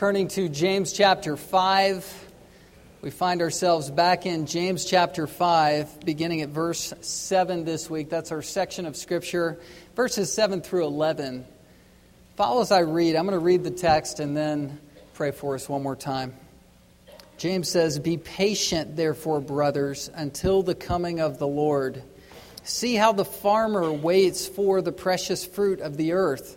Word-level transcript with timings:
turning 0.00 0.28
to 0.28 0.48
James 0.48 0.94
chapter 0.94 1.36
5. 1.36 2.32
We 3.02 3.10
find 3.10 3.42
ourselves 3.42 3.90
back 3.90 4.24
in 4.24 4.46
James 4.46 4.86
chapter 4.86 5.26
5, 5.26 6.00
beginning 6.06 6.40
at 6.40 6.48
verse 6.48 6.94
7 7.02 7.66
this 7.66 7.90
week. 7.90 8.08
That's 8.08 8.32
our 8.32 8.40
section 8.40 8.86
of 8.86 8.96
Scripture, 8.96 9.60
verses 9.94 10.32
7 10.32 10.62
through 10.62 10.86
11. 10.86 11.44
Follow 12.36 12.62
as 12.62 12.72
I 12.72 12.78
read. 12.78 13.14
I'm 13.14 13.26
going 13.26 13.38
to 13.38 13.44
read 13.44 13.62
the 13.62 13.70
text 13.70 14.20
and 14.20 14.34
then 14.34 14.80
pray 15.12 15.32
for 15.32 15.54
us 15.54 15.68
one 15.68 15.82
more 15.82 15.96
time. 15.96 16.34
James 17.36 17.68
says, 17.68 17.98
Be 17.98 18.16
patient, 18.16 18.96
therefore, 18.96 19.42
brothers, 19.42 20.10
until 20.14 20.62
the 20.62 20.74
coming 20.74 21.20
of 21.20 21.36
the 21.36 21.46
Lord. 21.46 22.02
See 22.62 22.94
how 22.94 23.12
the 23.12 23.26
farmer 23.26 23.92
waits 23.92 24.48
for 24.48 24.80
the 24.80 24.92
precious 24.92 25.44
fruit 25.44 25.80
of 25.80 25.98
the 25.98 26.12
earth 26.12 26.56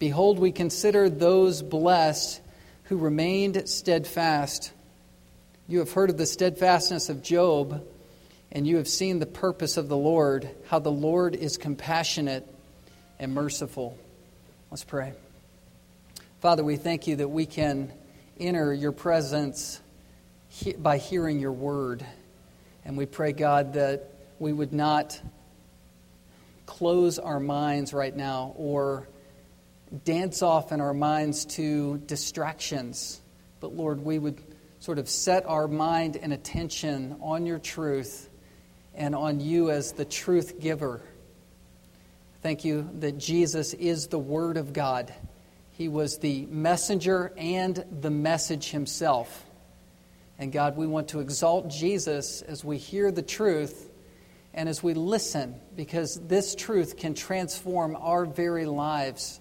Behold, 0.00 0.38
we 0.38 0.50
consider 0.50 1.10
those 1.10 1.60
blessed 1.60 2.40
who 2.84 2.96
remained 2.96 3.68
steadfast. 3.68 4.72
You 5.68 5.80
have 5.80 5.92
heard 5.92 6.08
of 6.08 6.16
the 6.16 6.24
steadfastness 6.24 7.10
of 7.10 7.22
Job, 7.22 7.86
and 8.50 8.66
you 8.66 8.78
have 8.78 8.88
seen 8.88 9.18
the 9.18 9.26
purpose 9.26 9.76
of 9.76 9.88
the 9.88 9.98
Lord, 9.98 10.48
how 10.68 10.78
the 10.78 10.90
Lord 10.90 11.36
is 11.36 11.58
compassionate 11.58 12.48
and 13.18 13.34
merciful. 13.34 13.98
Let's 14.70 14.84
pray. 14.84 15.12
Father, 16.40 16.64
we 16.64 16.76
thank 16.76 17.06
you 17.06 17.16
that 17.16 17.28
we 17.28 17.44
can 17.44 17.92
enter 18.38 18.72
your 18.72 18.92
presence 18.92 19.82
by 20.78 20.96
hearing 20.96 21.40
your 21.40 21.52
word. 21.52 22.06
And 22.86 22.96
we 22.96 23.04
pray, 23.04 23.32
God, 23.32 23.74
that 23.74 24.10
we 24.38 24.54
would 24.54 24.72
not 24.72 25.20
close 26.64 27.18
our 27.18 27.38
minds 27.38 27.92
right 27.92 28.16
now 28.16 28.54
or 28.56 29.06
dance 30.04 30.42
off 30.42 30.72
in 30.72 30.80
our 30.80 30.94
minds 30.94 31.44
to 31.44 31.98
distractions. 31.98 33.20
But 33.60 33.74
Lord, 33.74 34.04
we 34.04 34.18
would 34.18 34.40
sort 34.78 34.98
of 34.98 35.08
set 35.08 35.46
our 35.46 35.68
mind 35.68 36.16
and 36.16 36.32
attention 36.32 37.16
on 37.20 37.46
your 37.46 37.58
truth 37.58 38.28
and 38.94 39.14
on 39.14 39.40
you 39.40 39.70
as 39.70 39.92
the 39.92 40.04
truth 40.04 40.60
giver. 40.60 41.02
Thank 42.42 42.64
you 42.64 42.88
that 43.00 43.18
Jesus 43.18 43.74
is 43.74 44.06
the 44.06 44.18
Word 44.18 44.56
of 44.56 44.72
God. 44.72 45.12
He 45.72 45.88
was 45.88 46.18
the 46.18 46.46
messenger 46.46 47.32
and 47.36 47.84
the 48.00 48.10
message 48.10 48.70
himself. 48.70 49.44
And 50.38 50.50
God, 50.50 50.76
we 50.76 50.86
want 50.86 51.08
to 51.08 51.20
exalt 51.20 51.68
Jesus 51.68 52.40
as 52.40 52.64
we 52.64 52.78
hear 52.78 53.12
the 53.12 53.22
truth 53.22 53.90
and 54.54 54.68
as 54.68 54.82
we 54.82 54.94
listen, 54.94 55.60
because 55.76 56.18
this 56.26 56.54
truth 56.54 56.96
can 56.96 57.14
transform 57.14 57.96
our 57.96 58.24
very 58.24 58.64
lives. 58.64 59.40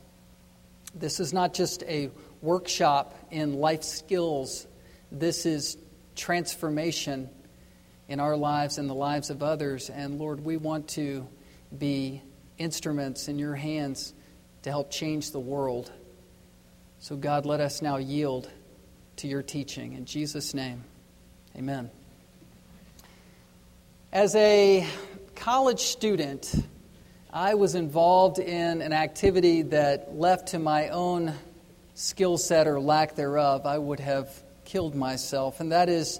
This 0.95 1.19
is 1.19 1.33
not 1.33 1.53
just 1.53 1.83
a 1.83 2.09
workshop 2.41 3.17
in 3.31 3.53
life 3.53 3.83
skills, 3.83 4.67
this 5.11 5.45
is 5.45 5.77
transformation 6.15 7.29
in 8.07 8.19
our 8.19 8.35
lives 8.35 8.77
and 8.77 8.89
the 8.89 8.95
lives 8.95 9.29
of 9.29 9.43
others. 9.43 9.89
And 9.89 10.19
Lord, 10.19 10.43
we 10.43 10.57
want 10.57 10.87
to 10.89 11.27
be 11.75 12.21
instruments 12.57 13.27
in 13.27 13.39
your 13.39 13.55
hands 13.55 14.13
to 14.63 14.69
help 14.69 14.91
change 14.91 15.31
the 15.31 15.39
world. 15.39 15.91
So, 16.99 17.15
God, 17.15 17.45
let 17.45 17.61
us 17.61 17.81
now 17.81 17.97
yield 17.97 18.49
to 19.17 19.27
your 19.27 19.41
teaching. 19.41 19.93
In 19.93 20.05
Jesus' 20.05 20.53
name, 20.53 20.83
amen. 21.55 21.89
As 24.11 24.35
a 24.35 24.85
college 25.35 25.81
student, 25.81 26.53
I 27.31 27.53
was 27.53 27.75
involved 27.75 28.39
in 28.39 28.81
an 28.81 28.91
activity 28.91 29.61
that, 29.61 30.17
left 30.17 30.47
to 30.49 30.59
my 30.59 30.89
own 30.89 31.35
skill 31.93 32.39
set 32.39 32.65
or 32.65 32.79
lack 32.79 33.15
thereof, 33.15 33.67
I 33.67 33.77
would 33.77 33.99
have 33.99 34.31
killed 34.65 34.95
myself, 34.95 35.59
and 35.59 35.71
that 35.71 35.89
is 35.89 36.19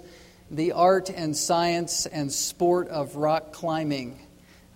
the 0.52 0.70
art 0.70 1.10
and 1.10 1.36
science 1.36 2.06
and 2.06 2.32
sport 2.32 2.86
of 2.90 3.16
rock 3.16 3.52
climbing. 3.52 4.20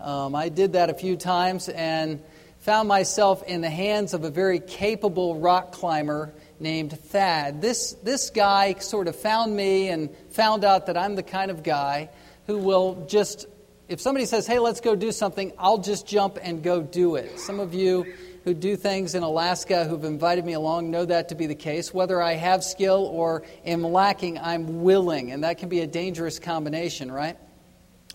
Um, 0.01 0.35
I 0.35 0.49
did 0.49 0.73
that 0.73 0.91
a 0.91 0.95
few 0.95 1.17
times 1.17 1.69
and 1.69 2.21
found 2.63 2.89
myself 2.89 3.45
in 3.45 3.61
the 3.61 3.71
hands 3.71 4.13
of 4.13 4.25
a 4.25 4.31
very 4.31 4.59
capable 4.59 5.37
rock 5.37 5.71
climber 5.71 6.33
named 6.59 6.99
Thad. 6.99 7.63
This, 7.63 7.93
this 8.03 8.31
guy 8.31 8.75
sort 8.81 9.07
of 9.07 9.15
found 9.15 9.55
me 9.55 9.89
and 9.89 10.11
found 10.31 10.65
out 10.65 10.87
that 10.87 10.97
I'm 10.97 11.15
the 11.15 11.23
kind 11.23 11.53
of 11.53 11.63
guy 11.63 12.11
who 12.49 12.59
will 12.59 13.07
just 13.07 13.47
if 13.89 14.01
somebody 14.01 14.27
says, 14.27 14.47
hey, 14.47 14.59
let's 14.59 14.81
go 14.81 14.97
do 14.97 15.13
something, 15.13 15.53
I'll 15.59 15.79
just 15.79 16.07
jump 16.07 16.39
and 16.41 16.63
go 16.63 16.83
do 16.83 17.17
it. 17.17 17.39
Some 17.39 17.61
of 17.61 17.75
you 17.75 18.07
who 18.45 18.55
do 18.55 18.77
things 18.77 19.15
in 19.15 19.23
Alaska 19.23 19.85
who've 19.85 20.05
invited 20.05 20.45
me 20.45 20.53
along 20.53 20.91
know 20.91 21.05
that 21.05 21.31
to 21.31 21.35
be 21.35 21.47
the 21.47 21.55
case. 21.55 21.93
Whether 21.93 22.21
I 22.21 22.35
have 22.35 22.63
skill 22.63 23.07
or 23.07 23.43
am 23.65 23.83
lacking, 23.83 24.39
I'm 24.39 24.83
willing, 24.83 25.33
and 25.33 25.45
that 25.45 25.59
can 25.59 25.69
be 25.69 25.81
a 25.81 25.87
dangerous 25.87 26.39
combination, 26.39 27.11
right? 27.11 27.39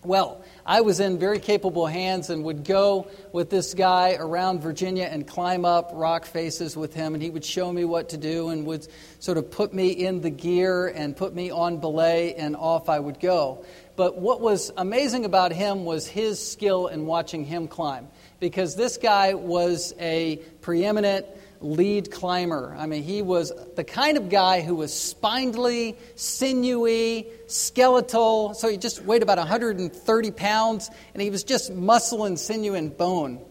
Well, 0.02 0.42
I 0.64 0.80
was 0.80 0.98
in 0.98 1.18
very 1.18 1.40
capable 1.40 1.86
hands 1.86 2.30
and 2.30 2.42
would 2.44 2.64
go 2.64 3.10
with 3.32 3.50
this 3.50 3.74
guy 3.74 4.16
around 4.18 4.62
Virginia 4.62 5.04
and 5.04 5.26
climb 5.26 5.66
up 5.66 5.90
rock 5.92 6.24
faces 6.24 6.74
with 6.74 6.94
him, 6.94 7.12
and 7.12 7.22
he 7.22 7.28
would 7.28 7.44
show 7.44 7.70
me 7.70 7.84
what 7.84 8.08
to 8.10 8.16
do 8.16 8.48
and 8.48 8.64
would 8.64 8.88
sort 9.18 9.36
of 9.36 9.50
put 9.50 9.74
me 9.74 9.90
in 9.90 10.22
the 10.22 10.30
gear 10.30 10.86
and 10.86 11.14
put 11.14 11.34
me 11.34 11.50
on 11.50 11.78
belay, 11.80 12.34
and 12.34 12.56
off 12.56 12.88
I 12.88 12.98
would 12.98 13.20
go. 13.20 13.64
But 14.00 14.16
what 14.16 14.40
was 14.40 14.72
amazing 14.78 15.26
about 15.26 15.52
him 15.52 15.84
was 15.84 16.06
his 16.08 16.40
skill 16.40 16.86
in 16.86 17.04
watching 17.04 17.44
him 17.44 17.68
climb, 17.68 18.08
because 18.38 18.74
this 18.74 18.96
guy 18.96 19.34
was 19.34 19.92
a 20.00 20.36
preeminent 20.62 21.26
lead 21.60 22.10
climber. 22.10 22.74
I 22.78 22.86
mean, 22.86 23.02
he 23.02 23.20
was 23.20 23.52
the 23.76 23.84
kind 23.84 24.16
of 24.16 24.30
guy 24.30 24.62
who 24.62 24.74
was 24.74 24.98
spindly, 24.98 25.98
sinewy, 26.14 27.26
skeletal. 27.46 28.54
So 28.54 28.70
he 28.70 28.78
just 28.78 29.04
weighed 29.04 29.22
about 29.22 29.36
130 29.36 30.30
pounds, 30.30 30.90
and 31.12 31.22
he 31.22 31.28
was 31.28 31.44
just 31.44 31.70
muscle 31.70 32.24
and 32.24 32.40
sinew 32.40 32.72
and 32.72 32.96
bone. 32.96 33.44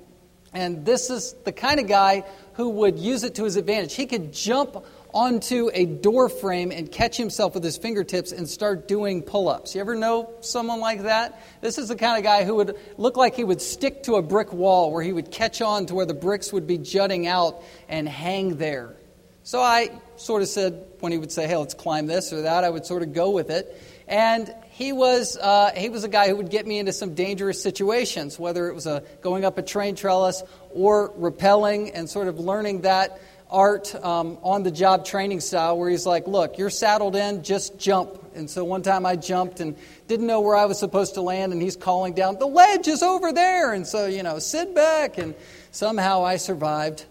And 0.51 0.83
this 0.83 1.11
is 1.11 1.35
the 1.45 1.51
kind 1.51 1.79
of 1.79 1.85
guy 1.85 2.23
who 2.53 2.69
would 2.69 2.97
use 2.97 3.23
it 3.23 3.35
to 3.35 3.43
his 3.43 3.55
advantage. 3.55 3.93
He 3.93 4.07
could 4.07 4.33
jump 4.33 4.83
onto 5.13 5.69
a 5.73 5.85
door 5.85 6.29
frame 6.29 6.71
and 6.71 6.91
catch 6.91 7.17
himself 7.17 7.55
with 7.55 7.63
his 7.63 7.77
fingertips 7.77 8.31
and 8.31 8.47
start 8.47 8.87
doing 8.87 9.23
pull 9.23 9.49
ups. 9.49 9.73
You 9.75 9.81
ever 9.81 9.95
know 9.95 10.29
someone 10.41 10.79
like 10.79 11.03
that? 11.03 11.41
This 11.61 11.77
is 11.77 11.87
the 11.87 11.95
kind 11.95 12.17
of 12.17 12.23
guy 12.23 12.43
who 12.43 12.55
would 12.55 12.77
look 12.97 13.17
like 13.17 13.35
he 13.35 13.43
would 13.43 13.61
stick 13.61 14.03
to 14.03 14.15
a 14.15 14.21
brick 14.21 14.53
wall 14.53 14.91
where 14.91 15.01
he 15.01 15.11
would 15.11 15.31
catch 15.31 15.61
on 15.61 15.87
to 15.87 15.95
where 15.95 16.05
the 16.05 16.13
bricks 16.13 16.53
would 16.53 16.67
be 16.67 16.77
jutting 16.77 17.27
out 17.27 17.63
and 17.87 18.07
hang 18.07 18.57
there. 18.57 18.95
So 19.43 19.61
I 19.61 19.89
sort 20.17 20.43
of 20.43 20.47
said, 20.47 20.85
when 20.99 21.11
he 21.11 21.17
would 21.17 21.31
say, 21.31 21.47
hey, 21.47 21.55
let's 21.55 21.73
climb 21.73 22.05
this 22.05 22.31
or 22.31 22.43
that, 22.43 22.63
I 22.63 22.69
would 22.69 22.85
sort 22.85 23.01
of 23.01 23.13
go 23.13 23.31
with 23.31 23.49
it. 23.49 23.81
And 24.07 24.53
he 24.71 24.91
was, 24.91 25.37
uh, 25.37 25.71
he 25.75 25.89
was 25.89 26.03
a 26.03 26.07
guy 26.07 26.27
who 26.27 26.35
would 26.35 26.49
get 26.49 26.67
me 26.67 26.77
into 26.77 26.93
some 26.93 27.15
dangerous 27.15 27.61
situations, 27.61 28.37
whether 28.37 28.67
it 28.67 28.75
was 28.75 28.85
a, 28.85 29.03
going 29.21 29.45
up 29.45 29.57
a 29.57 29.61
train 29.61 29.95
trellis 29.95 30.43
or 30.71 31.09
rappelling 31.13 31.91
and 31.93 32.09
sort 32.09 32.27
of 32.27 32.39
learning 32.39 32.81
that 32.81 33.19
art 33.49 33.93
um, 33.95 34.37
on 34.43 34.63
the 34.63 34.71
job 34.71 35.05
training 35.05 35.39
style 35.39 35.77
where 35.77 35.89
he's 35.89 36.05
like, 36.05 36.27
Look, 36.27 36.57
you're 36.57 36.69
saddled 36.69 37.15
in, 37.15 37.43
just 37.43 37.79
jump. 37.79 38.17
And 38.35 38.49
so 38.49 38.63
one 38.63 38.81
time 38.81 39.05
I 39.05 39.15
jumped 39.15 39.59
and 39.59 39.75
didn't 40.07 40.27
know 40.27 40.41
where 40.41 40.55
I 40.55 40.65
was 40.65 40.79
supposed 40.79 41.15
to 41.15 41.21
land, 41.21 41.51
and 41.51 41.61
he's 41.61 41.75
calling 41.75 42.13
down, 42.13 42.37
The 42.37 42.47
ledge 42.47 42.87
is 42.87 43.03
over 43.03 43.31
there. 43.33 43.73
And 43.73 43.85
so, 43.85 44.05
you 44.05 44.23
know, 44.23 44.39
sit 44.39 44.75
back. 44.75 45.17
And 45.17 45.35
somehow 45.71 46.23
I 46.23 46.37
survived. 46.37 47.05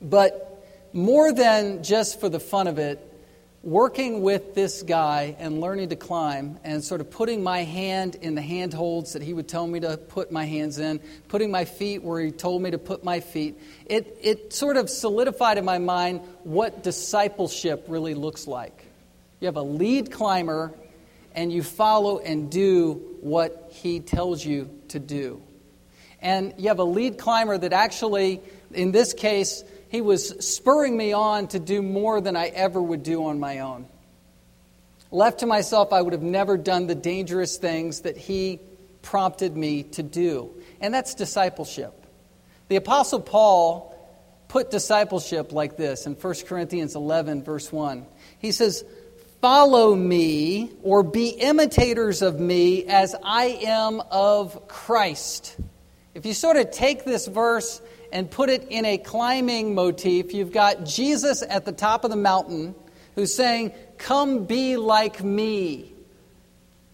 But 0.00 0.64
more 0.92 1.32
than 1.32 1.82
just 1.82 2.20
for 2.20 2.28
the 2.28 2.40
fun 2.40 2.66
of 2.66 2.78
it, 2.78 3.05
working 3.66 4.22
with 4.22 4.54
this 4.54 4.84
guy 4.84 5.34
and 5.40 5.60
learning 5.60 5.88
to 5.88 5.96
climb 5.96 6.56
and 6.62 6.84
sort 6.84 7.00
of 7.00 7.10
putting 7.10 7.42
my 7.42 7.64
hand 7.64 8.14
in 8.14 8.36
the 8.36 8.40
handholds 8.40 9.14
that 9.14 9.22
he 9.22 9.34
would 9.34 9.48
tell 9.48 9.66
me 9.66 9.80
to 9.80 9.96
put 9.96 10.30
my 10.30 10.44
hands 10.44 10.78
in, 10.78 11.00
putting 11.26 11.50
my 11.50 11.64
feet 11.64 12.00
where 12.00 12.20
he 12.20 12.30
told 12.30 12.62
me 12.62 12.70
to 12.70 12.78
put 12.78 13.02
my 13.02 13.18
feet, 13.18 13.58
it, 13.86 14.18
it 14.22 14.52
sort 14.52 14.76
of 14.76 14.88
solidified 14.88 15.58
in 15.58 15.64
my 15.64 15.78
mind 15.78 16.20
what 16.44 16.84
discipleship 16.84 17.86
really 17.88 18.14
looks 18.14 18.46
like. 18.46 18.86
You 19.40 19.46
have 19.46 19.56
a 19.56 19.62
lead 19.62 20.12
climber 20.12 20.72
and 21.34 21.52
you 21.52 21.64
follow 21.64 22.20
and 22.20 22.48
do 22.48 23.16
what 23.20 23.72
he 23.72 23.98
tells 23.98 24.44
you 24.44 24.70
to 24.90 25.00
do. 25.00 25.42
And 26.22 26.54
you 26.56 26.68
have 26.68 26.78
a 26.78 26.84
lead 26.84 27.18
climber 27.18 27.58
that 27.58 27.72
actually, 27.72 28.42
in 28.72 28.92
this 28.92 29.12
case, 29.12 29.64
he 29.88 30.00
was 30.00 30.46
spurring 30.46 30.96
me 30.96 31.12
on 31.12 31.48
to 31.48 31.58
do 31.58 31.82
more 31.82 32.20
than 32.20 32.36
I 32.36 32.48
ever 32.48 32.80
would 32.80 33.02
do 33.02 33.26
on 33.26 33.38
my 33.38 33.60
own. 33.60 33.86
Left 35.10 35.40
to 35.40 35.46
myself, 35.46 35.92
I 35.92 36.02
would 36.02 36.12
have 36.12 36.22
never 36.22 36.56
done 36.56 36.86
the 36.86 36.94
dangerous 36.94 37.56
things 37.56 38.00
that 38.00 38.16
he 38.16 38.60
prompted 39.02 39.56
me 39.56 39.84
to 39.84 40.02
do. 40.02 40.50
And 40.80 40.92
that's 40.92 41.14
discipleship. 41.14 41.94
The 42.68 42.76
Apostle 42.76 43.20
Paul 43.20 43.92
put 44.48 44.70
discipleship 44.70 45.52
like 45.52 45.76
this 45.76 46.06
in 46.06 46.14
1 46.14 46.34
Corinthians 46.46 46.96
11, 46.96 47.44
verse 47.44 47.70
1. 47.70 48.04
He 48.38 48.50
says, 48.52 48.84
Follow 49.40 49.94
me 49.94 50.72
or 50.82 51.02
be 51.04 51.28
imitators 51.28 52.22
of 52.22 52.40
me 52.40 52.84
as 52.86 53.14
I 53.22 53.60
am 53.64 54.02
of 54.10 54.66
Christ. 54.66 55.56
If 56.14 56.26
you 56.26 56.32
sort 56.32 56.56
of 56.56 56.70
take 56.70 57.04
this 57.04 57.26
verse 57.26 57.80
and 58.12 58.30
put 58.30 58.50
it 58.50 58.66
in 58.70 58.84
a 58.84 58.98
climbing 58.98 59.74
motif, 59.74 60.32
you've 60.32 60.52
got 60.52 60.84
Jesus 60.84 61.42
at 61.42 61.64
the 61.64 61.72
top 61.72 62.04
of 62.04 62.10
the 62.10 62.16
mountain 62.16 62.74
who's 63.14 63.34
saying, 63.34 63.72
Come 63.98 64.44
be 64.44 64.76
like 64.76 65.22
me. 65.22 65.92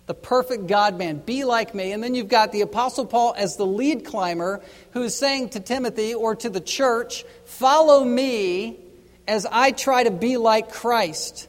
The 0.06 0.14
perfect 0.14 0.67
God 0.67 0.99
man, 0.99 1.19
be 1.19 1.44
like 1.44 1.75
me. 1.75 1.93
And 1.93 2.03
then 2.03 2.14
you've 2.14 2.29
got 2.29 2.53
the 2.53 2.62
Apostle 2.62 3.06
Paul 3.06 3.35
as 3.37 3.56
the 3.56 3.67
lead 3.67 4.05
climber 4.05 4.61
who's 4.93 5.14
saying 5.14 5.50
to 5.50 5.61
Timothy 5.61 6.14
or 6.14 6.35
to 6.37 6.49
the 6.49 6.61
church, 6.61 7.25
Follow 7.44 8.05
me 8.05 8.79
as 9.26 9.47
I 9.50 9.73
try 9.73 10.05
to 10.05 10.11
be 10.11 10.37
like 10.37 10.73
Christ. 10.73 11.49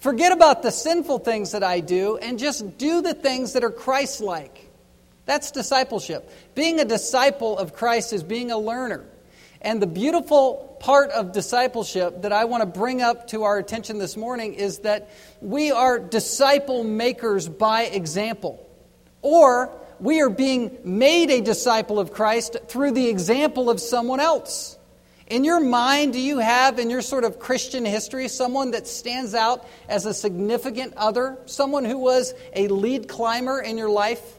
Forget 0.00 0.32
about 0.32 0.62
the 0.62 0.70
sinful 0.70 1.20
things 1.20 1.52
that 1.52 1.62
I 1.62 1.80
do 1.80 2.16
and 2.16 2.38
just 2.38 2.78
do 2.78 3.02
the 3.02 3.14
things 3.14 3.52
that 3.52 3.64
are 3.64 3.70
Christ 3.70 4.20
like. 4.20 4.69
That's 5.30 5.52
discipleship. 5.52 6.28
Being 6.56 6.80
a 6.80 6.84
disciple 6.84 7.56
of 7.56 7.72
Christ 7.72 8.12
is 8.12 8.24
being 8.24 8.50
a 8.50 8.58
learner. 8.58 9.04
And 9.62 9.80
the 9.80 9.86
beautiful 9.86 10.76
part 10.80 11.10
of 11.10 11.30
discipleship 11.30 12.22
that 12.22 12.32
I 12.32 12.46
want 12.46 12.62
to 12.62 12.66
bring 12.66 13.00
up 13.00 13.28
to 13.28 13.44
our 13.44 13.56
attention 13.56 13.98
this 13.98 14.16
morning 14.16 14.54
is 14.54 14.80
that 14.80 15.08
we 15.40 15.70
are 15.70 16.00
disciple 16.00 16.82
makers 16.82 17.48
by 17.48 17.82
example. 17.82 18.68
Or 19.22 19.72
we 20.00 20.20
are 20.20 20.30
being 20.30 20.76
made 20.82 21.30
a 21.30 21.40
disciple 21.40 22.00
of 22.00 22.12
Christ 22.12 22.56
through 22.66 22.90
the 22.90 23.06
example 23.06 23.70
of 23.70 23.78
someone 23.78 24.18
else. 24.18 24.76
In 25.28 25.44
your 25.44 25.60
mind, 25.60 26.12
do 26.12 26.20
you 26.20 26.38
have 26.38 26.80
in 26.80 26.90
your 26.90 27.02
sort 27.02 27.22
of 27.22 27.38
Christian 27.38 27.84
history 27.84 28.26
someone 28.26 28.72
that 28.72 28.88
stands 28.88 29.36
out 29.36 29.64
as 29.88 30.06
a 30.06 30.12
significant 30.12 30.94
other? 30.96 31.38
Someone 31.46 31.84
who 31.84 31.98
was 31.98 32.34
a 32.52 32.66
lead 32.66 33.06
climber 33.06 33.60
in 33.60 33.78
your 33.78 33.90
life? 33.90 34.38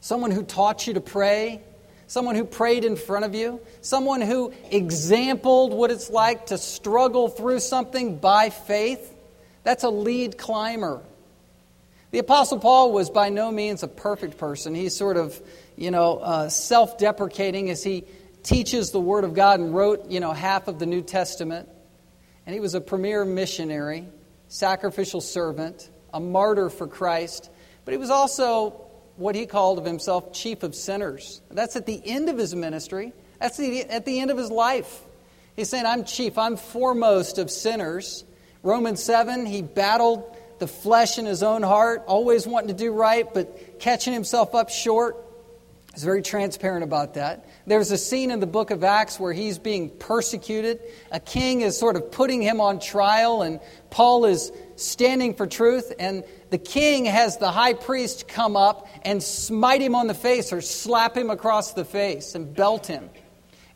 Someone 0.00 0.30
who 0.30 0.42
taught 0.42 0.86
you 0.86 0.94
to 0.94 1.00
pray? 1.00 1.62
someone 2.08 2.34
who 2.34 2.44
prayed 2.44 2.84
in 2.84 2.96
front 2.96 3.24
of 3.24 3.34
you, 3.34 3.60
someone 3.82 4.20
who 4.20 4.52
exampled 4.70 5.72
what 5.72 5.90
it's 5.90 6.10
like 6.10 6.46
to 6.46 6.58
struggle 6.58 7.28
through 7.28 7.60
something 7.60 8.16
by 8.16 8.50
faith. 8.50 9.14
That's 9.62 9.84
a 9.84 9.90
lead 9.90 10.38
climber. 10.38 11.02
The 12.10 12.18
Apostle 12.18 12.58
Paul 12.58 12.92
was 12.92 13.10
by 13.10 13.28
no 13.28 13.52
means 13.52 13.82
a 13.82 13.88
perfect 13.88 14.38
person. 14.38 14.74
He's 14.74 14.96
sort 14.96 15.18
of, 15.18 15.38
you 15.76 15.90
know, 15.90 16.16
uh, 16.16 16.48
self 16.48 16.96
deprecating 16.96 17.68
as 17.68 17.84
he 17.84 18.04
teaches 18.42 18.90
the 18.90 19.00
Word 19.00 19.24
of 19.24 19.34
God 19.34 19.60
and 19.60 19.74
wrote, 19.74 20.10
you 20.10 20.18
know, 20.18 20.32
half 20.32 20.68
of 20.68 20.78
the 20.78 20.86
New 20.86 21.02
Testament. 21.02 21.68
And 22.46 22.54
he 22.54 22.60
was 22.60 22.74
a 22.74 22.80
premier 22.80 23.26
missionary, 23.26 24.06
sacrificial 24.48 25.20
servant, 25.20 25.90
a 26.14 26.20
martyr 26.20 26.70
for 26.70 26.86
Christ. 26.86 27.50
But 27.84 27.92
he 27.92 27.98
was 27.98 28.08
also 28.08 28.87
what 29.18 29.34
he 29.34 29.46
called 29.46 29.78
of 29.78 29.84
himself 29.84 30.32
chief 30.32 30.62
of 30.62 30.74
sinners. 30.74 31.42
That's 31.50 31.76
at 31.76 31.86
the 31.86 32.00
end 32.04 32.28
of 32.28 32.38
his 32.38 32.54
ministry, 32.54 33.12
that's 33.40 33.56
the, 33.56 33.82
at 33.82 34.04
the 34.04 34.20
end 34.20 34.30
of 34.30 34.38
his 34.38 34.50
life. 34.50 35.02
He's 35.56 35.68
saying, 35.68 35.86
I'm 35.86 36.04
chief, 36.04 36.38
I'm 36.38 36.56
foremost 36.56 37.38
of 37.38 37.50
sinners. 37.50 38.24
Romans 38.62 39.02
7, 39.02 39.44
he 39.44 39.60
battled 39.60 40.36
the 40.60 40.68
flesh 40.68 41.18
in 41.18 41.26
his 41.26 41.42
own 41.42 41.62
heart, 41.62 42.04
always 42.06 42.46
wanting 42.46 42.68
to 42.68 42.74
do 42.74 42.92
right, 42.92 43.26
but 43.32 43.80
catching 43.80 44.12
himself 44.12 44.54
up 44.54 44.70
short. 44.70 45.16
He's 45.94 46.04
very 46.04 46.22
transparent 46.22 46.84
about 46.84 47.14
that. 47.14 47.48
There's 47.66 47.90
a 47.90 47.98
scene 47.98 48.30
in 48.30 48.38
the 48.38 48.46
book 48.46 48.70
of 48.70 48.84
Acts 48.84 49.18
where 49.18 49.32
he's 49.32 49.58
being 49.58 49.90
persecuted. 49.90 50.80
A 51.10 51.18
king 51.18 51.62
is 51.62 51.76
sort 51.76 51.96
of 51.96 52.12
putting 52.12 52.40
him 52.40 52.60
on 52.60 52.78
trial, 52.78 53.42
and 53.42 53.58
Paul 53.90 54.26
is 54.26 54.52
standing 54.80 55.34
for 55.34 55.46
truth, 55.46 55.92
and 55.98 56.24
the 56.50 56.58
king 56.58 57.04
has 57.04 57.36
the 57.38 57.50
high 57.50 57.74
priest 57.74 58.28
come 58.28 58.56
up 58.56 58.88
and 59.02 59.22
smite 59.22 59.80
him 59.80 59.94
on 59.94 60.06
the 60.06 60.14
face 60.14 60.52
or 60.52 60.60
slap 60.60 61.16
him 61.16 61.30
across 61.30 61.72
the 61.72 61.84
face 61.84 62.34
and 62.34 62.54
belt 62.54 62.86
him. 62.86 63.10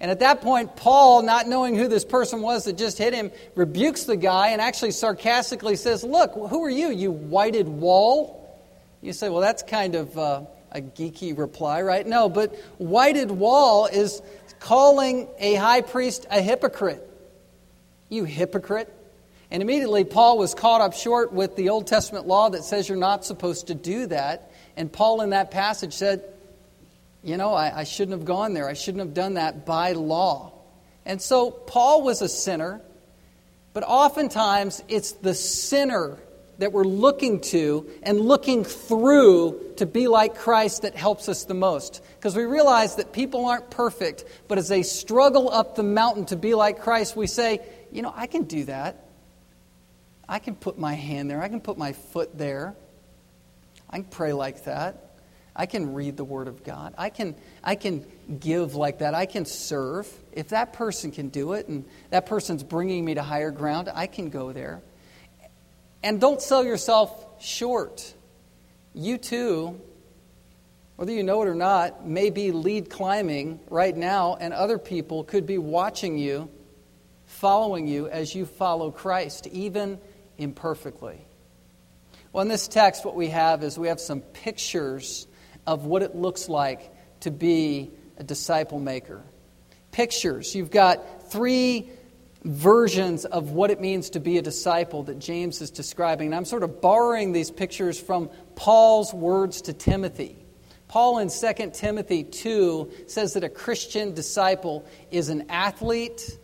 And 0.01 0.11
at 0.11 0.19
that 0.19 0.41
point, 0.41 0.75
Paul, 0.75 1.23
not 1.23 1.47
knowing 1.47 1.77
who 1.77 1.87
this 1.87 2.05
person 2.05 2.43
was 2.43 2.65
that 2.65 2.77
just 2.77 2.99
hit 2.99 3.15
him, 3.15 3.31
rebukes 3.55 4.05
the 4.05 4.17
guy 4.17 4.49
and 4.49 4.61
actually 4.61 4.91
sarcastically 4.91 5.77
says, 5.77 6.03
Look, 6.03 6.35
who 6.35 6.65
are 6.65 6.71
you, 6.71 6.91
you 6.91 7.13
whited 7.13 7.69
wall? 7.69 8.61
You 9.01 9.13
say, 9.13 9.29
Well, 9.29 9.41
that's 9.41 9.63
kind 9.63 9.95
of 9.95 10.19
uh, 10.19 10.43
a 10.73 10.81
geeky 10.81 11.39
reply, 11.39 11.83
right? 11.83 12.05
No, 12.05 12.29
but 12.29 12.57
whited 12.79 13.31
wall 13.31 13.87
is 13.87 14.21
calling 14.59 15.29
a 15.39 15.55
high 15.55 15.83
priest 15.83 16.27
a 16.31 16.41
hypocrite. 16.43 17.09
You 18.09 18.25
hypocrite. 18.25 18.93
And 19.53 19.63
immediately, 19.63 20.05
Paul 20.05 20.39
was 20.39 20.55
caught 20.55 20.81
up 20.81 20.95
short 20.95 21.35
with 21.35 21.57
the 21.57 21.69
Old 21.69 21.87
Testament 21.87 22.27
law 22.27 22.49
that 22.49 22.65
says 22.65 22.89
you're 22.89 22.97
not 22.97 23.23
supposed 23.23 23.67
to 23.67 23.75
do 23.75 24.07
that. 24.07 24.51
And 24.79 24.91
Paul, 24.91 25.21
in 25.21 25.31
that 25.31 25.51
passage, 25.51 25.93
said, 25.93 26.25
You 27.23 27.37
know, 27.37 27.53
I, 27.53 27.81
I 27.81 27.85
shouldn't 27.85 28.17
have 28.17 28.25
gone 28.25 28.55
there. 28.55 28.67
I 28.67 28.73
shouldn't 28.73 29.05
have 29.05 29.13
done 29.13 29.35
that 29.35 29.67
by 29.67 29.93
law. 29.93 30.53
And 31.05 31.21
so, 31.21 31.51
Paul 31.51 32.01
was 32.01 32.23
a 32.23 32.31
sinner, 32.31 32.81
but 33.75 33.85
oftentimes 33.87 34.83
it's 34.89 35.13
the 35.13 35.35
sinner 35.35 36.19
that 36.57 36.73
we're 36.73 36.85
looking 36.85 37.41
to 37.41 37.91
and 38.03 38.21
looking 38.21 38.65
through 38.65 39.75
to 39.77 39.85
be 39.85 40.09
like 40.09 40.35
Christ 40.35 40.81
that 40.81 40.97
helps 40.97 41.29
us 41.29 41.45
the 41.45 41.53
most. 41.53 42.03
Because 42.15 42.35
we 42.35 42.45
realize 42.45 42.97
that 42.97 43.13
people 43.13 43.45
aren't 43.45 43.71
perfect, 43.71 44.25
but 44.49 44.57
as 44.57 44.69
they 44.69 44.83
struggle 44.83 45.51
up 45.51 45.75
the 45.75 45.83
mountain 45.83 46.25
to 46.27 46.37
be 46.37 46.55
like 46.55 46.81
Christ, 46.81 47.17
we 47.17 47.27
say, 47.27 47.61
you 47.91 48.01
know, 48.01 48.15
I 48.17 48.27
can 48.27 48.45
do 48.45 48.65
that. 48.65 49.02
I 50.33 50.39
can 50.39 50.55
put 50.55 50.79
my 50.79 50.95
hand 50.95 51.31
there. 51.31 51.43
I 51.43 51.51
can 51.51 51.61
put 51.61 51.77
my 51.77 51.93
foot 51.93 52.39
there. 52.39 52.75
I 53.91 53.97
can 53.97 54.07
pray 54.07 54.33
like 54.33 54.65
that. 54.65 55.11
I 55.55 55.67
can 55.67 55.93
read 55.93 56.17
the 56.17 56.25
Word 56.25 56.49
of 56.49 56.65
God. 56.65 56.95
I 56.97 57.11
can, 57.11 57.35
I 57.63 57.75
can 57.75 58.07
give 58.41 58.75
like 58.75 59.01
that. 59.01 59.13
I 59.13 59.27
can 59.27 59.45
serve. 59.45 60.11
If 60.33 60.49
that 60.49 60.73
person 60.73 61.11
can 61.11 61.29
do 61.29 61.53
it 61.53 61.69
and 61.69 61.85
that 62.09 62.25
person's 62.25 62.63
bringing 62.63 63.05
me 63.05 63.13
to 63.13 63.23
higher 63.23 63.51
ground, 63.51 63.91
I 63.95 64.07
can 64.07 64.31
go 64.31 64.53
there. 64.53 64.81
And 66.03 66.19
don't 66.19 66.41
sell 66.41 66.65
yourself 66.65 67.13
short. 67.39 68.15
You 68.95 69.19
too, 69.19 69.79
whether 70.97 71.13
you 71.13 71.25
know 71.25 71.43
it 71.43 71.47
or 71.47 71.55
not, 71.55 72.09
may 72.09 72.31
be 72.31 72.53
lead 72.53 72.89
climbing 72.89 73.61
right 73.69 73.95
now, 73.95 74.39
and 74.41 74.55
other 74.55 74.79
people 74.79 75.25
could 75.25 75.45
be 75.45 75.59
watching 75.59 76.17
you, 76.17 76.49
following 77.27 77.87
you 77.87 78.09
as 78.09 78.35
you 78.35 78.47
follow 78.47 78.91
Christ, 78.91 79.47
even 79.49 79.99
imperfectly. 80.39 81.25
Well, 82.33 82.43
in 82.43 82.49
this 82.49 82.69
text, 82.69 83.05
what 83.05 83.15
we 83.15 83.29
have 83.29 83.63
is 83.63 83.79
we 83.79 83.89
have 83.89 84.01
some 84.01 84.21
pictures 84.21 85.27
of 85.67 85.85
what 85.85 86.03
it 86.03 86.15
looks 86.15 86.49
like 86.49 86.93
to 87.21 87.31
be 87.31 87.91
a 88.17 88.25
disciple 88.25 88.81
maker. 88.81 89.23
Pictures. 89.91 90.55
You've 90.55 90.71
got 90.71 91.31
three 91.31 91.91
versions 92.45 93.25
of 93.25 93.51
what 93.51 93.71
it 93.71 93.81
means 93.81 94.11
to 94.11 94.21
be 94.21 94.39
a 94.39 94.43
disciple 94.43 95.05
that 95.05 95.19
James 95.19 95.61
is 95.61 95.71
describing. 95.71 96.29
And 96.29 96.35
I'm 96.35 96.45
sort 96.45 96.63
of 96.63 96.81
borrowing 96.81 97.33
these 97.33 97.51
pictures 97.51 98.01
from 98.01 98.31
Paul's 98.57 99.13
words 99.13 99.63
to 99.63 99.73
Timothy. 99.73 100.37
Paul 100.89 101.19
in 101.19 101.29
2 101.31 101.71
Timothy 101.73 102.25
2 102.25 102.91
says 103.07 103.35
that 103.35 103.45
a 103.45 103.49
Christian 103.49 104.13
disciple 104.13 104.87
is 105.11 105.29
an 105.29 105.47
athlete, 105.49 106.39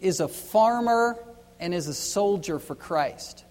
is 0.00 0.20
a 0.20 0.28
farmer, 0.28 1.18
and 1.60 1.72
is 1.72 1.86
a 1.86 1.94
soldier 1.94 2.58
for 2.58 2.74
Christ. 2.74 3.44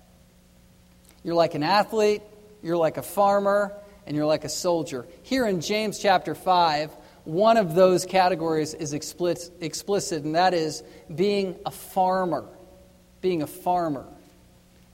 You're 1.24 1.36
like 1.36 1.56
an 1.56 1.64
athlete, 1.64 2.22
you're 2.62 2.78
like 2.78 2.98
a 2.98 3.02
farmer, 3.02 3.74
and 4.06 4.18
you're 4.18 4.26
like 4.26 4.44
a 4.44 4.50
soldier. 4.50 5.06
Here 5.24 5.46
in 5.46 5.62
James 5.62 6.00
chapter 6.00 6.36
5, 6.36 6.92
one 7.24 7.58
of 7.58 7.76
those 7.76 8.06
categories 8.06 8.74
is 8.74 8.94
explicit, 8.94 10.24
and 10.24 10.36
that 10.36 10.54
is 10.54 10.84
being 11.14 11.56
a 11.66 11.72
farmer. 11.72 12.46
Being 13.22 13.44
a 13.44 13.48
farmer. 13.48 14.06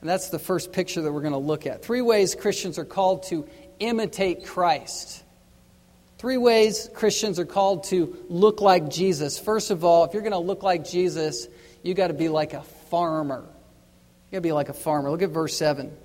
And 0.00 0.10
that's 0.10 0.28
the 0.28 0.38
first 0.38 0.72
picture 0.72 1.00
that 1.00 1.10
we're 1.10 1.22
going 1.22 1.32
to 1.32 1.38
look 1.38 1.66
at. 1.66 1.82
Three 1.82 2.02
ways 2.02 2.34
Christians 2.34 2.78
are 2.78 2.84
called 2.84 3.24
to 3.24 3.48
imitate 3.78 4.44
Christ. 4.44 5.24
Three 6.18 6.36
ways 6.36 6.90
Christians 6.94 7.38
are 7.38 7.46
called 7.46 7.84
to 7.84 8.16
look 8.28 8.60
like 8.60 8.90
Jesus. 8.90 9.38
First 9.38 9.70
of 9.70 9.84
all, 9.84 10.04
if 10.04 10.12
you're 10.12 10.22
going 10.22 10.32
to 10.32 10.38
look 10.38 10.62
like 10.62 10.88
Jesus, 10.88 11.48
you've 11.82 11.96
got 11.96 12.08
to 12.08 12.14
be 12.14 12.28
like 12.28 12.52
a 12.52 12.62
farmer. 12.90 13.44
You 13.44 14.32
got 14.32 14.38
to 14.38 14.40
be 14.40 14.52
like 14.52 14.68
a 14.68 14.74
farmer. 14.74 15.10
Look 15.10 15.22
at 15.22 15.30
verse 15.30 15.56
7. 15.56 15.96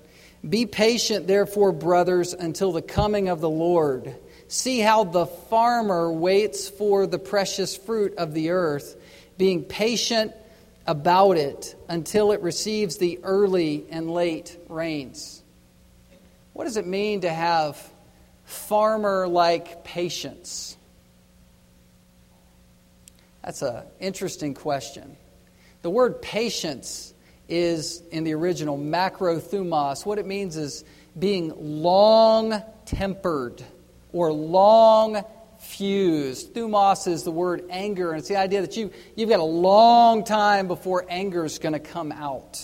Be 0.48 0.66
patient, 0.66 1.26
therefore, 1.26 1.72
brothers, 1.72 2.32
until 2.32 2.72
the 2.72 2.82
coming 2.82 3.28
of 3.28 3.40
the 3.40 3.50
Lord. 3.50 4.14
See 4.48 4.80
how 4.80 5.04
the 5.04 5.26
farmer 5.26 6.12
waits 6.12 6.68
for 6.68 7.06
the 7.06 7.18
precious 7.18 7.76
fruit 7.76 8.14
of 8.16 8.34
the 8.34 8.50
earth, 8.50 8.96
being 9.38 9.64
patient 9.64 10.32
about 10.86 11.36
it 11.36 11.74
until 11.88 12.32
it 12.32 12.42
receives 12.42 12.96
the 12.96 13.20
early 13.22 13.86
and 13.90 14.10
late 14.10 14.58
rains. 14.68 15.42
What 16.52 16.64
does 16.64 16.76
it 16.76 16.86
mean 16.86 17.22
to 17.22 17.30
have 17.30 17.80
farmer 18.44 19.26
like 19.28 19.84
patience? 19.84 20.76
That's 23.44 23.62
an 23.62 23.84
interesting 24.00 24.54
question. 24.54 25.16
The 25.82 25.90
word 25.90 26.22
patience 26.22 27.12
is 27.48 28.02
in 28.10 28.24
the 28.24 28.34
original 28.34 28.78
macrothumos. 28.78 30.06
What 30.06 30.18
it 30.18 30.26
means 30.26 30.56
is 30.56 30.84
being 31.18 31.52
long 31.58 32.62
tempered 32.86 33.62
or 34.12 34.32
long 34.32 35.24
fused. 35.58 36.54
Thumos 36.54 37.06
is 37.06 37.24
the 37.24 37.30
word 37.30 37.64
anger, 37.70 38.10
and 38.10 38.18
it's 38.18 38.28
the 38.28 38.36
idea 38.36 38.60
that 38.60 38.76
you, 38.76 38.90
you've 39.16 39.28
got 39.28 39.40
a 39.40 39.44
long 39.44 40.24
time 40.24 40.66
before 40.68 41.04
anger 41.08 41.44
is 41.44 41.58
going 41.58 41.72
to 41.72 41.80
come 41.80 42.12
out. 42.12 42.60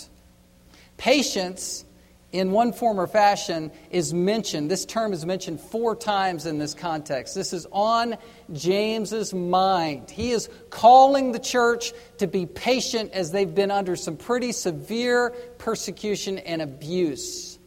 Patience, 0.97 1.85
in 2.31 2.51
one 2.51 2.73
form 2.73 2.99
or 2.99 3.07
fashion, 3.07 3.71
is 3.89 4.13
mentioned. 4.13 4.69
This 4.69 4.85
term 4.85 5.13
is 5.13 5.25
mentioned 5.25 5.59
four 5.59 5.95
times 5.95 6.45
in 6.45 6.59
this 6.59 6.73
context. 6.73 7.33
This 7.33 7.53
is 7.53 7.65
on 7.71 8.17
James's 8.53 9.33
mind. 9.33 10.11
He 10.11 10.31
is 10.31 10.49
calling 10.69 11.31
the 11.31 11.39
church 11.39 11.91
to 12.19 12.27
be 12.27 12.45
patient 12.45 13.11
as 13.13 13.31
they've 13.31 13.53
been 13.53 13.71
under 13.71 13.95
some 13.95 14.15
pretty 14.15 14.51
severe 14.51 15.31
persecution 15.57 16.37
and 16.37 16.61
abuse. 16.61 17.57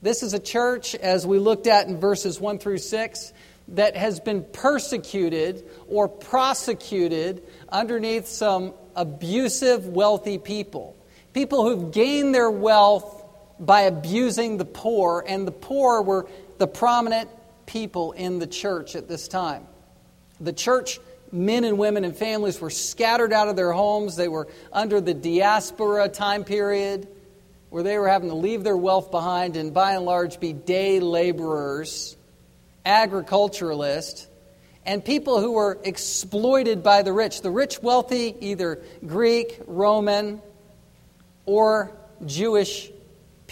This 0.00 0.22
is 0.22 0.32
a 0.32 0.40
church, 0.40 0.94
as 0.94 1.26
we 1.26 1.38
looked 1.38 1.66
at 1.66 1.86
in 1.86 2.00
verses 2.00 2.40
1 2.40 2.58
through 2.58 2.78
6, 2.78 3.32
that 3.68 3.96
has 3.96 4.20
been 4.20 4.44
persecuted 4.52 5.64
or 5.88 6.08
prosecuted 6.08 7.42
underneath 7.68 8.26
some 8.26 8.74
abusive, 8.96 9.86
wealthy 9.86 10.38
people. 10.38 10.96
People 11.32 11.64
who've 11.64 11.92
gained 11.92 12.34
their 12.34 12.50
wealth 12.50 13.21
by 13.62 13.82
abusing 13.82 14.58
the 14.58 14.64
poor, 14.64 15.24
and 15.26 15.46
the 15.46 15.52
poor 15.52 16.02
were 16.02 16.26
the 16.58 16.66
prominent 16.66 17.30
people 17.64 18.12
in 18.12 18.40
the 18.40 18.46
church 18.46 18.96
at 18.96 19.08
this 19.08 19.28
time. 19.28 19.66
The 20.40 20.52
church 20.52 20.98
men 21.30 21.64
and 21.64 21.78
women 21.78 22.04
and 22.04 22.14
families 22.14 22.60
were 22.60 22.70
scattered 22.70 23.32
out 23.32 23.48
of 23.48 23.56
their 23.56 23.72
homes. 23.72 24.16
They 24.16 24.28
were 24.28 24.48
under 24.72 25.00
the 25.00 25.14
diaspora 25.14 26.08
time 26.08 26.44
period 26.44 27.08
where 27.70 27.82
they 27.82 27.96
were 27.96 28.08
having 28.08 28.28
to 28.28 28.34
leave 28.34 28.64
their 28.64 28.76
wealth 28.76 29.10
behind 29.10 29.56
and 29.56 29.72
by 29.72 29.92
and 29.92 30.04
large 30.04 30.40
be 30.40 30.52
day 30.52 31.00
laborers 31.00 32.16
agriculturalists, 32.84 34.26
and 34.84 35.04
people 35.04 35.40
who 35.40 35.52
were 35.52 35.78
exploited 35.84 36.82
by 36.82 37.02
the 37.02 37.12
rich. 37.12 37.40
The 37.40 37.50
rich, 37.50 37.80
wealthy, 37.80 38.34
either 38.40 38.82
Greek, 39.06 39.60
Roman, 39.66 40.42
or 41.46 41.92
Jewish 42.26 42.90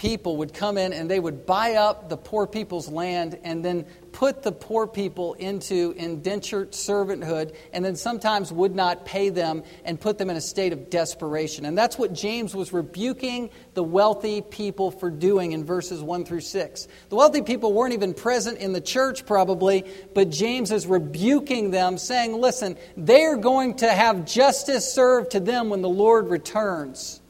people 0.01 0.37
would 0.37 0.51
come 0.51 0.79
in 0.79 0.93
and 0.93 1.11
they 1.11 1.19
would 1.19 1.45
buy 1.45 1.75
up 1.75 2.09
the 2.09 2.17
poor 2.17 2.47
people's 2.47 2.89
land 2.89 3.37
and 3.43 3.63
then 3.63 3.85
put 4.11 4.41
the 4.41 4.51
poor 4.51 4.87
people 4.87 5.35
into 5.35 5.93
indentured 5.95 6.71
servanthood 6.71 7.55
and 7.71 7.85
then 7.85 7.95
sometimes 7.95 8.51
would 8.51 8.73
not 8.73 9.05
pay 9.05 9.29
them 9.29 9.61
and 9.85 10.01
put 10.01 10.17
them 10.17 10.31
in 10.31 10.35
a 10.35 10.41
state 10.41 10.73
of 10.73 10.89
desperation. 10.89 11.65
And 11.65 11.77
that's 11.77 11.99
what 11.99 12.13
James 12.13 12.55
was 12.55 12.73
rebuking 12.73 13.51
the 13.75 13.83
wealthy 13.83 14.41
people 14.41 14.89
for 14.89 15.11
doing 15.11 15.51
in 15.51 15.65
verses 15.65 16.01
1 16.01 16.25
through 16.25 16.41
6. 16.41 16.87
The 17.09 17.15
wealthy 17.15 17.43
people 17.43 17.71
weren't 17.71 17.93
even 17.93 18.15
present 18.15 18.57
in 18.57 18.73
the 18.73 18.81
church, 18.81 19.27
probably, 19.27 19.85
but 20.15 20.31
James 20.31 20.71
is 20.71 20.87
rebuking 20.87 21.69
them, 21.69 21.99
saying, 21.99 22.33
Listen, 22.33 22.75
they 22.97 23.21
are 23.25 23.37
going 23.37 23.75
to 23.75 23.87
have 23.87 24.25
justice 24.25 24.91
served 24.91 25.31
to 25.31 25.39
them 25.39 25.69
when 25.69 25.83
the 25.83 25.89
Lord 25.89 26.27
returns. 26.31 27.20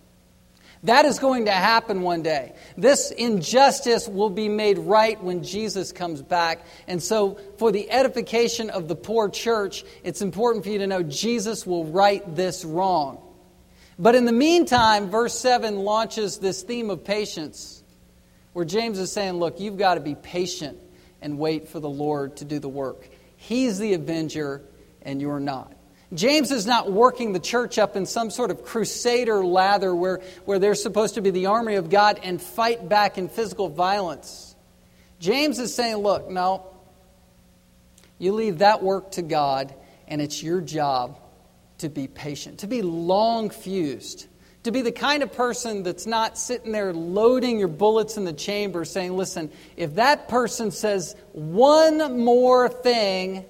That 0.84 1.06
is 1.06 1.20
going 1.20 1.46
to 1.46 1.52
happen 1.52 2.02
one 2.02 2.24
day. 2.24 2.54
This 2.76 3.12
injustice 3.12 4.08
will 4.08 4.32
be 4.32 4.50
made 4.50 4.80
right 4.80 5.22
when 5.24 5.44
Jesus 5.44 5.92
comes 5.92 6.24
back. 6.24 6.66
And 6.88 7.02
so, 7.04 7.38
for 7.58 7.72
the 7.72 7.90
edification 7.92 8.72
of 8.72 8.88
the 8.88 8.96
poor 8.96 9.30
church, 9.30 9.84
it's 10.04 10.24
important 10.24 10.64
for 10.64 10.72
you 10.72 10.80
to 10.80 10.88
know 10.88 11.04
Jesus 11.04 11.68
will 11.68 11.86
right 11.86 12.24
this 12.36 12.66
wrong. 12.66 13.22
But 14.00 14.16
in 14.16 14.26
the 14.26 14.32
meantime, 14.32 15.12
verse 15.12 15.38
7 15.38 15.76
launches 15.78 16.40
this 16.40 16.64
theme 16.64 16.90
of 16.90 17.04
patience, 17.04 17.84
where 18.54 18.66
James 18.66 18.98
is 18.98 19.12
saying, 19.12 19.34
Look, 19.34 19.60
you've 19.60 19.78
got 19.78 19.96
to 19.96 20.02
be 20.02 20.16
patient 20.16 20.80
and 21.22 21.38
wait 21.38 21.68
for 21.68 21.80
the 21.80 21.90
Lord 21.90 22.38
to 22.38 22.46
do 22.46 22.58
the 22.58 22.70
work. 22.70 23.08
He's 23.38 23.78
the 23.78 23.94
avenger, 23.94 24.64
and 25.04 25.22
you're 25.22 25.40
not. 25.40 25.76
James 26.14 26.52
is 26.52 26.66
not 26.66 26.92
working 26.92 27.32
the 27.32 27.40
church 27.40 27.80
up 27.80 27.96
in 27.96 28.06
some 28.06 28.30
sort 28.30 28.52
of 28.52 28.66
crusader 28.66 29.46
lather 29.46 29.96
where, 29.96 30.22
where 30.44 30.60
they're 30.60 30.76
supposed 30.76 31.16
to 31.16 31.22
be 31.22 31.32
the 31.32 31.46
army 31.46 31.76
of 31.76 31.90
God 31.90 32.20
and 32.22 32.42
fight 32.42 32.90
back 32.90 33.18
in 33.18 33.30
physical 33.30 33.70
violence. 33.70 34.56
James 35.20 35.58
is 35.60 35.74
saying, 35.74 35.98
look, 35.98 36.30
no, 36.30 36.66
you 38.18 38.34
leave 38.34 38.58
that 38.58 38.84
work 38.84 39.12
to 39.12 39.22
God, 39.22 39.74
and 40.08 40.22
it's 40.22 40.44
your 40.44 40.60
job 40.60 41.18
to 41.78 41.90
be 41.90 42.08
patient, 42.08 42.60
to 42.60 42.68
be 42.68 42.82
long 42.82 43.50
fused, 43.50 44.28
to 44.64 44.72
be 44.72 44.82
the 44.82 44.92
kind 44.92 45.24
of 45.24 45.32
person 45.32 45.82
that's 45.82 46.06
not 46.06 46.38
sitting 46.38 46.72
there 46.72 46.94
loading 46.94 47.58
your 47.58 47.68
bullets 47.68 48.18
in 48.18 48.26
the 48.26 48.34
chamber 48.34 48.84
saying, 48.84 49.16
listen, 49.16 49.50
if 49.78 49.96
that 49.96 50.28
person 50.28 50.72
says 50.72 51.16
one 51.32 52.20
more 52.20 52.68
thing, 52.68 53.46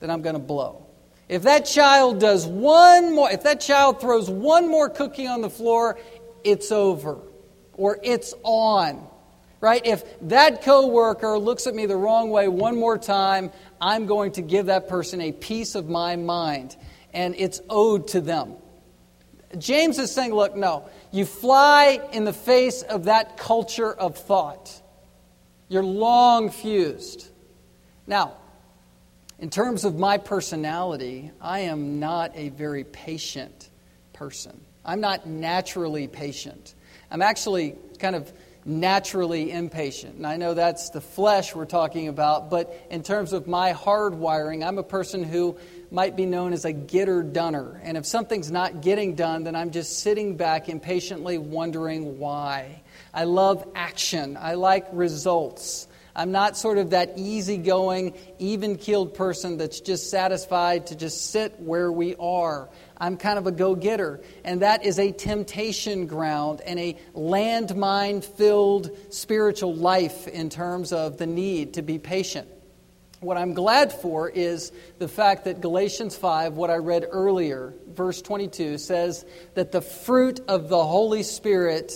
then 0.00 0.10
I'm 0.10 0.22
going 0.22 0.34
to 0.34 0.42
blow. 0.42 0.83
If 1.28 1.42
that 1.42 1.64
child 1.64 2.20
does 2.20 2.46
one 2.46 3.14
more, 3.14 3.30
if 3.30 3.42
that 3.44 3.60
child 3.60 4.00
throws 4.00 4.28
one 4.28 4.68
more 4.68 4.90
cookie 4.90 5.26
on 5.26 5.40
the 5.40 5.50
floor, 5.50 5.98
it's 6.42 6.70
over 6.70 7.18
or 7.72 7.98
it's 8.02 8.34
on. 8.42 9.06
Right? 9.60 9.84
If 9.86 10.04
that 10.28 10.62
coworker 10.62 11.38
looks 11.38 11.66
at 11.66 11.74
me 11.74 11.86
the 11.86 11.96
wrong 11.96 12.28
way 12.28 12.48
one 12.48 12.76
more 12.76 12.98
time, 12.98 13.50
I'm 13.80 14.04
going 14.04 14.32
to 14.32 14.42
give 14.42 14.66
that 14.66 14.88
person 14.88 15.22
a 15.22 15.32
piece 15.32 15.74
of 15.74 15.88
my 15.88 16.16
mind 16.16 16.76
and 17.14 17.34
it's 17.38 17.60
owed 17.70 18.08
to 18.08 18.20
them. 18.20 18.56
James 19.56 19.98
is 19.98 20.10
saying, 20.10 20.34
look, 20.34 20.56
no, 20.56 20.88
you 21.12 21.24
fly 21.24 22.00
in 22.12 22.24
the 22.24 22.32
face 22.32 22.82
of 22.82 23.04
that 23.04 23.38
culture 23.38 23.92
of 23.92 24.18
thought. 24.18 24.82
You're 25.68 25.84
long 25.84 26.50
fused. 26.50 27.28
Now, 28.06 28.36
in 29.44 29.50
terms 29.50 29.84
of 29.84 29.98
my 29.98 30.16
personality, 30.16 31.30
I 31.38 31.60
am 31.60 32.00
not 32.00 32.32
a 32.34 32.48
very 32.48 32.82
patient 32.82 33.68
person. 34.14 34.58
I'm 34.86 35.02
not 35.02 35.26
naturally 35.26 36.08
patient. 36.08 36.74
I'm 37.10 37.20
actually 37.20 37.74
kind 37.98 38.16
of 38.16 38.32
naturally 38.64 39.52
impatient. 39.52 40.16
And 40.16 40.26
I 40.26 40.38
know 40.38 40.54
that's 40.54 40.88
the 40.88 41.02
flesh 41.02 41.54
we're 41.54 41.66
talking 41.66 42.08
about, 42.08 42.48
but 42.48 42.86
in 42.88 43.02
terms 43.02 43.34
of 43.34 43.46
my 43.46 43.72
hard 43.72 44.14
wiring, 44.14 44.64
I'm 44.64 44.78
a 44.78 44.82
person 44.82 45.22
who 45.22 45.58
might 45.90 46.16
be 46.16 46.24
known 46.24 46.54
as 46.54 46.64
a 46.64 46.72
getter 46.72 47.22
doner. 47.22 47.78
And 47.84 47.98
if 47.98 48.06
something's 48.06 48.50
not 48.50 48.80
getting 48.80 49.14
done, 49.14 49.44
then 49.44 49.54
I'm 49.54 49.72
just 49.72 49.98
sitting 49.98 50.38
back 50.38 50.70
impatiently 50.70 51.36
wondering 51.36 52.18
why. 52.18 52.80
I 53.12 53.24
love 53.24 53.68
action, 53.74 54.38
I 54.40 54.54
like 54.54 54.86
results. 54.90 55.86
I'm 56.16 56.30
not 56.30 56.56
sort 56.56 56.78
of 56.78 56.90
that 56.90 57.14
easygoing, 57.16 58.14
even 58.38 58.76
keeled 58.76 59.14
person 59.14 59.56
that's 59.56 59.80
just 59.80 60.10
satisfied 60.10 60.86
to 60.88 60.96
just 60.96 61.32
sit 61.32 61.58
where 61.58 61.90
we 61.90 62.14
are. 62.16 62.68
I'm 62.96 63.16
kind 63.16 63.36
of 63.36 63.48
a 63.48 63.52
go 63.52 63.74
getter. 63.74 64.20
And 64.44 64.62
that 64.62 64.84
is 64.84 65.00
a 65.00 65.10
temptation 65.10 66.06
ground 66.06 66.60
and 66.64 66.78
a 66.78 66.96
landmine 67.14 68.22
filled 68.22 68.96
spiritual 69.10 69.74
life 69.74 70.28
in 70.28 70.50
terms 70.50 70.92
of 70.92 71.18
the 71.18 71.26
need 71.26 71.74
to 71.74 71.82
be 71.82 71.98
patient. 71.98 72.48
What 73.18 73.36
I'm 73.36 73.54
glad 73.54 73.92
for 73.92 74.28
is 74.28 74.70
the 74.98 75.08
fact 75.08 75.46
that 75.46 75.60
Galatians 75.60 76.16
5, 76.16 76.54
what 76.54 76.70
I 76.70 76.76
read 76.76 77.06
earlier, 77.10 77.74
verse 77.88 78.22
22, 78.22 78.78
says 78.78 79.24
that 79.54 79.72
the 79.72 79.80
fruit 79.80 80.40
of 80.46 80.68
the 80.68 80.84
Holy 80.84 81.22
Spirit, 81.24 81.92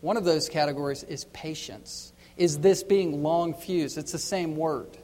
one 0.00 0.16
of 0.16 0.24
those 0.24 0.48
categories, 0.48 1.02
is 1.02 1.24
patience 1.24 2.12
is 2.38 2.58
this 2.58 2.82
being 2.82 3.22
long 3.22 3.54
fused. 3.54 3.98
It's 3.98 4.12
the 4.12 4.18
same 4.18 4.56
word. 4.56 4.96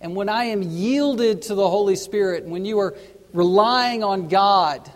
And 0.00 0.14
when 0.14 0.28
I 0.28 0.44
am 0.44 0.62
yielded 0.62 1.42
to 1.42 1.54
the 1.54 1.68
Holy 1.68 1.96
Spirit, 1.96 2.44
when 2.44 2.64
you 2.64 2.78
are 2.80 2.96
relying 3.32 4.04
on 4.04 4.28
God 4.28 4.90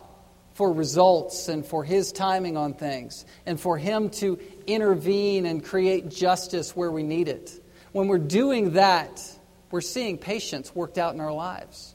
for 0.55 0.73
results 0.73 1.49
and 1.49 1.65
for 1.65 1.83
His 1.83 2.13
timing 2.13 2.57
on 2.57 2.75
things, 2.75 3.25
and 3.47 3.59
for 3.59 3.79
Him 3.79 4.11
to 4.11 4.39
intervene 4.67 5.47
and 5.47 5.65
create 5.65 6.11
justice 6.11 6.77
where 6.77 6.91
we 6.91 7.03
need 7.03 7.29
it, 7.29 7.61
when 7.93 8.09
we're 8.09 8.19
doing 8.19 8.73
that, 8.73 9.23
we're 9.71 9.81
seeing 9.81 10.19
patience 10.19 10.75
worked 10.75 10.99
out 10.99 11.15
in 11.15 11.21
our 11.21 11.33
lives. 11.33 11.95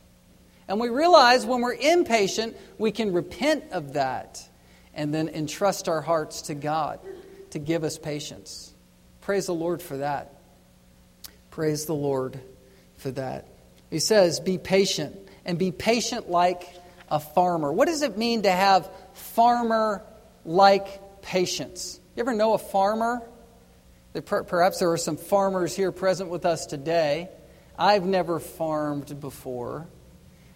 And 0.68 0.80
we 0.80 0.90
realize 0.90 1.46
when 1.46 1.62
we're 1.62 1.76
impatient, 1.76 2.58
we 2.78 2.92
can 2.92 3.14
repent 3.14 3.66
of 3.72 3.94
that 3.94 4.48
and 4.94 5.14
then 5.14 5.30
entrust 5.30 5.88
our 5.88 6.02
hearts 6.02 6.44
to 6.44 6.56
God 6.56 7.00
to 7.52 7.60
give 7.60 7.84
us 7.84 7.98
patience. 7.98 8.75
Praise 9.26 9.48
the 9.48 9.54
Lord 9.54 9.82
for 9.82 9.98
that. 9.98 10.34
Praise 11.52 11.86
the 11.86 11.96
Lord 11.96 12.40
for 12.98 13.12
that. 13.12 13.48
He 13.90 14.00
says, 14.00 14.40
Be 14.40 14.58
patient, 14.58 15.18
and 15.46 15.60
be 15.60 15.72
patient 15.72 16.30
like 16.30 16.64
a 17.10 17.20
farmer. 17.20 17.72
What 17.72 17.88
does 17.88 18.02
it 18.02 18.18
mean 18.18 18.44
to 18.44 18.52
have 18.52 18.90
farmer 19.14 20.04
like 20.46 21.22
patience. 21.26 22.00
You 22.16 22.22
ever 22.22 22.34
know 22.34 22.54
a 22.54 22.58
farmer? 22.58 23.22
Perhaps 24.14 24.80
there 24.80 24.92
are 24.92 24.98
some 24.98 25.18
farmers 25.18 25.76
here 25.76 25.92
present 25.92 26.30
with 26.30 26.46
us 26.46 26.66
today. 26.68 27.30
I've 27.78 28.06
never 28.06 28.40
farmed 28.40 29.20
before. 29.20 29.88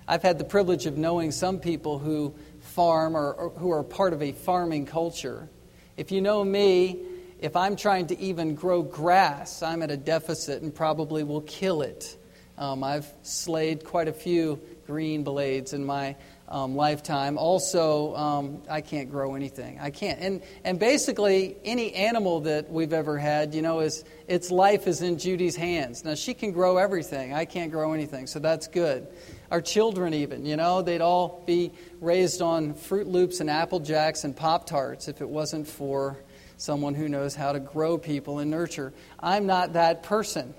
I've 0.08 0.22
had 0.24 0.38
the 0.38 0.46
privilege 0.46 0.86
of 0.86 0.98
knowing 0.98 1.32
some 1.32 1.60
people 1.60 2.00
who 2.00 2.34
farm 2.62 3.18
or, 3.18 3.34
or, 3.34 3.50
who 3.50 3.72
are 3.72 3.84
part 3.84 4.14
of 4.14 4.22
a 4.22 4.32
farming 4.32 4.86
culture. 4.86 5.50
If 5.98 6.12
you 6.12 6.22
know 6.22 6.44
me, 6.44 7.00
if 7.40 7.56
I'm 7.56 7.76
trying 7.76 8.08
to 8.08 8.20
even 8.20 8.56
grow 8.56 8.82
grass, 8.82 9.64
I'm 9.64 9.82
at 9.82 9.92
a 9.92 9.98
deficit 9.98 10.62
and 10.62 10.74
probably 10.74 11.24
will 11.24 11.42
kill 11.42 11.82
it. 11.82 12.18
Um, 12.58 12.84
I've 12.84 13.08
slayed 13.24 13.86
quite 13.86 14.10
a 14.10 14.14
few 14.14 14.60
green 14.86 15.24
blades 15.24 15.72
in 15.72 15.86
my 15.86 16.18
um, 16.50 16.76
lifetime. 16.76 17.38
Also, 17.38 18.14
um, 18.16 18.62
I 18.70 18.82
can't 18.82 19.10
grow 19.10 19.36
anything. 19.36 19.80
I 19.80 19.92
can't. 19.92 20.20
And, 20.20 20.42
and 20.66 20.78
basically, 20.78 21.56
any 21.64 21.94
animal 21.94 22.42
that 22.42 22.70
we've 22.70 22.92
ever 22.92 23.18
had, 23.18 23.54
you 23.54 23.62
know, 23.62 23.80
is 23.80 24.04
its 24.28 24.52
life 24.52 24.88
is 24.88 25.02
in 25.02 25.18
Judy's 25.18 25.56
hands. 25.56 26.04
Now, 26.04 26.16
she 26.16 26.34
can 26.34 26.52
grow 26.52 26.78
everything. 26.78 27.34
I 27.34 27.46
can't 27.46 27.72
grow 27.72 27.94
anything, 27.94 28.28
so 28.28 28.40
that's 28.40 28.68
good. 28.68 29.08
Our 29.52 29.62
children, 29.62 30.14
even, 30.14 30.46
you 30.46 30.58
know, 30.58 30.82
they'd 30.82 31.02
all 31.02 31.44
be 31.46 31.72
raised 32.02 32.42
on 32.42 32.74
Froot 32.74 33.08
Loops 33.08 33.40
and 33.40 33.50
Apple 33.50 33.80
Jacks 33.80 34.26
and 34.26 34.36
Pop 34.36 34.66
Tarts 34.66 35.08
if 35.08 35.22
it 35.22 35.30
wasn't 35.30 35.68
for 35.68 36.18
someone 36.60 36.94
who 36.94 37.10
knows 37.10 37.34
how 37.34 37.54
to 37.54 37.60
grow 37.60 37.98
people 37.98 38.38
and 38.38 38.52
nurture. 38.52 38.94
I'm 39.20 39.48
not 39.48 39.74
that 39.74 40.04
person. 40.04 40.54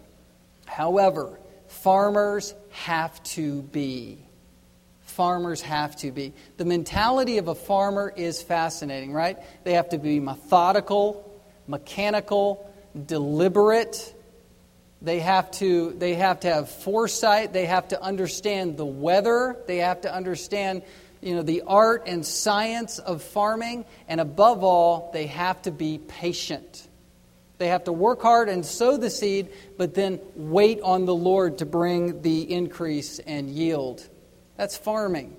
However, 0.66 1.38
farmers 1.68 2.52
have 2.70 3.22
to 3.22 3.62
be 3.62 4.26
farmers 5.10 5.60
have 5.60 5.96
to 5.96 6.10
be. 6.12 6.32
The 6.56 6.64
mentality 6.64 7.38
of 7.38 7.48
a 7.48 7.54
farmer 7.54 8.12
is 8.14 8.42
fascinating, 8.42 9.12
right? 9.12 9.38
They 9.64 9.74
have 9.74 9.90
to 9.90 9.98
be 9.98 10.20
methodical, 10.20 11.30
mechanical, 11.66 12.72
deliberate. 13.06 14.14
They 15.02 15.20
have 15.20 15.50
to 15.52 15.92
they 15.92 16.14
have 16.14 16.40
to 16.40 16.52
have 16.52 16.70
foresight, 16.70 17.52
they 17.52 17.66
have 17.66 17.88
to 17.88 18.00
understand 18.02 18.76
the 18.76 18.86
weather, 18.86 19.56
they 19.66 19.78
have 19.78 20.02
to 20.02 20.14
understand 20.14 20.82
you 21.20 21.34
know 21.34 21.42
the 21.42 21.62
art 21.66 22.04
and 22.06 22.24
science 22.24 22.98
of 22.98 23.22
farming 23.22 23.84
and 24.08 24.20
above 24.20 24.64
all 24.64 25.10
they 25.12 25.26
have 25.26 25.62
to 25.62 25.70
be 25.70 25.98
patient. 25.98 26.86
They 27.58 27.68
have 27.68 27.84
to 27.84 27.92
work 27.92 28.22
hard 28.22 28.48
and 28.48 28.64
sow 28.64 28.96
the 28.96 29.10
seed, 29.10 29.50
but 29.76 29.92
then 29.92 30.18
wait 30.34 30.80
on 30.80 31.04
the 31.04 31.14
Lord 31.14 31.58
to 31.58 31.66
bring 31.66 32.22
the 32.22 32.50
increase 32.50 33.18
and 33.18 33.50
yield. 33.50 34.08
That's 34.56 34.78
farming. 34.78 35.36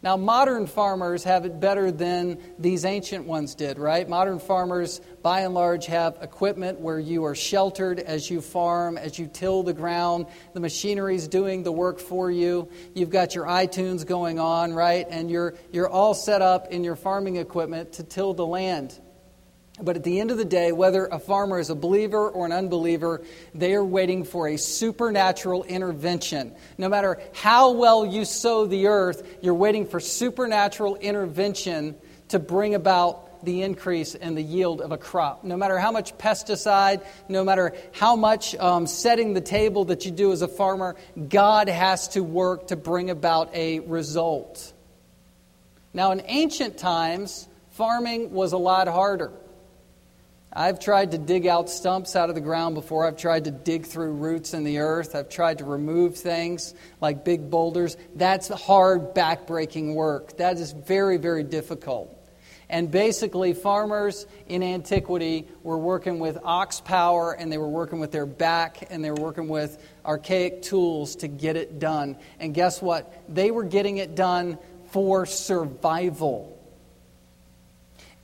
Now, 0.00 0.16
modern 0.16 0.68
farmers 0.68 1.24
have 1.24 1.44
it 1.44 1.58
better 1.58 1.90
than 1.90 2.38
these 2.56 2.84
ancient 2.84 3.26
ones 3.26 3.56
did, 3.56 3.80
right? 3.80 4.08
Modern 4.08 4.38
farmers, 4.38 5.00
by 5.22 5.40
and 5.40 5.54
large, 5.54 5.86
have 5.86 6.18
equipment 6.22 6.78
where 6.78 7.00
you 7.00 7.24
are 7.24 7.34
sheltered 7.34 7.98
as 7.98 8.30
you 8.30 8.40
farm, 8.40 8.96
as 8.96 9.18
you 9.18 9.26
till 9.26 9.64
the 9.64 9.72
ground. 9.72 10.26
The 10.52 10.60
machinery 10.60 11.16
is 11.16 11.26
doing 11.26 11.64
the 11.64 11.72
work 11.72 11.98
for 11.98 12.30
you. 12.30 12.68
You've 12.94 13.10
got 13.10 13.34
your 13.34 13.46
iTunes 13.46 14.06
going 14.06 14.38
on, 14.38 14.72
right? 14.72 15.04
And 15.10 15.28
you're, 15.28 15.54
you're 15.72 15.88
all 15.88 16.14
set 16.14 16.42
up 16.42 16.68
in 16.68 16.84
your 16.84 16.96
farming 16.96 17.34
equipment 17.34 17.94
to 17.94 18.04
till 18.04 18.34
the 18.34 18.46
land. 18.46 18.96
But 19.80 19.96
at 19.96 20.04
the 20.04 20.20
end 20.20 20.30
of 20.30 20.38
the 20.38 20.44
day, 20.44 20.72
whether 20.72 21.06
a 21.06 21.18
farmer 21.18 21.58
is 21.58 21.70
a 21.70 21.74
believer 21.74 22.28
or 22.28 22.46
an 22.46 22.52
unbeliever, 22.52 23.22
they 23.54 23.74
are 23.74 23.84
waiting 23.84 24.24
for 24.24 24.48
a 24.48 24.56
supernatural 24.56 25.64
intervention. 25.64 26.54
No 26.78 26.88
matter 26.88 27.20
how 27.32 27.72
well 27.72 28.04
you 28.04 28.24
sow 28.24 28.66
the 28.66 28.88
earth, 28.88 29.38
you're 29.40 29.54
waiting 29.54 29.86
for 29.86 30.00
supernatural 30.00 30.96
intervention 30.96 31.96
to 32.28 32.38
bring 32.38 32.74
about 32.74 33.44
the 33.44 33.62
increase 33.62 34.14
and 34.14 34.36
the 34.36 34.42
yield 34.42 34.80
of 34.80 34.92
a 34.92 34.98
crop. 34.98 35.44
No 35.44 35.56
matter 35.56 35.78
how 35.78 35.92
much 35.92 36.16
pesticide, 36.18 37.04
no 37.28 37.44
matter 37.44 37.74
how 37.92 38.16
much 38.16 38.56
um, 38.56 38.86
setting 38.86 39.34
the 39.34 39.40
table 39.40 39.86
that 39.86 40.04
you 40.04 40.10
do 40.10 40.32
as 40.32 40.42
a 40.42 40.48
farmer, 40.48 40.96
God 41.28 41.68
has 41.68 42.08
to 42.08 42.22
work 42.22 42.68
to 42.68 42.76
bring 42.76 43.10
about 43.10 43.54
a 43.54 43.80
result. 43.80 44.72
Now, 45.94 46.10
in 46.12 46.22
ancient 46.26 46.78
times, 46.78 47.48
farming 47.70 48.32
was 48.32 48.52
a 48.52 48.58
lot 48.58 48.88
harder. 48.88 49.32
I've 50.52 50.80
tried 50.80 51.10
to 51.10 51.18
dig 51.18 51.46
out 51.46 51.68
stumps 51.68 52.16
out 52.16 52.30
of 52.30 52.34
the 52.34 52.40
ground 52.40 52.74
before. 52.74 53.06
I've 53.06 53.18
tried 53.18 53.44
to 53.44 53.50
dig 53.50 53.86
through 53.86 54.12
roots 54.12 54.54
in 54.54 54.64
the 54.64 54.78
earth. 54.78 55.14
I've 55.14 55.28
tried 55.28 55.58
to 55.58 55.64
remove 55.64 56.16
things 56.16 56.74
like 57.00 57.24
big 57.24 57.50
boulders. 57.50 57.96
That's 58.14 58.48
hard, 58.48 59.14
backbreaking 59.14 59.94
work. 59.94 60.38
That 60.38 60.58
is 60.58 60.72
very, 60.72 61.18
very 61.18 61.44
difficult. 61.44 62.14
And 62.70 62.90
basically, 62.90 63.54
farmers 63.54 64.26
in 64.46 64.62
antiquity 64.62 65.46
were 65.62 65.78
working 65.78 66.18
with 66.18 66.38
ox 66.44 66.80
power 66.80 67.32
and 67.32 67.50
they 67.50 67.56
were 67.56 67.68
working 67.68 67.98
with 67.98 68.12
their 68.12 68.26
back 68.26 68.88
and 68.90 69.02
they 69.02 69.10
were 69.10 69.22
working 69.22 69.48
with 69.48 69.82
archaic 70.04 70.62
tools 70.62 71.16
to 71.16 71.28
get 71.28 71.56
it 71.56 71.78
done. 71.78 72.16
And 72.40 72.52
guess 72.54 72.82
what? 72.82 73.22
They 73.28 73.50
were 73.50 73.64
getting 73.64 73.98
it 73.98 74.14
done 74.14 74.58
for 74.90 75.24
survival 75.24 76.57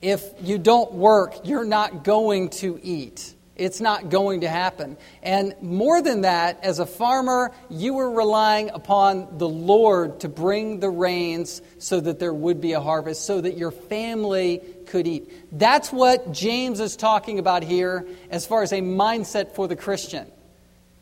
if 0.05 0.23
you 0.39 0.59
don't 0.59 0.91
work, 0.93 1.47
you're 1.47 1.65
not 1.65 2.03
going 2.03 2.49
to 2.49 2.79
eat. 2.83 3.33
It's 3.55 3.81
not 3.81 4.09
going 4.09 4.41
to 4.41 4.47
happen. 4.47 4.97
And 5.23 5.55
more 5.63 5.99
than 5.99 6.21
that, 6.21 6.63
as 6.63 6.77
a 6.77 6.85
farmer, 6.85 7.51
you 7.71 7.95
were 7.95 8.11
relying 8.11 8.69
upon 8.69 9.39
the 9.39 9.49
Lord 9.49 10.19
to 10.19 10.29
bring 10.29 10.79
the 10.79 10.91
rains 10.91 11.59
so 11.79 11.99
that 11.99 12.19
there 12.19 12.35
would 12.35 12.61
be 12.61 12.73
a 12.73 12.81
harvest, 12.81 13.25
so 13.25 13.41
that 13.41 13.57
your 13.57 13.71
family 13.71 14.61
could 14.85 15.07
eat. 15.07 15.31
That's 15.51 15.91
what 15.91 16.31
James 16.31 16.81
is 16.81 16.95
talking 16.95 17.39
about 17.39 17.63
here 17.63 18.07
as 18.29 18.45
far 18.45 18.61
as 18.61 18.73
a 18.73 18.81
mindset 18.81 19.55
for 19.55 19.67
the 19.67 19.75
Christian. 19.75 20.31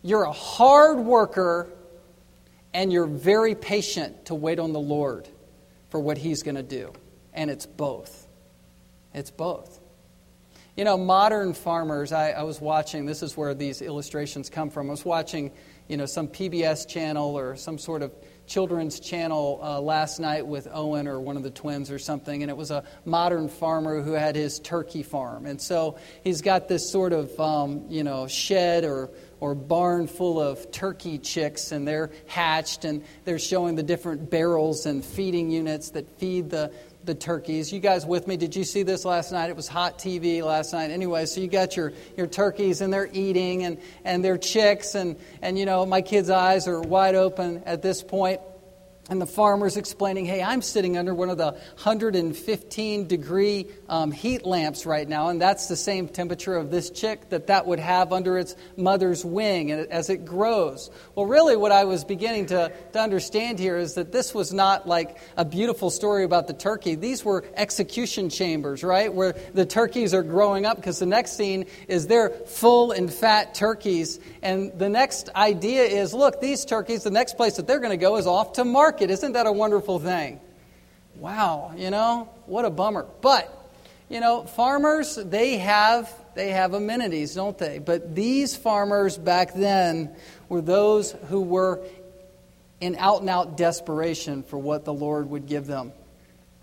You're 0.01 0.23
a 0.23 0.31
hard 0.31 0.99
worker 0.99 1.67
and 2.73 2.93
you're 2.93 3.05
very 3.05 3.53
patient 3.53 4.27
to 4.27 4.35
wait 4.35 4.59
on 4.59 4.71
the 4.71 4.79
Lord 4.79 5.27
for 5.89 5.99
what 5.99 6.17
He's 6.17 6.41
going 6.41 6.55
to 6.55 6.63
do. 6.63 6.93
And 7.33 7.51
it's 7.51 7.65
both. 7.65 8.22
It's 9.13 9.31
both. 9.31 9.79
You 10.75 10.85
know, 10.85 10.97
modern 10.97 11.53
farmers, 11.53 12.11
I, 12.11 12.31
I, 12.31 12.41
was 12.41 12.59
watching, 12.59 13.05
this 13.05 13.21
is 13.21 13.37
where 13.37 13.53
these 13.53 13.79
illustrations 13.83 14.49
come 14.49 14.71
from. 14.71 14.87
I 14.87 14.91
was 14.91 15.05
watching, 15.05 15.51
you 15.87 15.97
know, 15.97 16.07
some 16.07 16.27
PBS 16.27 16.87
channel 16.87 17.37
or 17.37 17.55
some 17.55 17.77
sort 17.77 18.01
of 18.01 18.11
children's 18.47 18.99
channel 18.99 19.59
uh, 19.61 19.79
last 19.79 20.19
night 20.19 20.47
with 20.47 20.67
Owen 20.71 21.07
or 21.07 21.19
one 21.19 21.37
of 21.37 21.43
the 21.43 21.51
twins 21.51 21.91
or 21.91 21.99
something, 21.99 22.41
and 22.41 22.49
it 22.49 22.57
was 22.57 22.71
a 22.71 22.83
modern 23.05 23.49
farmer 23.49 24.01
who 24.01 24.13
had 24.13 24.35
his 24.35 24.59
turkey 24.59 25.03
farm. 25.03 25.45
And 25.45 25.61
so 25.61 25.99
he's 26.23 26.41
got 26.41 26.67
this 26.67 26.91
sort 26.91 27.13
of, 27.13 27.39
um, 27.39 27.85
you 27.89 28.03
know, 28.03 28.27
shed 28.27 28.83
or, 28.83 29.11
or 29.43 29.53
barn 29.53 30.07
full 30.07 30.39
of 30.39 30.71
turkey 30.71 31.17
chicks, 31.17 31.73
and 31.73 31.85
they're 31.85 32.09
hatched, 32.27 32.85
and 32.85 33.03
they're 33.25 33.37
showing 33.37 33.75
the 33.75 33.83
different 33.83 34.29
barrels 34.29 34.85
and 34.85 35.03
feeding 35.03 35.51
units 35.51 35.89
that 35.89 36.07
feed 36.17 36.49
the, 36.49 36.71
the 37.03 37.13
turkeys. 37.13 37.69
You 37.73 37.81
guys 37.81 38.05
with 38.05 38.25
me? 38.25 38.37
Did 38.37 38.55
you 38.55 38.63
see 38.63 38.83
this 38.83 39.03
last 39.03 39.33
night? 39.33 39.49
It 39.49 39.57
was 39.57 39.67
hot 39.67 39.99
TV 39.99 40.41
last 40.41 40.71
night. 40.71 40.91
Anyway, 40.91 41.25
so 41.25 41.41
you 41.41 41.49
got 41.49 41.75
your, 41.75 41.91
your 42.15 42.27
turkeys 42.27 42.79
and 42.79 42.93
they're 42.93 43.09
eating 43.11 43.65
and, 43.65 43.79
and 44.05 44.23
they're 44.23 44.37
chicks 44.37 44.95
and, 44.95 45.17
and 45.41 45.59
you 45.59 45.65
know, 45.65 45.85
my 45.85 46.01
kids' 46.01 46.29
eyes 46.29 46.65
are 46.69 46.79
wide 46.79 47.15
open 47.15 47.63
at 47.65 47.81
this 47.81 48.01
point. 48.01 48.39
And 49.09 49.21
the 49.21 49.27
farmer's 49.27 49.75
explaining, 49.75 50.23
hey, 50.23 50.41
I'm 50.41 50.61
sitting 50.61 50.97
under 50.97 51.13
one 51.13 51.29
of 51.29 51.37
the 51.37 51.51
115 51.51 53.07
degree 53.07 53.67
um, 53.89 54.13
heat 54.13 54.45
lamps 54.45 54.85
right 54.85 55.07
now, 55.07 55.27
and 55.27 55.41
that's 55.41 55.67
the 55.67 55.75
same 55.75 56.07
temperature 56.07 56.55
of 56.55 56.71
this 56.71 56.89
chick 56.89 57.27
that 57.27 57.47
that 57.47 57.67
would 57.67 57.79
have 57.79 58.13
under 58.13 58.37
its 58.37 58.55
mother's 58.77 59.25
wing 59.25 59.71
as 59.71 60.09
it 60.09 60.23
grows. 60.23 60.89
Well, 61.15 61.25
really, 61.25 61.57
what 61.57 61.73
I 61.73 61.83
was 61.83 62.05
beginning 62.05 62.45
to, 62.47 62.71
to 62.93 62.99
understand 62.99 63.59
here 63.59 63.77
is 63.77 63.95
that 63.95 64.13
this 64.13 64.33
was 64.33 64.53
not 64.53 64.87
like 64.87 65.17
a 65.35 65.43
beautiful 65.43 65.89
story 65.89 66.23
about 66.23 66.47
the 66.47 66.53
turkey. 66.53 66.95
These 66.95 67.25
were 67.25 67.43
execution 67.55 68.29
chambers, 68.29 68.85
right? 68.85 69.13
Where 69.13 69.35
the 69.53 69.65
turkeys 69.65 70.13
are 70.13 70.23
growing 70.23 70.65
up, 70.65 70.77
because 70.77 70.99
the 70.99 71.05
next 71.05 71.33
scene 71.33 71.65
is 71.89 72.07
they're 72.07 72.29
full 72.29 72.93
and 72.93 73.13
fat 73.13 73.53
turkeys. 73.53 74.21
And 74.41 74.71
the 74.79 74.89
next 74.89 75.27
idea 75.35 75.83
is 75.83 76.13
look, 76.13 76.39
these 76.39 76.63
turkeys, 76.63 77.03
the 77.03 77.11
next 77.11 77.35
place 77.35 77.57
that 77.57 77.67
they're 77.67 77.79
going 77.79 77.91
to 77.91 77.97
go 77.97 78.15
is 78.15 78.27
off 78.27 78.53
to 78.53 78.63
market 78.63 78.92
market. 78.93 79.09
Isn't 79.09 79.31
that 79.31 79.47
a 79.47 79.51
wonderful 79.51 79.97
thing? 79.97 80.39
Wow, 81.15 81.73
you 81.75 81.89
know, 81.89 82.29
what 82.45 82.63
a 82.63 82.69
bummer. 82.69 83.07
But, 83.21 83.51
you 84.07 84.19
know, 84.19 84.43
farmers, 84.43 85.15
they 85.15 85.57
have 85.57 86.13
they 86.35 86.49
have 86.49 86.75
amenities, 86.75 87.33
don't 87.33 87.57
they? 87.57 87.79
But 87.79 88.13
these 88.13 88.55
farmers 88.55 89.17
back 89.17 89.55
then 89.55 90.15
were 90.47 90.61
those 90.61 91.11
who 91.29 91.41
were 91.41 91.81
in 92.81 92.95
out 92.99 93.21
and 93.21 93.29
out 93.31 93.57
desperation 93.57 94.43
for 94.43 94.59
what 94.59 94.85
the 94.85 94.93
Lord 94.93 95.27
would 95.31 95.47
give 95.47 95.65
them. 95.65 95.91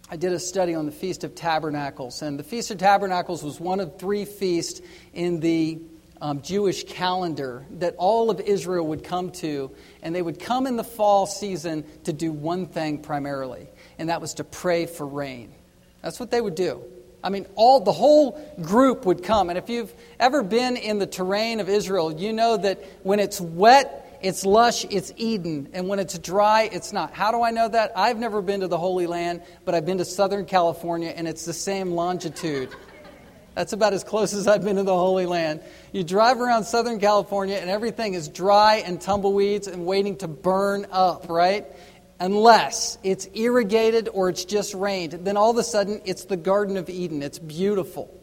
I 0.09 0.15
did 0.15 0.33
a 0.33 0.39
study 0.41 0.75
on 0.77 0.87
the 0.87 0.93
Feast 0.93 1.25
of 1.25 1.35
Tabernacles, 1.35 2.23
and 2.23 2.39
the 2.39 2.45
Feast 2.45 2.71
of 2.71 2.79
Tabernacles 2.79 3.43
was 3.43 3.59
one 3.59 3.81
of 3.81 3.99
three 3.99 4.25
feasts 4.25 4.81
in 5.13 5.41
the 5.41 5.81
um, 6.21 6.43
Jewish 6.43 6.85
calendar 6.85 7.65
that 7.79 7.95
all 7.97 8.31
of 8.31 8.41
Israel 8.41 8.87
would 8.89 9.05
come 9.05 9.31
to, 9.33 9.71
and 10.03 10.15
they 10.15 10.23
would 10.23 10.39
come 10.39 10.67
in 10.67 10.77
the 10.77 10.85
fall 10.85 11.27
season 11.27 11.85
to 12.05 12.13
do 12.13 12.31
one 12.33 12.67
thing 12.67 12.99
primarily, 12.99 13.69
and 13.99 14.09
that 14.09 14.21
was 14.21 14.35
to 14.35 14.45
pray 14.45 14.87
for 14.87 15.07
rain. 15.07 15.53
That's 16.03 16.21
what 16.21 16.31
they 16.31 16.41
would 16.41 16.55
do. 16.55 16.83
I 17.23 17.29
mean, 17.29 17.47
all 17.55 17.81
the 17.81 17.93
whole 17.93 18.41
group 18.63 19.05
would 19.05 19.23
come. 19.23 19.51
And 19.51 19.59
if 19.59 19.69
you've 19.69 19.93
ever 20.19 20.43
been 20.43 20.77
in 20.77 20.99
the 20.99 21.07
terrain 21.07 21.61
of 21.61 21.69
Israel, 21.69 22.19
you 22.19 22.33
know 22.33 22.57
that 22.57 22.83
when 23.03 23.21
it's 23.21 23.41
wet, 23.41 24.19
it's 24.23 24.45
lush, 24.45 24.85
it's 24.87 25.13
Eden. 25.17 25.69
And 25.73 25.89
when 25.89 25.99
it's 25.99 26.19
dry, 26.19 26.69
it's 26.73 26.93
not. 26.93 27.13
How 27.13 27.31
do 27.31 27.43
I 27.43 27.51
know 27.51 27.69
that? 27.69 27.93
I've 27.97 28.19
never 28.19 28.41
been 28.41 28.61
to 28.61 28.69
the 28.69 28.79
Holy 28.79 29.07
Land, 29.07 29.43
but 29.65 29.75
I've 29.75 29.85
been 29.85 29.99
to 29.99 30.05
Southern 30.05 30.47
California, 30.47 31.13
and 31.15 31.29
it's 31.29 31.45
the 31.45 31.53
same 31.53 31.93
longitude. 31.93 32.71
That's 33.55 33.73
about 33.73 33.93
as 33.93 34.05
close 34.05 34.33
as 34.33 34.47
I've 34.47 34.65
been 34.65 34.77
to 34.77 34.83
the 34.83 34.97
Holy 34.97 35.27
Land. 35.27 35.61
You 35.93 36.05
drive 36.05 36.41
around 36.41 36.65
Southern 36.65 37.01
California, 37.01 37.57
and 37.57 37.69
everything 37.69 38.15
is 38.15 38.29
dry 38.29 38.77
and 38.77 39.01
tumbleweeds 39.01 39.67
and 39.67 39.85
waiting 39.87 40.17
to 40.19 40.29
burn 40.29 40.87
up, 40.91 41.29
right? 41.29 41.67
unless 42.21 42.99
it's 43.03 43.27
irrigated 43.35 44.09
or 44.13 44.29
it's 44.29 44.45
just 44.45 44.75
rained. 44.75 45.13
Then 45.13 45.37
all 45.37 45.51
of 45.51 45.57
a 45.57 45.65
sudden, 45.65 46.03
it's 46.05 46.27
the 46.27 46.37
Garden 46.37 46.77
of 46.77 46.89
Eden. 46.89 47.23
It's 47.23 47.39
beautiful. 47.39 48.15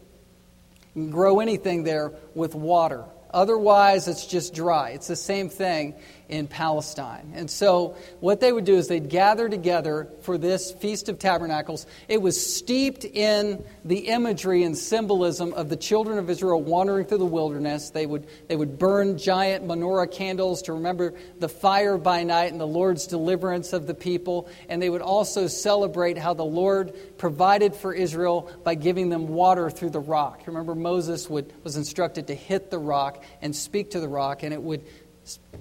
You 0.95 1.03
can 1.03 1.11
grow 1.11 1.39
anything 1.39 1.83
there 1.83 2.13
with 2.35 2.55
water. 2.55 3.03
Otherwise, 3.31 4.07
it's 4.07 4.25
just 4.25 4.53
dry. 4.53 4.91
It's 4.91 5.07
the 5.07 5.15
same 5.15 5.49
thing 5.49 5.95
in 6.29 6.47
Palestine. 6.47 7.31
And 7.35 7.49
so, 7.49 7.95
what 8.19 8.39
they 8.39 8.51
would 8.51 8.65
do 8.65 8.75
is 8.75 8.87
they'd 8.87 9.09
gather 9.09 9.47
together 9.47 10.09
for 10.21 10.37
this 10.37 10.71
Feast 10.73 11.07
of 11.07 11.19
Tabernacles. 11.19 11.85
It 12.07 12.21
was 12.21 12.55
steeped 12.55 13.05
in 13.05 13.63
the 13.85 14.09
imagery 14.09 14.63
and 14.63 14.77
symbolism 14.77 15.53
of 15.53 15.69
the 15.69 15.77
children 15.77 16.17
of 16.17 16.29
Israel 16.29 16.61
wandering 16.61 17.05
through 17.05 17.19
the 17.19 17.25
wilderness. 17.25 17.91
They 17.91 18.05
would, 18.05 18.27
they 18.47 18.55
would 18.55 18.77
burn 18.77 19.17
giant 19.17 19.65
menorah 19.65 20.11
candles 20.11 20.63
to 20.63 20.73
remember 20.73 21.13
the 21.39 21.49
fire 21.49 21.97
by 21.97 22.23
night 22.23 22.51
and 22.51 22.59
the 22.59 22.67
Lord's 22.67 23.07
deliverance 23.07 23.71
of 23.71 23.87
the 23.87 23.93
people. 23.93 24.49
And 24.67 24.81
they 24.81 24.89
would 24.89 25.01
also 25.01 25.47
celebrate 25.47 26.17
how 26.17 26.33
the 26.33 26.45
Lord 26.45 26.93
provided 27.17 27.73
for 27.73 27.93
Israel 27.93 28.51
by 28.63 28.75
giving 28.75 29.09
them 29.09 29.29
water 29.29 29.69
through 29.69 29.91
the 29.91 29.99
rock. 29.99 30.41
Remember, 30.45 30.75
Moses 30.75 31.29
would, 31.29 31.53
was 31.63 31.77
instructed 31.77 32.27
to 32.27 32.35
hit 32.35 32.69
the 32.69 32.79
rock 32.79 33.23
and 33.41 33.55
speak 33.55 33.91
to 33.91 33.99
the 33.99 34.09
rock, 34.09 34.43
and 34.43 34.53
it 34.53 34.61
would 34.61 34.83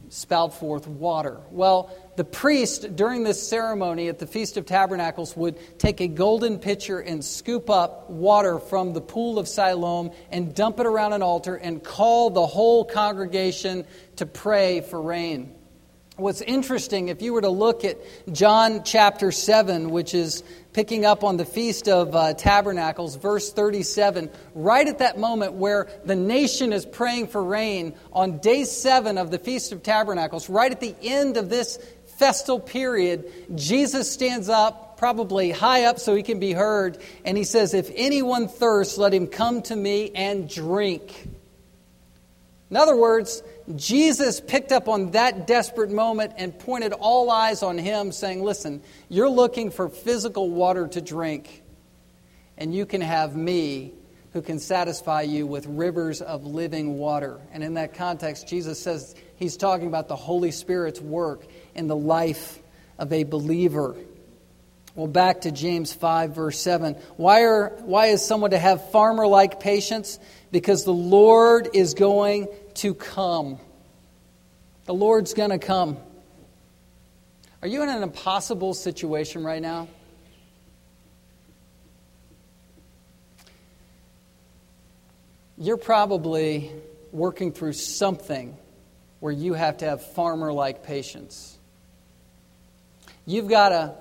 spout 0.09 0.55
forth 0.55 0.87
water. 0.87 1.41
Well, 1.51 1.91
the 2.17 2.25
priest 2.25 2.97
during 2.97 3.25
this 3.25 3.47
ceremony 3.47 4.09
at 4.09 4.19
the 4.19 4.27
Feast 4.27 4.57
of 4.57 4.67
Tabernacles 4.67 5.37
would 5.37 5.79
take 5.79 6.01
a 6.01 6.09
golden 6.09 6.59
pitcher 6.59 7.01
and 7.01 7.25
scoop 7.25 7.69
up 7.69 8.09
water 8.09 8.59
from 8.59 8.93
the 8.93 9.01
pool 9.01 9.39
of 9.39 9.49
Siloam 9.49 10.11
and 10.31 10.55
dump 10.55 10.81
it 10.81 10.87
around 10.87 11.13
an 11.13 11.23
altar 11.23 11.57
and 11.57 11.83
call 11.83 12.31
the 12.31 12.47
whole 12.47 12.85
congregation 12.85 13.85
to 14.17 14.27
pray 14.27 14.81
for 14.81 15.01
rain. 15.01 15.53
What's 16.17 16.41
interesting, 16.41 17.09
if 17.09 17.21
you 17.21 17.35
were 17.35 17.43
to 17.43 17.51
look 17.51 17.85
at 17.85 17.99
John 18.33 18.85
chapter 18.85 19.31
7, 19.31 19.91
which 19.91 20.15
is 20.15 20.43
picking 20.77 21.07
up 21.07 21.25
on 21.25 21.39
the 21.39 21.45
Feast 21.47 21.89
of 21.89 22.15
uh, 22.15 22.35
Tabernacles, 22.35 23.17
verse 23.17 23.51
37, 23.51 24.29
right 24.55 24.87
at 24.87 24.99
that 24.99 25.19
moment 25.19 25.55
where 25.55 25.89
the 26.05 26.15
nation 26.15 26.71
is 26.71 26.85
praying 26.85 27.29
for 27.29 27.43
rain, 27.43 27.95
on 28.13 28.37
day 28.41 28.63
7 28.63 29.17
of 29.17 29.31
the 29.31 29.39
Feast 29.39 29.73
of 29.73 29.83
Tabernacles, 29.83 30.51
right 30.51 30.71
at 30.71 30.81
the 30.81 30.95
end 31.01 31.39
of 31.39 31.49
this 31.49 31.79
festal 32.19 32.61
period, 32.61 33.25
Jesus 33.55 34.13
stands 34.13 34.51
up, 34.51 34.99
probably 34.99 35.51
high 35.51 35.85
up 35.85 35.99
so 35.99 36.15
he 36.15 36.23
can 36.23 36.41
be 36.41 36.53
heard, 36.53 36.99
and 37.25 37.39
he 37.39 37.45
says, 37.45 37.73
If 37.73 37.91
anyone 37.95 38.47
thirsts, 38.47 38.99
let 38.99 39.15
him 39.15 39.29
come 39.29 39.63
to 39.63 39.75
me 39.75 40.11
and 40.15 40.47
drink. 40.47 41.27
In 42.69 42.77
other 42.77 42.97
words, 42.97 43.43
Jesus 43.75 44.41
picked 44.41 44.71
up 44.71 44.89
on 44.89 45.11
that 45.13 45.47
desperate 45.47 45.91
moment 45.91 46.35
and 46.37 46.57
pointed 46.57 46.93
all 46.93 47.31
eyes 47.31 47.65
on 47.65 47.79
him, 47.79 48.13
saying, 48.13 48.43
Listen, 48.43 48.81
you're 49.09 49.29
looking 49.29 49.71
for 49.71 49.89
physical 49.89 50.51
water 50.51 50.87
to 50.87 51.01
drink, 51.01 51.63
and 52.57 52.73
you 52.73 52.87
can 52.87 53.01
have 53.01 53.35
me 53.35 53.93
who 54.33 54.43
can 54.43 54.61
satisfy 54.61 55.23
you 55.23 55.47
with 55.47 55.67
rivers 55.67 56.21
of 56.23 56.45
living 56.45 56.99
water. 56.99 57.41
And 57.53 57.65
in 57.65 57.75
that 57.75 57.95
context, 57.95 58.47
Jesus 58.47 58.81
says 58.81 59.15
he's 59.37 59.57
talking 59.57 59.89
about 59.89 60.09
the 60.09 60.17
Holy 60.17 60.53
Spirit's 60.53 61.01
work 61.01 61.45
in 61.75 61.89
the 61.89 61.97
life 61.97 62.61
of 62.99 63.13
a 63.13 63.25
believer. 63.25 63.97
Well, 64.95 65.07
back 65.09 65.41
to 65.43 65.51
James 65.51 65.93
5, 65.93 66.35
verse 66.35 66.61
7. 66.61 66.95
Why, 67.17 67.45
are, 67.45 67.77
why 67.81 68.07
is 68.09 68.25
someone 68.25 68.53
to 68.53 68.59
have 68.59 68.91
farmer 68.91 69.27
like 69.27 69.59
patience? 69.59 70.19
Because 70.53 70.85
the 70.85 70.93
Lord 70.93 71.71
is 71.75 71.95
going 71.95 72.49
to 72.77 72.95
come. 72.95 73.59
The 74.85 74.95
Lord's 74.95 75.35
going 75.35 75.51
to 75.51 75.59
come. 75.59 75.97
Are 77.63 77.69
you 77.69 77.83
in 77.83 77.89
an 77.89 78.03
impossible 78.03 78.75
situation 78.75 79.43
right 79.43 79.63
now? 79.63 79.89
You're 85.59 85.79
probably 85.79 86.71
working 87.13 87.51
through 87.51 87.73
something 87.73 88.57
where 89.21 89.33
you 89.33 89.55
have 89.55 89.79
to 89.79 89.87
have 89.87 90.13
farmer 90.13 90.53
like 90.53 90.83
patience. 90.83 91.57
You've 93.25 93.49
got 93.49 93.71
to, 93.71 93.95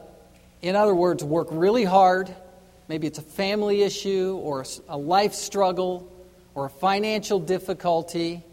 in 0.61 0.75
other 0.75 0.93
words, 0.93 1.23
work 1.23 1.47
really 1.49 1.85
hard. 1.85 2.35
Maybe 2.89 3.07
it's 3.07 3.19
a 3.19 3.23
family 3.23 3.83
issue 3.83 4.38
or 4.43 4.65
a 4.89 4.97
life 4.97 5.33
struggle 5.33 6.11
or 6.53 6.65
a 6.65 6.69
financial 6.69 7.39
difficulty 7.39 8.43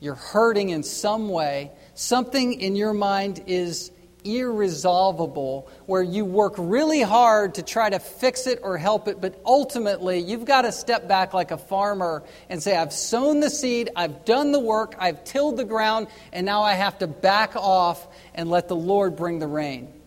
you're 0.00 0.14
hurting 0.14 0.70
in 0.70 0.82
some 0.82 1.28
way, 1.28 1.70
something 1.94 2.60
in 2.60 2.74
your 2.74 2.92
mind 2.92 3.44
is 3.46 3.92
irresolvable, 4.24 5.70
where 5.86 6.02
you 6.02 6.24
work 6.24 6.54
really 6.58 7.02
hard 7.02 7.54
to 7.54 7.62
try 7.62 7.88
to 7.88 7.98
fix 7.98 8.46
it 8.46 8.60
or 8.62 8.76
help 8.76 9.08
it, 9.08 9.20
but 9.20 9.40
ultimately 9.44 10.18
you've 10.18 10.44
got 10.44 10.62
to 10.62 10.72
step 10.72 11.08
back 11.08 11.32
like 11.32 11.50
a 11.50 11.58
farmer 11.58 12.22
and 12.48 12.62
say, 12.62 12.76
I've 12.76 12.92
sown 12.92 13.40
the 13.40 13.50
seed, 13.50 13.90
I've 13.96 14.24
done 14.24 14.52
the 14.52 14.60
work, 14.60 14.94
I've 14.98 15.24
tilled 15.24 15.56
the 15.56 15.64
ground, 15.64 16.08
and 16.32 16.44
now 16.44 16.62
I 16.62 16.74
have 16.74 16.98
to 16.98 17.06
back 17.06 17.56
off 17.56 18.06
and 18.34 18.50
let 18.50 18.68
the 18.68 18.76
Lord 18.76 19.16
bring 19.16 19.38
the 19.38 19.46
rain. 19.46 19.99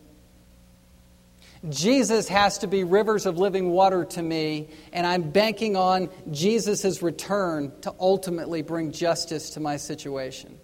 Jesus 1.70 2.28
has 2.28 2.58
to 2.60 2.68
be 2.68 2.84
rivers 2.84 3.26
of 3.26 3.38
living 3.38 3.70
water 3.70 4.04
to 4.04 4.22
me, 4.22 4.68
and 4.92 5.08
I'm 5.08 5.32
banking 5.32 5.78
on 5.78 6.10
Jesus' 6.30 7.02
return 7.02 7.72
to 7.82 7.94
ultimately 8.00 8.62
bring 8.62 8.92
justice 8.92 9.52
to 9.52 9.62
my 9.62 9.78
situation. 9.78 10.60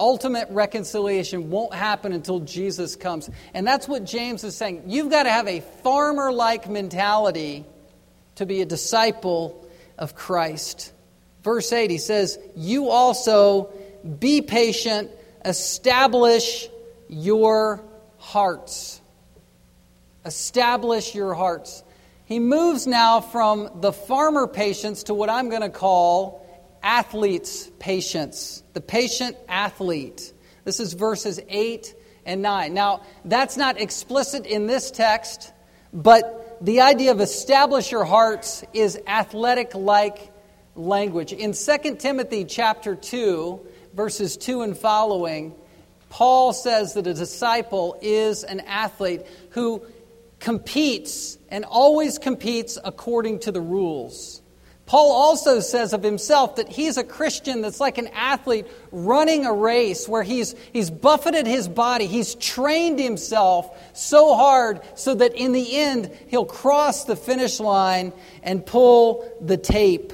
Ultimate 0.00 0.48
reconciliation 0.50 1.50
won't 1.50 1.74
happen 1.74 2.12
until 2.12 2.40
Jesus 2.40 2.96
comes. 2.96 3.30
And 3.54 3.66
that's 3.66 3.86
what 3.86 4.04
James 4.04 4.42
is 4.42 4.56
saying. 4.56 4.84
You've 4.86 5.10
got 5.10 5.24
to 5.24 5.30
have 5.30 5.46
a 5.46 5.60
farmer 5.82 6.32
like 6.32 6.68
mentality 6.68 7.66
to 8.36 8.46
be 8.46 8.62
a 8.62 8.66
disciple 8.66 9.68
of 9.98 10.14
Christ. 10.14 10.92
Verse 11.44 11.72
8, 11.72 11.90
he 11.90 11.98
says, 11.98 12.38
You 12.56 12.88
also 12.88 13.70
be 14.18 14.40
patient, 14.40 15.10
establish 15.44 16.66
your 17.08 17.84
hearts 18.18 18.99
establish 20.24 21.14
your 21.14 21.34
hearts. 21.34 21.82
He 22.24 22.38
moves 22.38 22.86
now 22.86 23.20
from 23.20 23.80
the 23.80 23.92
farmer 23.92 24.46
patience 24.46 25.04
to 25.04 25.14
what 25.14 25.30
I'm 25.30 25.48
going 25.48 25.62
to 25.62 25.70
call 25.70 26.46
athlete's 26.82 27.70
patience, 27.78 28.62
the 28.72 28.80
patient 28.80 29.36
athlete. 29.48 30.32
This 30.64 30.80
is 30.80 30.92
verses 30.92 31.40
8 31.48 31.94
and 32.24 32.42
9. 32.42 32.72
Now, 32.74 33.02
that's 33.24 33.56
not 33.56 33.80
explicit 33.80 34.46
in 34.46 34.66
this 34.66 34.90
text, 34.90 35.52
but 35.92 36.58
the 36.60 36.82
idea 36.82 37.10
of 37.10 37.20
establish 37.20 37.90
your 37.90 38.04
hearts 38.04 38.64
is 38.72 38.98
athletic 39.06 39.74
like 39.74 40.30
language. 40.74 41.32
In 41.32 41.52
2 41.52 41.96
Timothy 41.96 42.44
chapter 42.44 42.94
2, 42.94 43.60
verses 43.94 44.36
2 44.36 44.62
and 44.62 44.76
following, 44.76 45.54
Paul 46.10 46.52
says 46.52 46.94
that 46.94 47.06
a 47.06 47.14
disciple 47.14 47.98
is 48.02 48.44
an 48.44 48.60
athlete 48.60 49.22
who 49.50 49.82
competes 50.40 51.38
and 51.48 51.64
always 51.64 52.18
competes 52.18 52.78
according 52.82 53.40
to 53.40 53.52
the 53.52 53.60
rules. 53.60 54.42
Paul 54.90 55.12
also 55.12 55.60
says 55.60 55.92
of 55.92 56.02
himself 56.02 56.56
that 56.56 56.68
he's 56.68 56.96
a 56.96 57.04
Christian 57.04 57.62
that's 57.62 57.78
like 57.78 57.96
an 57.98 58.08
athlete 58.08 58.66
running 58.90 59.46
a 59.46 59.52
race 59.52 60.08
where 60.08 60.24
he's, 60.24 60.56
he's 60.72 60.90
buffeted 60.90 61.46
his 61.46 61.68
body, 61.68 62.06
he's 62.06 62.34
trained 62.34 62.98
himself 62.98 63.70
so 63.96 64.34
hard 64.34 64.80
so 64.96 65.14
that 65.14 65.34
in 65.34 65.52
the 65.52 65.76
end 65.76 66.10
he'll 66.26 66.44
cross 66.44 67.04
the 67.04 67.14
finish 67.14 67.60
line 67.60 68.12
and 68.42 68.66
pull 68.66 69.30
the 69.40 69.56
tape 69.56 70.12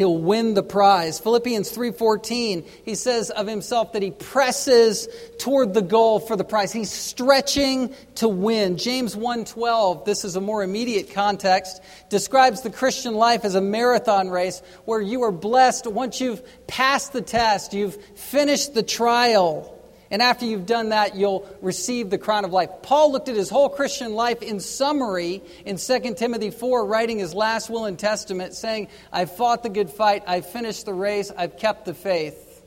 he'll 0.00 0.16
win 0.16 0.54
the 0.54 0.62
prize. 0.62 1.18
Philippians 1.18 1.70
3:14, 1.70 2.64
he 2.86 2.94
says 2.94 3.28
of 3.28 3.46
himself 3.46 3.92
that 3.92 4.02
he 4.02 4.10
presses 4.10 5.06
toward 5.38 5.74
the 5.74 5.82
goal 5.82 6.18
for 6.20 6.36
the 6.36 6.44
prize. 6.44 6.72
He's 6.72 6.90
stretching 6.90 7.94
to 8.14 8.26
win. 8.26 8.78
James 8.78 9.14
1:12, 9.14 10.06
this 10.06 10.24
is 10.24 10.36
a 10.36 10.40
more 10.40 10.62
immediate 10.62 11.12
context, 11.12 11.82
describes 12.08 12.62
the 12.62 12.70
Christian 12.70 13.12
life 13.12 13.44
as 13.44 13.54
a 13.54 13.60
marathon 13.60 14.30
race 14.30 14.62
where 14.86 15.02
you 15.02 15.22
are 15.22 15.30
blessed 15.30 15.86
once 15.86 16.18
you've 16.18 16.42
passed 16.66 17.12
the 17.12 17.20
test, 17.20 17.74
you've 17.74 18.02
finished 18.14 18.72
the 18.72 18.82
trial, 18.82 19.79
And 20.10 20.20
after 20.20 20.44
you've 20.44 20.66
done 20.66 20.88
that, 20.88 21.14
you'll 21.14 21.48
receive 21.62 22.10
the 22.10 22.18
crown 22.18 22.44
of 22.44 22.52
life. 22.52 22.70
Paul 22.82 23.12
looked 23.12 23.28
at 23.28 23.36
his 23.36 23.48
whole 23.48 23.68
Christian 23.68 24.14
life 24.14 24.42
in 24.42 24.58
summary 24.58 25.40
in 25.64 25.76
2 25.76 26.14
Timothy 26.14 26.50
4, 26.50 26.84
writing 26.84 27.18
his 27.18 27.32
last 27.32 27.70
will 27.70 27.84
and 27.84 27.96
testament, 27.96 28.54
saying, 28.54 28.88
I've 29.12 29.36
fought 29.36 29.62
the 29.62 29.68
good 29.68 29.88
fight, 29.88 30.24
I've 30.26 30.46
finished 30.46 30.84
the 30.84 30.94
race, 30.94 31.30
I've 31.36 31.56
kept 31.56 31.84
the 31.84 31.94
faith. 31.94 32.64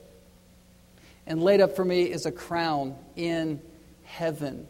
And 1.26 1.42
laid 1.42 1.60
up 1.60 1.76
for 1.76 1.84
me 1.84 2.04
is 2.04 2.24
a 2.24 2.32
crown 2.32 2.96
in 3.14 3.60
heaven. 4.04 4.66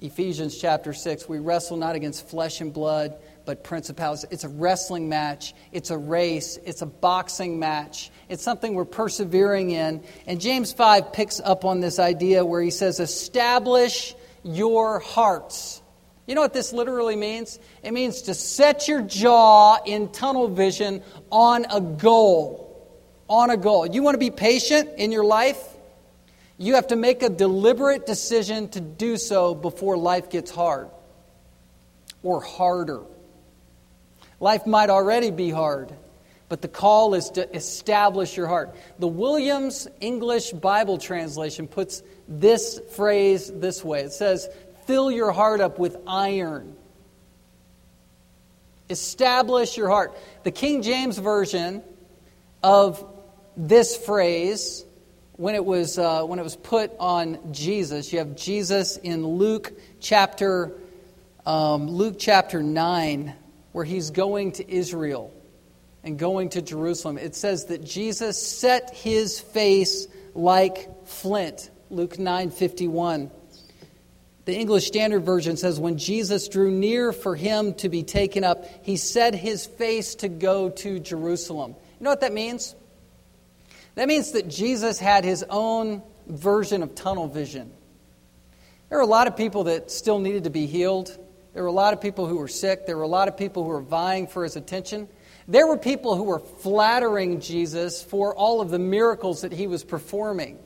Ephesians 0.00 0.58
chapter 0.58 0.92
6, 0.92 1.28
we 1.28 1.38
wrestle 1.38 1.76
not 1.76 1.96
against 1.96 2.28
flesh 2.28 2.60
and 2.60 2.72
blood 2.72 3.16
but 3.46 3.64
principalities. 3.64 4.26
It's 4.30 4.44
a 4.44 4.48
wrestling 4.48 5.08
match, 5.08 5.54
it's 5.72 5.90
a 5.90 5.96
race, 5.96 6.58
it's 6.64 6.82
a 6.82 6.86
boxing 6.86 7.58
match. 7.58 8.10
It's 8.28 8.42
something 8.42 8.74
we're 8.74 8.84
persevering 8.84 9.70
in. 9.70 10.02
And 10.26 10.40
James 10.40 10.72
5 10.72 11.12
picks 11.12 11.38
up 11.40 11.64
on 11.64 11.80
this 11.80 11.98
idea 11.98 12.44
where 12.44 12.60
he 12.60 12.70
says, 12.70 12.98
Establish 12.98 14.14
your 14.42 14.98
hearts. 14.98 15.80
You 16.26 16.34
know 16.34 16.40
what 16.40 16.52
this 16.52 16.72
literally 16.72 17.14
means? 17.14 17.60
It 17.84 17.92
means 17.92 18.22
to 18.22 18.34
set 18.34 18.88
your 18.88 19.00
jaw 19.00 19.78
in 19.86 20.10
tunnel 20.10 20.48
vision 20.48 21.02
on 21.30 21.66
a 21.70 21.80
goal. 21.80 22.64
On 23.28 23.50
a 23.50 23.56
goal. 23.56 23.86
You 23.86 24.02
want 24.02 24.14
to 24.14 24.18
be 24.18 24.30
patient 24.30 24.90
in 24.98 25.12
your 25.12 25.24
life? 25.24 25.62
You 26.58 26.74
have 26.74 26.88
to 26.88 26.96
make 26.96 27.22
a 27.22 27.28
deliberate 27.28 28.06
decision 28.06 28.68
to 28.70 28.80
do 28.80 29.16
so 29.16 29.54
before 29.54 29.96
life 29.96 30.30
gets 30.30 30.50
hard 30.50 30.88
or 32.22 32.42
harder. 32.42 33.02
Life 34.40 34.66
might 34.66 34.90
already 34.90 35.30
be 35.30 35.50
hard, 35.50 35.92
but 36.48 36.60
the 36.60 36.68
call 36.68 37.14
is 37.14 37.30
to 37.30 37.54
establish 37.54 38.36
your 38.36 38.46
heart. 38.46 38.76
The 38.98 39.08
Williams 39.08 39.88
English 40.00 40.50
Bible 40.52 40.98
translation 40.98 41.66
puts 41.66 42.02
this 42.28 42.80
phrase 42.94 43.50
this 43.50 43.82
way 43.84 44.02
it 44.02 44.12
says, 44.12 44.48
Fill 44.86 45.10
your 45.10 45.32
heart 45.32 45.60
up 45.60 45.78
with 45.78 45.96
iron. 46.06 46.76
Establish 48.88 49.76
your 49.76 49.88
heart. 49.88 50.16
The 50.44 50.52
King 50.52 50.82
James 50.82 51.18
Version 51.18 51.82
of 52.62 53.04
this 53.56 53.96
phrase, 53.96 54.84
when 55.32 55.56
it 55.56 55.64
was, 55.64 55.98
uh, 55.98 56.22
when 56.22 56.38
it 56.38 56.42
was 56.42 56.54
put 56.54 56.92
on 57.00 57.52
Jesus, 57.52 58.12
you 58.12 58.20
have 58.20 58.36
Jesus 58.36 58.96
in 58.96 59.26
Luke 59.26 59.72
chapter, 59.98 60.72
um, 61.44 61.88
Luke 61.88 62.16
chapter 62.18 62.62
9 62.62 63.34
where 63.76 63.84
he's 63.84 64.08
going 64.08 64.52
to 64.52 64.74
Israel 64.74 65.30
and 66.02 66.18
going 66.18 66.48
to 66.48 66.62
Jerusalem, 66.62 67.18
it 67.18 67.34
says 67.34 67.66
that 67.66 67.84
Jesus 67.84 68.40
set 68.40 68.94
his 68.94 69.38
face 69.38 70.06
like 70.34 71.06
flint. 71.06 71.68
Luke 71.90 72.16
9:51. 72.16 73.30
The 74.46 74.56
English 74.56 74.86
Standard 74.86 75.26
Version 75.26 75.58
says 75.58 75.78
when 75.78 75.98
Jesus 75.98 76.48
drew 76.48 76.70
near 76.70 77.12
for 77.12 77.36
him 77.36 77.74
to 77.74 77.90
be 77.90 78.02
taken 78.02 78.44
up, 78.44 78.64
he 78.80 78.96
set 78.96 79.34
his 79.34 79.66
face 79.66 80.14
to 80.14 80.28
go 80.28 80.70
to 80.70 80.98
Jerusalem. 80.98 81.76
You 82.00 82.04
know 82.04 82.10
what 82.10 82.22
that 82.22 82.32
means? 82.32 82.74
That 83.94 84.08
means 84.08 84.32
that 84.32 84.48
Jesus 84.48 84.98
had 84.98 85.22
his 85.22 85.44
own 85.50 86.02
version 86.26 86.82
of 86.82 86.94
tunnel 86.94 87.28
vision. 87.28 87.70
There 88.88 88.96
are 88.96 89.02
a 89.02 89.06
lot 89.06 89.26
of 89.26 89.36
people 89.36 89.64
that 89.64 89.90
still 89.90 90.18
needed 90.18 90.44
to 90.44 90.50
be 90.50 90.64
healed. 90.64 91.18
There 91.56 91.62
were 91.62 91.70
a 91.70 91.72
lot 91.72 91.94
of 91.94 92.02
people 92.02 92.26
who 92.26 92.36
were 92.36 92.48
sick. 92.48 92.84
There 92.84 92.98
were 92.98 93.02
a 93.02 93.08
lot 93.08 93.28
of 93.28 93.38
people 93.38 93.62
who 93.62 93.70
were 93.70 93.80
vying 93.80 94.26
for 94.26 94.44
his 94.44 94.56
attention. 94.56 95.08
There 95.48 95.66
were 95.66 95.78
people 95.78 96.14
who 96.14 96.24
were 96.24 96.38
flattering 96.38 97.40
Jesus 97.40 98.02
for 98.02 98.36
all 98.36 98.60
of 98.60 98.68
the 98.68 98.78
miracles 98.78 99.40
that 99.40 99.52
he 99.52 99.66
was 99.66 99.82
performing. 99.82 100.58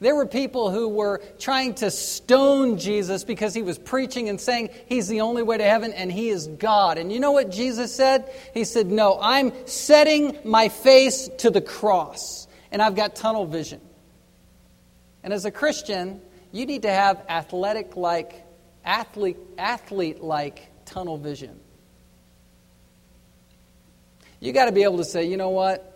There 0.00 0.14
were 0.14 0.26
people 0.26 0.70
who 0.70 0.88
were 0.88 1.22
trying 1.38 1.76
to 1.76 1.90
stone 1.90 2.76
Jesus 2.76 3.24
because 3.24 3.54
he 3.54 3.62
was 3.62 3.78
preaching 3.78 4.28
and 4.28 4.38
saying 4.38 4.68
he's 4.84 5.08
the 5.08 5.22
only 5.22 5.42
way 5.42 5.56
to 5.56 5.64
heaven 5.64 5.94
and 5.94 6.12
he 6.12 6.28
is 6.28 6.46
God. 6.46 6.98
And 6.98 7.10
you 7.10 7.20
know 7.20 7.32
what 7.32 7.50
Jesus 7.50 7.94
said? 7.94 8.30
He 8.52 8.64
said, 8.64 8.88
No, 8.88 9.18
I'm 9.18 9.50
setting 9.66 10.36
my 10.44 10.68
face 10.68 11.30
to 11.38 11.48
the 11.48 11.62
cross 11.62 12.46
and 12.70 12.82
I've 12.82 12.96
got 12.96 13.16
tunnel 13.16 13.46
vision. 13.46 13.80
And 15.22 15.32
as 15.32 15.46
a 15.46 15.50
Christian, 15.50 16.20
you 16.52 16.66
need 16.66 16.82
to 16.82 16.90
have 16.90 17.24
athletic 17.30 17.96
like 17.96 18.43
athlete 18.84 19.36
athlete 19.58 20.20
like 20.20 20.68
tunnel 20.84 21.18
vision. 21.18 21.58
You 24.40 24.52
got 24.52 24.66
to 24.66 24.72
be 24.72 24.82
able 24.82 24.98
to 24.98 25.04
say, 25.04 25.24
you 25.24 25.36
know 25.36 25.50
what? 25.50 25.90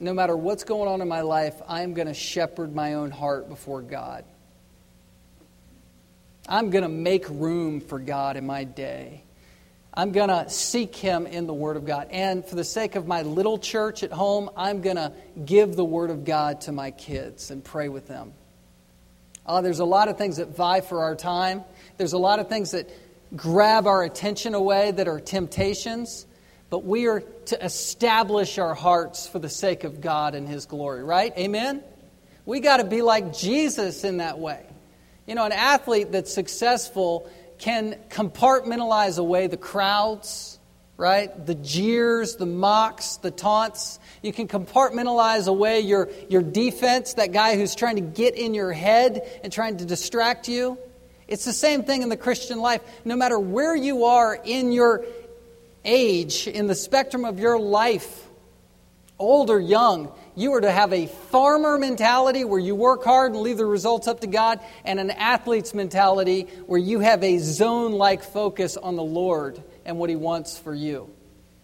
No 0.00 0.14
matter 0.14 0.36
what's 0.36 0.64
going 0.64 0.88
on 0.88 1.00
in 1.02 1.08
my 1.08 1.20
life, 1.20 1.54
I'm 1.68 1.94
going 1.94 2.08
to 2.08 2.14
shepherd 2.14 2.74
my 2.74 2.94
own 2.94 3.10
heart 3.10 3.48
before 3.48 3.82
God. 3.82 4.24
I'm 6.48 6.70
going 6.70 6.82
to 6.82 6.88
make 6.88 7.28
room 7.28 7.80
for 7.80 7.98
God 7.98 8.36
in 8.36 8.46
my 8.46 8.64
day. 8.64 9.22
I'm 9.94 10.12
going 10.12 10.30
to 10.30 10.48
seek 10.48 10.96
Him 10.96 11.26
in 11.26 11.46
the 11.46 11.52
Word 11.52 11.76
of 11.76 11.84
God. 11.84 12.08
And 12.10 12.44
for 12.44 12.54
the 12.56 12.64
sake 12.64 12.96
of 12.96 13.06
my 13.06 13.22
little 13.22 13.58
church 13.58 14.02
at 14.02 14.10
home, 14.10 14.48
I'm 14.56 14.80
going 14.80 14.96
to 14.96 15.12
give 15.44 15.76
the 15.76 15.84
Word 15.84 16.10
of 16.10 16.24
God 16.24 16.62
to 16.62 16.72
my 16.72 16.90
kids 16.90 17.50
and 17.50 17.62
pray 17.62 17.88
with 17.88 18.08
them. 18.08 18.32
Uh, 19.44 19.60
there's 19.60 19.80
a 19.80 19.84
lot 19.84 20.08
of 20.08 20.16
things 20.16 20.38
that 20.38 20.56
vie 20.56 20.80
for 20.80 21.02
our 21.02 21.14
time. 21.14 21.62
There's 21.96 22.12
a 22.12 22.18
lot 22.18 22.38
of 22.38 22.48
things 22.48 22.72
that 22.72 22.90
grab 23.34 23.86
our 23.86 24.02
attention 24.02 24.54
away 24.54 24.90
that 24.90 25.08
are 25.08 25.20
temptations, 25.20 26.26
but 26.70 26.84
we 26.84 27.06
are 27.06 27.20
to 27.20 27.64
establish 27.64 28.58
our 28.58 28.74
hearts 28.74 29.26
for 29.26 29.38
the 29.38 29.48
sake 29.48 29.84
of 29.84 30.00
God 30.00 30.34
and 30.34 30.48
His 30.48 30.66
glory, 30.66 31.02
right? 31.02 31.36
Amen? 31.36 31.82
We 32.44 32.60
got 32.60 32.78
to 32.78 32.84
be 32.84 33.02
like 33.02 33.34
Jesus 33.36 34.04
in 34.04 34.18
that 34.18 34.38
way. 34.38 34.64
You 35.26 35.34
know, 35.34 35.44
an 35.44 35.52
athlete 35.52 36.10
that's 36.10 36.32
successful 36.32 37.30
can 37.58 37.94
compartmentalize 38.10 39.18
away 39.18 39.46
the 39.46 39.56
crowds, 39.56 40.58
right? 40.96 41.46
The 41.46 41.54
jeers, 41.54 42.36
the 42.36 42.46
mocks, 42.46 43.18
the 43.18 43.30
taunts. 43.30 44.00
You 44.22 44.32
can 44.32 44.48
compartmentalize 44.48 45.46
away 45.46 45.80
your, 45.80 46.10
your 46.28 46.42
defense, 46.42 47.14
that 47.14 47.32
guy 47.32 47.56
who's 47.56 47.74
trying 47.74 47.96
to 47.96 48.02
get 48.02 48.34
in 48.34 48.54
your 48.54 48.72
head 48.72 49.40
and 49.44 49.52
trying 49.52 49.76
to 49.76 49.84
distract 49.84 50.48
you. 50.48 50.78
It's 51.32 51.46
the 51.46 51.52
same 51.54 51.84
thing 51.84 52.02
in 52.02 52.10
the 52.10 52.16
Christian 52.18 52.60
life. 52.60 52.82
No 53.06 53.16
matter 53.16 53.38
where 53.38 53.74
you 53.74 54.04
are 54.04 54.34
in 54.34 54.70
your 54.70 55.06
age, 55.82 56.46
in 56.46 56.66
the 56.66 56.74
spectrum 56.74 57.24
of 57.24 57.38
your 57.38 57.58
life, 57.58 58.28
old 59.18 59.48
or 59.48 59.58
young, 59.58 60.12
you 60.36 60.52
are 60.52 60.60
to 60.60 60.70
have 60.70 60.92
a 60.92 61.06
farmer 61.06 61.78
mentality 61.78 62.44
where 62.44 62.58
you 62.60 62.74
work 62.74 63.02
hard 63.02 63.32
and 63.32 63.40
leave 63.40 63.56
the 63.56 63.64
results 63.64 64.08
up 64.08 64.20
to 64.20 64.26
God, 64.26 64.60
and 64.84 65.00
an 65.00 65.10
athlete's 65.10 65.72
mentality 65.72 66.48
where 66.66 66.78
you 66.78 67.00
have 67.00 67.24
a 67.24 67.38
zone 67.38 67.92
like 67.92 68.22
focus 68.22 68.76
on 68.76 68.96
the 68.96 69.02
Lord 69.02 69.62
and 69.86 69.98
what 69.98 70.10
He 70.10 70.16
wants 70.16 70.58
for 70.58 70.74
you. 70.74 71.08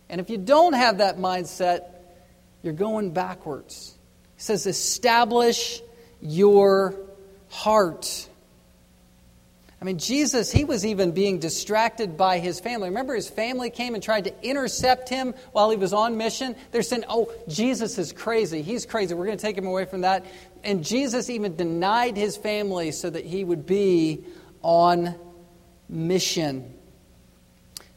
And 0.08 0.18
if 0.18 0.30
you 0.30 0.38
don't 0.38 0.72
have 0.72 0.98
that 0.98 1.18
mindset, 1.18 1.82
you're 2.62 2.72
going 2.72 3.10
backwards. 3.10 3.98
He 4.36 4.42
says, 4.44 4.66
establish 4.66 5.82
your 6.22 6.94
heart. 7.50 8.28
I 9.80 9.84
mean, 9.84 9.98
Jesus, 9.98 10.50
he 10.50 10.64
was 10.64 10.84
even 10.84 11.12
being 11.12 11.38
distracted 11.38 12.16
by 12.16 12.40
his 12.40 12.58
family. 12.58 12.88
Remember, 12.88 13.14
his 13.14 13.28
family 13.28 13.70
came 13.70 13.94
and 13.94 14.02
tried 14.02 14.24
to 14.24 14.34
intercept 14.42 15.08
him 15.08 15.34
while 15.52 15.70
he 15.70 15.76
was 15.76 15.92
on 15.92 16.16
mission? 16.16 16.56
They're 16.72 16.82
saying, 16.82 17.04
oh, 17.08 17.32
Jesus 17.46 17.96
is 17.96 18.10
crazy. 18.12 18.62
He's 18.62 18.86
crazy. 18.86 19.14
We're 19.14 19.26
going 19.26 19.38
to 19.38 19.42
take 19.42 19.56
him 19.56 19.66
away 19.66 19.84
from 19.84 20.00
that. 20.00 20.26
And 20.64 20.84
Jesus 20.84 21.30
even 21.30 21.54
denied 21.54 22.16
his 22.16 22.36
family 22.36 22.90
so 22.90 23.08
that 23.08 23.24
he 23.24 23.44
would 23.44 23.66
be 23.66 24.24
on 24.62 25.14
mission. 25.88 26.74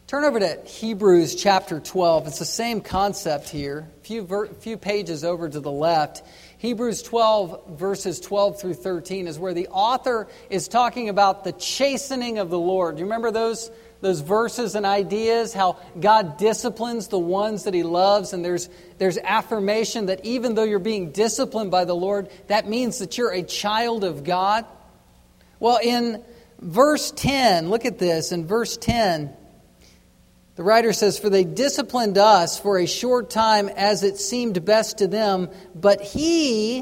Turn 0.05 0.25
over 0.25 0.39
to 0.39 0.61
Hebrews 0.65 1.35
chapter 1.35 1.79
12. 1.79 2.27
It's 2.27 2.39
the 2.39 2.45
same 2.45 2.81
concept 2.81 3.49
here, 3.49 3.89
a 3.97 4.05
few, 4.05 4.23
ver- 4.23 4.47
few 4.47 4.77
pages 4.77 5.23
over 5.23 5.47
to 5.47 5.59
the 5.59 5.71
left. 5.71 6.21
Hebrews 6.61 7.01
12, 7.01 7.69
verses 7.69 8.19
12 8.19 8.61
through 8.61 8.75
13, 8.75 9.27
is 9.27 9.39
where 9.39 9.55
the 9.55 9.67
author 9.69 10.27
is 10.47 10.67
talking 10.67 11.09
about 11.09 11.43
the 11.43 11.53
chastening 11.53 12.37
of 12.37 12.51
the 12.51 12.59
Lord. 12.59 12.97
Do 12.97 12.99
You 12.99 13.05
remember 13.05 13.31
those, 13.31 13.71
those 14.01 14.19
verses 14.19 14.75
and 14.75 14.85
ideas? 14.85 15.55
How 15.55 15.79
God 15.99 16.37
disciplines 16.37 17.07
the 17.07 17.17
ones 17.17 17.63
that 17.63 17.73
He 17.73 17.81
loves, 17.81 18.33
and 18.33 18.45
there's, 18.45 18.69
there's 18.99 19.17
affirmation 19.17 20.05
that 20.05 20.23
even 20.23 20.53
though 20.53 20.63
you're 20.63 20.77
being 20.77 21.09
disciplined 21.09 21.71
by 21.71 21.85
the 21.85 21.95
Lord, 21.95 22.29
that 22.45 22.69
means 22.69 22.99
that 22.99 23.17
you're 23.17 23.33
a 23.33 23.41
child 23.41 24.03
of 24.03 24.23
God. 24.23 24.67
Well, 25.59 25.79
in 25.81 26.23
verse 26.59 27.09
10, 27.09 27.71
look 27.71 27.85
at 27.85 27.97
this. 27.97 28.31
In 28.31 28.45
verse 28.45 28.77
10, 28.77 29.35
the 30.61 30.65
writer 30.65 30.93
says, 30.93 31.17
For 31.17 31.31
they 31.31 31.43
disciplined 31.43 32.19
us 32.19 32.59
for 32.59 32.77
a 32.77 32.85
short 32.85 33.31
time 33.31 33.67
as 33.67 34.03
it 34.03 34.19
seemed 34.19 34.63
best 34.63 34.99
to 34.99 35.07
them, 35.07 35.49
but 35.73 36.01
he, 36.01 36.81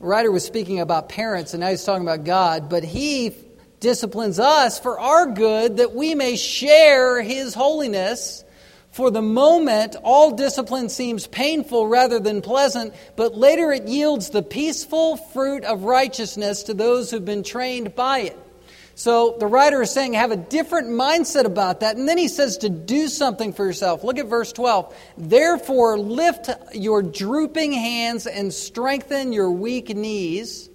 the 0.00 0.04
writer 0.04 0.32
was 0.32 0.44
speaking 0.44 0.80
about 0.80 1.08
parents, 1.08 1.54
and 1.54 1.60
now 1.60 1.68
he's 1.68 1.84
talking 1.84 2.02
about 2.02 2.24
God, 2.24 2.68
but 2.68 2.82
he 2.82 3.32
disciplines 3.78 4.40
us 4.40 4.80
for 4.80 4.98
our 4.98 5.26
good 5.26 5.76
that 5.76 5.94
we 5.94 6.16
may 6.16 6.34
share 6.34 7.22
his 7.22 7.54
holiness. 7.54 8.42
For 8.90 9.12
the 9.12 9.22
moment, 9.22 9.94
all 10.02 10.32
discipline 10.32 10.88
seems 10.88 11.28
painful 11.28 11.86
rather 11.86 12.18
than 12.18 12.42
pleasant, 12.42 12.92
but 13.14 13.36
later 13.36 13.70
it 13.70 13.86
yields 13.86 14.30
the 14.30 14.42
peaceful 14.42 15.16
fruit 15.16 15.62
of 15.62 15.84
righteousness 15.84 16.64
to 16.64 16.74
those 16.74 17.12
who've 17.12 17.24
been 17.24 17.44
trained 17.44 17.94
by 17.94 18.22
it. 18.22 18.47
So 18.98 19.36
the 19.38 19.46
writer 19.46 19.80
is 19.80 19.92
saying 19.92 20.14
have 20.14 20.32
a 20.32 20.36
different 20.36 20.88
mindset 20.88 21.44
about 21.44 21.80
that. 21.80 21.96
And 21.96 22.08
then 22.08 22.18
he 22.18 22.26
says 22.26 22.56
to 22.58 22.68
do 22.68 23.06
something 23.06 23.52
for 23.52 23.64
yourself. 23.64 24.02
Look 24.02 24.18
at 24.18 24.26
verse 24.26 24.52
12. 24.52 24.92
Therefore, 25.16 25.96
lift 25.96 26.50
your 26.74 27.04
drooping 27.04 27.72
hands 27.72 28.26
and 28.26 28.52
strengthen 28.52 29.32
your 29.32 29.52
weak 29.52 29.90
knees, 29.90 30.68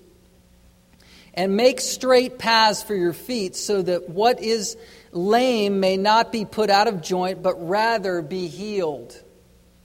and 1.33 1.57
make 1.57 1.81
straight 1.81 2.39
paths 2.39 2.81
for 2.81 2.95
your 2.95 3.11
feet, 3.11 3.57
so 3.57 3.81
that 3.81 4.07
what 4.07 4.39
is 4.41 4.77
lame 5.11 5.81
may 5.81 5.97
not 5.97 6.31
be 6.31 6.45
put 6.45 6.69
out 6.69 6.87
of 6.87 7.01
joint, 7.01 7.43
but 7.43 7.67
rather 7.67 8.21
be 8.21 8.47
healed. 8.47 9.21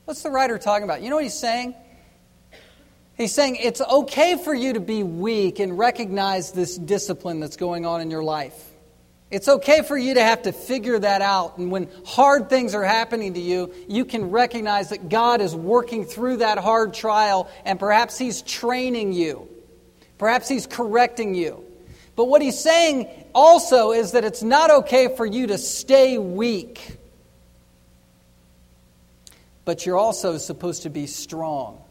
What's 0.05 0.23
the 0.23 0.29
writer 0.29 0.57
talking 0.57 0.85
about? 0.85 1.01
You 1.01 1.09
know 1.09 1.17
what 1.17 1.25
he's 1.25 1.37
saying? 1.37 1.75
He's 3.19 3.33
saying 3.33 3.57
it's 3.57 3.81
okay 3.81 4.37
for 4.37 4.53
you 4.53 4.71
to 4.73 4.79
be 4.79 5.03
weak 5.03 5.59
and 5.59 5.77
recognize 5.77 6.53
this 6.53 6.77
discipline 6.77 7.41
that's 7.41 7.57
going 7.57 7.85
on 7.85 7.99
in 7.99 8.09
your 8.09 8.23
life. 8.23 8.55
It's 9.29 9.49
okay 9.49 9.81
for 9.81 9.97
you 9.97 10.13
to 10.13 10.23
have 10.23 10.43
to 10.43 10.53
figure 10.53 10.97
that 10.97 11.21
out. 11.21 11.57
And 11.57 11.69
when 11.69 11.89
hard 12.05 12.49
things 12.49 12.73
are 12.73 12.83
happening 12.83 13.33
to 13.33 13.41
you, 13.41 13.73
you 13.89 14.05
can 14.05 14.31
recognize 14.31 14.91
that 14.91 15.09
God 15.09 15.41
is 15.41 15.53
working 15.53 16.05
through 16.05 16.37
that 16.37 16.59
hard 16.59 16.93
trial 16.93 17.49
and 17.65 17.77
perhaps 17.77 18.17
He's 18.17 18.41
training 18.41 19.11
you. 19.11 19.49
Perhaps 20.17 20.47
He's 20.47 20.65
correcting 20.65 21.35
you. 21.35 21.65
But 22.15 22.29
what 22.29 22.41
He's 22.41 22.57
saying 22.57 23.09
also 23.35 23.91
is 23.91 24.13
that 24.13 24.23
it's 24.23 24.43
not 24.43 24.71
okay 24.71 25.13
for 25.13 25.25
you 25.25 25.47
to 25.47 25.57
stay 25.57 26.17
weak. 26.17 26.95
But 29.65 29.85
you're 29.85 29.97
also 29.97 30.37
supposed 30.37 30.83
to 30.83 30.89
be 30.89 31.05
strong. 31.05 31.83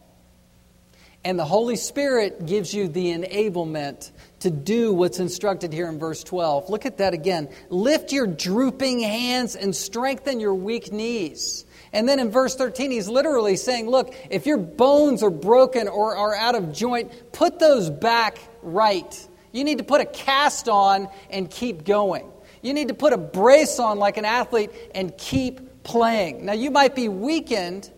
And 1.25 1.39
the 1.39 1.45
Holy 1.45 1.77
Spirit 1.77 2.47
gives 2.47 2.73
you 2.73 2.89
the 2.89 3.13
enablement 3.13 4.13
to 4.41 4.51
do 4.51 4.93
what's 4.93 5.19
instructed 5.19 5.73
here 5.73 5.89
in 5.89 5.99
verse 5.99 6.23
12. 6.23 6.71
Look 6.71 6.87
at 6.87 6.99
that 6.99 7.13
again. 7.13 7.49
Lift 7.71 8.13
your 8.13 8.27
drooping 8.27 9.01
hands 9.01 9.57
and 9.57 9.75
strengthen 9.75 10.39
your 10.39 10.55
weak 10.55 10.93
knees. 10.93 11.67
And 11.93 12.09
then 12.09 12.21
in 12.21 12.31
verse 12.31 12.55
13, 12.55 12.91
he's 12.91 13.09
literally 13.09 13.57
saying, 13.57 13.89
Look, 13.89 14.15
if 14.31 14.47
your 14.47 14.59
bones 14.59 15.23
are 15.23 15.31
broken 15.31 15.89
or 15.89 16.17
are 16.17 16.35
out 16.35 16.55
of 16.55 16.73
joint, 16.73 17.33
put 17.33 17.59
those 17.59 17.91
back 17.91 18.39
right. 18.63 19.29
You 19.51 19.65
need 19.65 19.79
to 19.79 19.85
put 19.85 20.01
a 20.01 20.07
cast 20.07 20.69
on 20.69 21.09
and 21.31 21.51
keep 21.51 21.85
going. 21.85 22.31
You 22.63 22.75
need 22.75 22.89
to 22.89 22.95
put 22.95 23.13
a 23.13 23.19
brace 23.19 23.79
on 23.79 23.99
like 23.99 24.19
an 24.19 24.25
athlete 24.25 24.71
and 24.95 25.17
keep 25.17 25.83
playing. 25.83 26.45
Now, 26.45 26.53
you 26.53 26.71
might 26.71 26.95
be 26.95 27.09
weakened 27.09 27.91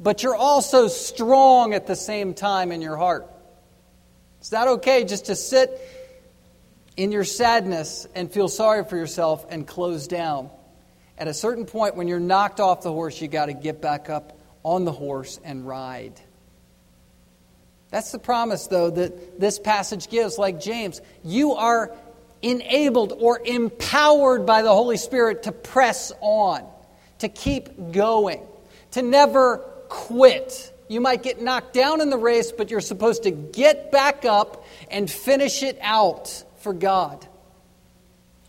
but 0.00 0.22
you're 0.22 0.36
also 0.36 0.88
strong 0.88 1.74
at 1.74 1.86
the 1.86 1.96
same 1.96 2.34
time 2.34 2.72
in 2.72 2.80
your 2.80 2.96
heart. 2.96 3.26
It's 4.40 4.52
not 4.52 4.68
okay 4.68 5.04
just 5.04 5.26
to 5.26 5.34
sit 5.34 5.80
in 6.96 7.12
your 7.12 7.24
sadness 7.24 8.06
and 8.14 8.30
feel 8.30 8.48
sorry 8.48 8.84
for 8.84 8.96
yourself 8.96 9.46
and 9.50 9.66
close 9.66 10.06
down. 10.06 10.50
At 11.16 11.26
a 11.26 11.34
certain 11.34 11.64
point, 11.64 11.96
when 11.96 12.06
you're 12.06 12.20
knocked 12.20 12.60
off 12.60 12.82
the 12.82 12.92
horse, 12.92 13.20
you 13.20 13.28
got 13.28 13.46
to 13.46 13.52
get 13.52 13.80
back 13.80 14.08
up 14.08 14.38
on 14.62 14.84
the 14.84 14.92
horse 14.92 15.40
and 15.42 15.66
ride. 15.66 16.20
That's 17.90 18.12
the 18.12 18.18
promise, 18.18 18.66
though, 18.66 18.90
that 18.90 19.40
this 19.40 19.58
passage 19.58 20.08
gives, 20.08 20.38
like 20.38 20.60
James. 20.60 21.00
You 21.24 21.54
are 21.54 21.92
enabled 22.42 23.14
or 23.18 23.40
empowered 23.44 24.46
by 24.46 24.62
the 24.62 24.68
Holy 24.72 24.96
Spirit 24.96 25.44
to 25.44 25.52
press 25.52 26.12
on, 26.20 26.64
to 27.18 27.28
keep 27.28 27.92
going, 27.92 28.46
to 28.92 29.02
never 29.02 29.64
quit. 29.88 30.72
You 30.88 31.00
might 31.00 31.22
get 31.22 31.40
knocked 31.40 31.74
down 31.74 32.00
in 32.00 32.10
the 32.10 32.16
race, 32.16 32.50
but 32.52 32.70
you're 32.70 32.80
supposed 32.80 33.24
to 33.24 33.30
get 33.30 33.92
back 33.92 34.24
up 34.24 34.64
and 34.90 35.10
finish 35.10 35.62
it 35.62 35.78
out 35.82 36.44
for 36.60 36.72
God. 36.72 37.26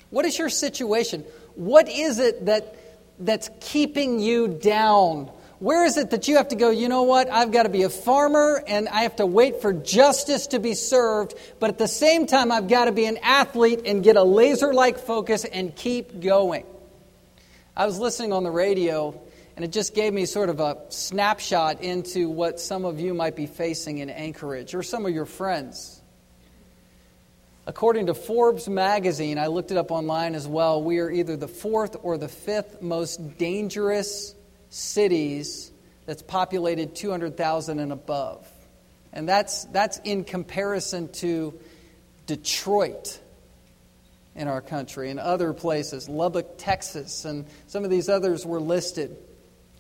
What 0.10 0.26
is 0.26 0.38
your 0.38 0.50
situation? 0.50 1.24
What 1.56 1.90
is 1.90 2.20
it 2.20 2.46
that, 2.46 2.76
that's 3.20 3.50
keeping 3.60 4.20
you 4.20 4.48
down? 4.48 5.30
Where 5.60 5.84
is 5.84 5.98
it 5.98 6.12
that 6.12 6.30
you 6.30 6.38
have 6.38 6.48
to 6.50 6.56
go, 6.56 6.70
you 6.70 6.88
know 6.88 7.04
what, 7.04 7.30
I've 7.30 7.52
got 7.52 7.64
to 7.64 7.70
be 7.70 7.84
a 7.84 7.90
farmer 7.90 8.64
and 8.66 8.88
I 8.88 9.02
have 9.02 9.18
to 9.18 9.26
wait 9.26 9.62
for 9.62 9.74
justice 9.74 10.48
to 10.48 10.60
be 10.60 10.74
served, 10.74 11.34
but 11.60 11.70
at 11.70 11.78
the 11.78 11.88
same 11.88 12.28
time, 12.28 12.50
I've 12.50 12.70
got 12.70 12.86
to 12.86 12.94
be 12.94 13.06
an 13.06 13.18
athlete 13.22 13.82
and 13.86 14.02
get 14.02 14.16
a 14.16 14.24
laser 14.24 14.74
like 14.74 15.00
focus 15.00 15.44
and 15.44 15.76
keep 15.76 16.22
going? 16.22 16.66
I 17.76 17.86
was 17.86 18.00
listening 18.00 18.32
on 18.32 18.44
the 18.44 18.52
radio 18.52 19.20
and 19.60 19.66
it 19.66 19.74
just 19.74 19.94
gave 19.94 20.14
me 20.14 20.26
sort 20.26 20.48
of 20.48 20.62
a 20.62 20.78
snapshot 20.88 21.82
into 21.82 22.30
what 22.30 22.62
some 22.62 22.86
of 22.86 23.02
you 23.02 23.14
might 23.14 23.36
be 23.36 23.46
facing 23.46 23.98
in 23.98 24.10
Anchorage 24.10 24.74
or 24.74 24.82
some 24.82 25.06
of 25.06 25.14
your 25.14 25.26
friends. 25.26 26.02
According 27.68 28.06
to 28.06 28.14
Forbes 28.14 28.70
magazine, 28.70 29.38
I 29.38 29.48
looked 29.48 29.72
it 29.72 29.78
up 29.78 29.92
online 29.92 30.36
as 30.36 30.48
well, 30.48 30.82
we 30.82 31.00
are 31.00 31.12
either 31.12 31.36
the 31.36 31.50
fourth 31.50 31.98
or 32.04 32.18
the 32.18 32.30
fifth 32.30 32.82
most 32.82 33.38
dangerous 33.38 34.34
cities 34.70 35.74
that's 36.06 36.22
populated 36.22 36.96
200,000 36.96 37.80
and 37.80 37.92
above. 37.92 38.50
And 39.12 39.28
that's, 39.28 39.66
that's 39.66 40.00
in 40.06 40.24
comparison 40.24 41.12
to 41.16 41.60
Detroit 42.28 43.20
in 44.38 44.48
our 44.48 44.62
country 44.62 45.10
and 45.10 45.20
other 45.20 45.52
places, 45.52 46.08
Lubbock, 46.08 46.58
Texas, 46.58 47.26
and 47.26 47.46
some 47.68 47.84
of 47.84 47.90
these 47.90 48.08
others 48.08 48.46
were 48.46 48.62
listed. 48.62 49.18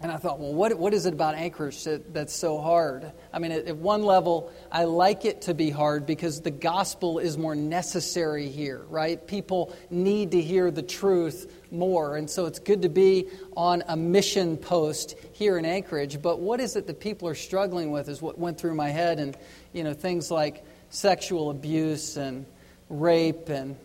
And 0.01 0.13
I 0.13 0.15
thought, 0.15 0.39
well, 0.39 0.53
what, 0.53 0.73
what 0.79 0.93
is 0.93 1.05
it 1.05 1.13
about 1.13 1.35
Anchorage 1.35 1.83
that, 1.83 2.13
that's 2.13 2.33
so 2.33 2.57
hard? 2.59 3.11
I 3.33 3.39
mean, 3.39 3.51
at, 3.51 3.65
at, 3.65 3.75
one 3.75 4.03
level, 4.03 4.49
I 4.71 4.85
like 4.85 5.25
it 5.25 5.41
to 5.43 5.53
be 5.53 5.69
hard 5.69 6.05
because 6.05 6.39
the 6.39 6.51
gospel 6.51 7.19
is 7.19 7.37
more 7.37 7.53
necessary 7.53 8.47
here, 8.47 8.85
right? 8.87 9.25
People 9.27 9.75
need 9.89 10.31
to 10.31 10.41
hear 10.41 10.71
the 10.71 10.81
truth 10.81 11.53
more. 11.69 12.15
And 12.15 12.29
so 12.29 12.45
it's 12.45 12.59
good 12.59 12.83
to 12.83 12.89
be 12.89 13.27
on 13.57 13.83
a 13.89 13.97
mission 13.97 14.55
post 14.55 15.15
here 15.33 15.57
in 15.57 15.65
Anchorage. 15.65 16.21
But 16.21 16.39
what 16.39 16.61
is 16.61 16.77
it 16.77 16.87
that 16.87 17.01
people 17.01 17.27
are 17.27 17.35
struggling 17.35 17.91
with 17.91 18.07
is 18.07 18.21
what 18.21 18.39
went 18.39 18.57
through 18.57 18.75
my 18.75 18.89
head. 18.91 19.19
And, 19.19 19.35
you 19.73 19.83
know, 19.83 19.93
things 19.93 20.31
like 20.31 20.63
sexual 20.91 21.49
abuse 21.49 22.15
and 22.15 22.45
rape 22.87 23.49
and 23.49 23.75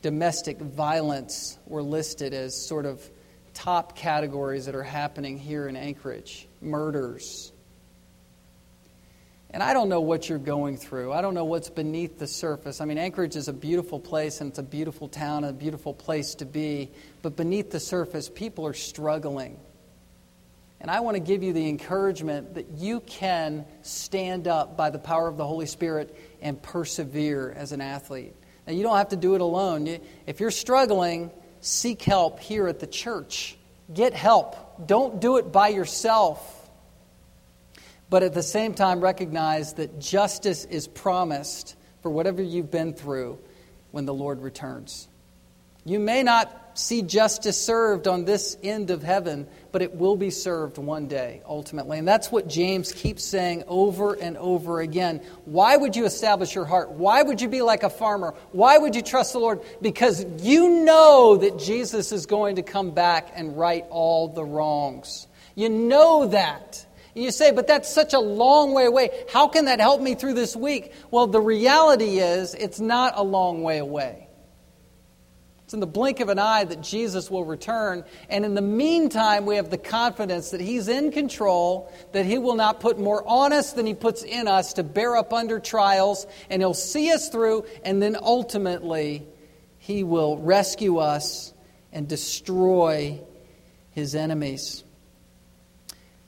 domestic 0.00 0.60
violence 0.60 1.58
were 1.66 1.82
listed 1.82 2.34
as 2.34 2.54
sort 2.54 2.86
of 2.86 3.10
top 3.56 3.96
categories 3.96 4.66
that 4.66 4.74
are 4.74 4.82
happening 4.82 5.38
here 5.38 5.66
in 5.66 5.76
Anchorage 5.76 6.46
murders. 6.60 7.52
And 9.50 9.62
I 9.62 9.72
don't 9.72 9.88
know 9.88 10.02
what 10.02 10.28
you're 10.28 10.38
going 10.38 10.76
through. 10.76 11.14
I 11.14 11.22
don't 11.22 11.32
know 11.32 11.46
what's 11.46 11.70
beneath 11.70 12.18
the 12.18 12.26
surface. 12.26 12.82
I 12.82 12.84
mean, 12.84 12.98
Anchorage 12.98 13.34
is 13.34 13.48
a 13.48 13.54
beautiful 13.54 13.98
place 13.98 14.42
and 14.42 14.50
it's 14.50 14.58
a 14.58 14.62
beautiful 14.62 15.08
town 15.08 15.44
and 15.44 15.56
a 15.56 15.58
beautiful 15.58 15.94
place 15.94 16.34
to 16.36 16.44
be. 16.44 16.90
But 17.22 17.36
beneath 17.36 17.70
the 17.70 17.80
surface, 17.80 18.28
people 18.28 18.66
are 18.66 18.74
struggling. 18.74 19.58
And 20.78 20.90
I 20.90 21.00
want 21.00 21.14
to 21.14 21.20
give 21.20 21.42
you 21.42 21.54
the 21.54 21.66
encouragement 21.66 22.56
that 22.56 22.72
you 22.72 23.00
can 23.00 23.64
stand 23.80 24.46
up 24.46 24.76
by 24.76 24.90
the 24.90 24.98
power 24.98 25.28
of 25.28 25.38
the 25.38 25.46
Holy 25.46 25.66
Spirit 25.66 26.14
and 26.42 26.62
persevere 26.62 27.54
as 27.56 27.72
an 27.72 27.80
athlete. 27.80 28.34
Now, 28.66 28.74
you 28.74 28.82
don't 28.82 28.98
have 28.98 29.08
to 29.08 29.16
do 29.16 29.34
it 29.34 29.40
alone. 29.40 29.98
If 30.26 30.40
you're 30.40 30.50
struggling, 30.50 31.30
seek 31.66 32.02
help 32.02 32.40
here 32.40 32.68
at 32.68 32.78
the 32.78 32.86
church. 32.86 33.56
Get 33.92 34.14
help. 34.14 34.86
Don't 34.86 35.20
do 35.20 35.36
it 35.36 35.52
by 35.52 35.68
yourself. 35.68 36.52
But 38.08 38.22
at 38.22 38.34
the 38.34 38.42
same 38.42 38.74
time, 38.74 39.00
recognize 39.00 39.74
that 39.74 39.98
justice 39.98 40.64
is 40.64 40.86
promised 40.86 41.76
for 42.02 42.10
whatever 42.10 42.42
you've 42.42 42.70
been 42.70 42.94
through 42.94 43.38
when 43.90 44.06
the 44.06 44.14
Lord 44.14 44.42
returns. 44.42 45.08
You 45.86 46.00
may 46.00 46.24
not 46.24 46.62
see 46.74 47.00
justice 47.00 47.58
served 47.64 48.08
on 48.08 48.24
this 48.24 48.56
end 48.60 48.90
of 48.90 49.04
heaven, 49.04 49.46
but 49.70 49.82
it 49.82 49.94
will 49.94 50.16
be 50.16 50.30
served 50.30 50.78
one 50.78 51.06
day, 51.06 51.42
ultimately. 51.46 51.98
And 51.98 52.08
that's 52.08 52.30
what 52.30 52.48
James 52.48 52.90
keeps 52.90 53.24
saying 53.24 53.62
over 53.68 54.14
and 54.14 54.36
over 54.36 54.80
again. 54.80 55.20
Why 55.44 55.76
would 55.76 55.94
you 55.94 56.04
establish 56.04 56.56
your 56.56 56.64
heart? 56.64 56.90
Why 56.90 57.22
would 57.22 57.40
you 57.40 57.48
be 57.48 57.62
like 57.62 57.84
a 57.84 57.88
farmer? 57.88 58.34
Why 58.50 58.76
would 58.76 58.96
you 58.96 59.02
trust 59.02 59.32
the 59.32 59.38
Lord? 59.38 59.60
Because 59.80 60.26
you 60.42 60.84
know 60.84 61.36
that 61.36 61.60
Jesus 61.60 62.10
is 62.10 62.26
going 62.26 62.56
to 62.56 62.62
come 62.62 62.90
back 62.90 63.32
and 63.36 63.56
right 63.56 63.84
all 63.88 64.26
the 64.26 64.44
wrongs. 64.44 65.28
You 65.54 65.68
know 65.68 66.26
that. 66.26 66.84
You 67.14 67.30
say, 67.30 67.52
but 67.52 67.68
that's 67.68 67.88
such 67.88 68.12
a 68.12 68.18
long 68.18 68.74
way 68.74 68.86
away. 68.86 69.10
How 69.32 69.46
can 69.46 69.66
that 69.66 69.78
help 69.78 70.00
me 70.00 70.16
through 70.16 70.34
this 70.34 70.56
week? 70.56 70.92
Well, 71.12 71.28
the 71.28 71.40
reality 71.40 72.18
is, 72.18 72.54
it's 72.54 72.80
not 72.80 73.14
a 73.16 73.22
long 73.22 73.62
way 73.62 73.78
away. 73.78 74.25
It's 75.66 75.74
in 75.74 75.80
the 75.80 75.86
blink 75.88 76.20
of 76.20 76.28
an 76.28 76.38
eye 76.38 76.62
that 76.62 76.80
Jesus 76.80 77.28
will 77.28 77.44
return. 77.44 78.04
And 78.28 78.44
in 78.44 78.54
the 78.54 78.62
meantime, 78.62 79.46
we 79.46 79.56
have 79.56 79.68
the 79.68 79.76
confidence 79.76 80.52
that 80.52 80.60
He's 80.60 80.86
in 80.86 81.10
control, 81.10 81.92
that 82.12 82.24
He 82.24 82.38
will 82.38 82.54
not 82.54 82.78
put 82.78 83.00
more 83.00 83.26
on 83.26 83.52
us 83.52 83.72
than 83.72 83.84
He 83.84 83.92
puts 83.92 84.22
in 84.22 84.46
us 84.46 84.74
to 84.74 84.84
bear 84.84 85.16
up 85.16 85.32
under 85.32 85.58
trials, 85.58 86.28
and 86.50 86.62
He'll 86.62 86.72
see 86.72 87.10
us 87.10 87.30
through, 87.30 87.64
and 87.82 88.00
then 88.00 88.16
ultimately, 88.22 89.26
He 89.78 90.04
will 90.04 90.38
rescue 90.38 90.98
us 90.98 91.52
and 91.90 92.06
destroy 92.06 93.20
His 93.90 94.14
enemies. 94.14 94.84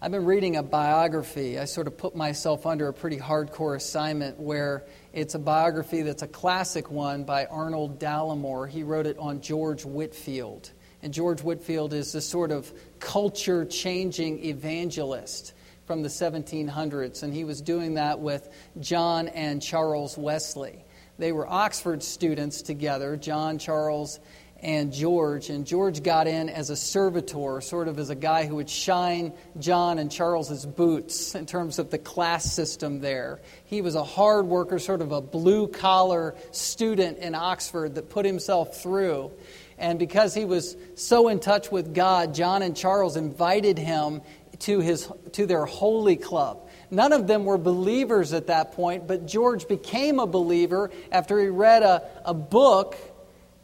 I've 0.00 0.12
been 0.12 0.26
reading 0.26 0.54
a 0.54 0.62
biography. 0.62 1.58
I 1.58 1.64
sort 1.64 1.88
of 1.88 1.96
put 1.96 2.14
myself 2.14 2.66
under 2.66 2.86
a 2.86 2.92
pretty 2.92 3.16
hardcore 3.16 3.74
assignment 3.74 4.38
where 4.38 4.84
it's 5.12 5.34
a 5.34 5.40
biography 5.40 6.02
that's 6.02 6.22
a 6.22 6.28
classic 6.28 6.88
one 6.88 7.24
by 7.24 7.46
Arnold 7.46 7.98
Dallimore. 7.98 8.68
He 8.68 8.84
wrote 8.84 9.08
it 9.08 9.18
on 9.18 9.40
George 9.40 9.84
Whitefield. 9.84 10.70
And 11.02 11.12
George 11.12 11.40
Whitefield 11.40 11.94
is 11.94 12.12
this 12.12 12.24
sort 12.24 12.52
of 12.52 12.72
culture 13.00 13.64
changing 13.64 14.44
evangelist 14.44 15.52
from 15.84 16.02
the 16.02 16.08
1700s. 16.08 17.24
And 17.24 17.34
he 17.34 17.42
was 17.42 17.60
doing 17.60 17.94
that 17.94 18.20
with 18.20 18.48
John 18.78 19.26
and 19.26 19.60
Charles 19.60 20.16
Wesley. 20.16 20.84
They 21.18 21.32
were 21.32 21.48
Oxford 21.48 22.04
students 22.04 22.62
together, 22.62 23.16
John, 23.16 23.58
Charles, 23.58 24.20
and 24.60 24.92
George. 24.92 25.50
And 25.50 25.66
George 25.66 26.02
got 26.02 26.26
in 26.26 26.48
as 26.48 26.70
a 26.70 26.76
servitor, 26.76 27.60
sort 27.60 27.88
of 27.88 27.98
as 27.98 28.10
a 28.10 28.14
guy 28.14 28.46
who 28.46 28.56
would 28.56 28.70
shine 28.70 29.32
John 29.58 29.98
and 29.98 30.10
Charles's 30.10 30.66
boots 30.66 31.34
in 31.34 31.46
terms 31.46 31.78
of 31.78 31.90
the 31.90 31.98
class 31.98 32.52
system 32.52 33.00
there. 33.00 33.40
He 33.66 33.82
was 33.82 33.94
a 33.94 34.04
hard 34.04 34.46
worker, 34.46 34.78
sort 34.78 35.00
of 35.00 35.12
a 35.12 35.20
blue 35.20 35.68
collar 35.68 36.34
student 36.50 37.18
in 37.18 37.34
Oxford 37.34 37.94
that 37.94 38.10
put 38.10 38.24
himself 38.24 38.82
through. 38.82 39.30
And 39.78 39.98
because 39.98 40.34
he 40.34 40.44
was 40.44 40.76
so 40.96 41.28
in 41.28 41.38
touch 41.38 41.70
with 41.70 41.94
God, 41.94 42.34
John 42.34 42.62
and 42.62 42.76
Charles 42.76 43.16
invited 43.16 43.78
him 43.78 44.22
to, 44.60 44.80
his, 44.80 45.08
to 45.32 45.46
their 45.46 45.66
holy 45.66 46.16
club. 46.16 46.68
None 46.90 47.12
of 47.12 47.28
them 47.28 47.44
were 47.44 47.58
believers 47.58 48.32
at 48.32 48.48
that 48.48 48.72
point, 48.72 49.06
but 49.06 49.26
George 49.26 49.68
became 49.68 50.18
a 50.18 50.26
believer 50.26 50.90
after 51.12 51.38
he 51.38 51.46
read 51.46 51.84
a, 51.84 52.08
a 52.24 52.34
book 52.34 52.96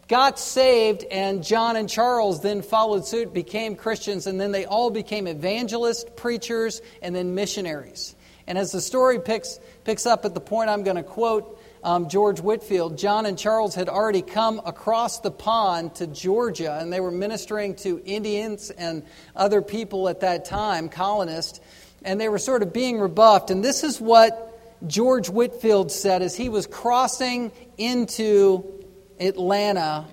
got 0.08 0.38
saved, 0.38 1.04
and 1.10 1.42
John 1.44 1.76
and 1.76 1.88
Charles 1.88 2.42
then 2.42 2.62
followed 2.62 3.06
suit, 3.06 3.32
became 3.32 3.76
Christians, 3.76 4.26
and 4.26 4.40
then 4.40 4.52
they 4.52 4.64
all 4.64 4.90
became 4.90 5.26
evangelists, 5.26 6.04
preachers, 6.16 6.82
and 7.02 7.14
then 7.14 7.34
missionaries. 7.34 8.14
And 8.46 8.58
as 8.58 8.72
the 8.72 8.80
story 8.80 9.18
picks, 9.20 9.58
picks 9.84 10.06
up 10.06 10.24
at 10.24 10.34
the 10.34 10.40
point 10.40 10.68
I'm 10.68 10.82
going 10.82 10.96
to 10.96 11.02
quote 11.02 11.58
um, 11.82 12.08
George 12.08 12.40
Whitefield, 12.40 12.96
John 12.96 13.26
and 13.26 13.38
Charles 13.38 13.74
had 13.74 13.88
already 13.90 14.22
come 14.22 14.60
across 14.64 15.20
the 15.20 15.30
pond 15.30 15.94
to 15.96 16.06
Georgia, 16.06 16.78
and 16.80 16.92
they 16.92 17.00
were 17.00 17.10
ministering 17.10 17.74
to 17.76 18.02
Indians 18.04 18.70
and 18.70 19.02
other 19.36 19.60
people 19.60 20.08
at 20.08 20.20
that 20.20 20.46
time, 20.46 20.88
colonists, 20.88 21.60
and 22.02 22.18
they 22.20 22.28
were 22.28 22.38
sort 22.38 22.62
of 22.62 22.72
being 22.72 22.98
rebuffed. 22.98 23.50
And 23.50 23.62
this 23.62 23.84
is 23.84 24.00
what 24.00 24.50
George 24.86 25.28
Whitefield 25.28 25.92
said 25.92 26.22
as 26.22 26.34
he 26.34 26.48
was 26.48 26.66
crossing 26.66 27.52
into 27.76 28.73
Atlanta 29.20 30.06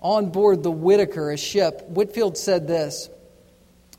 on 0.00 0.30
board 0.30 0.62
the 0.62 0.70
Whitaker, 0.70 1.30
a 1.30 1.36
ship, 1.36 1.86
Whitefield 1.88 2.36
said 2.36 2.66
this. 2.66 3.10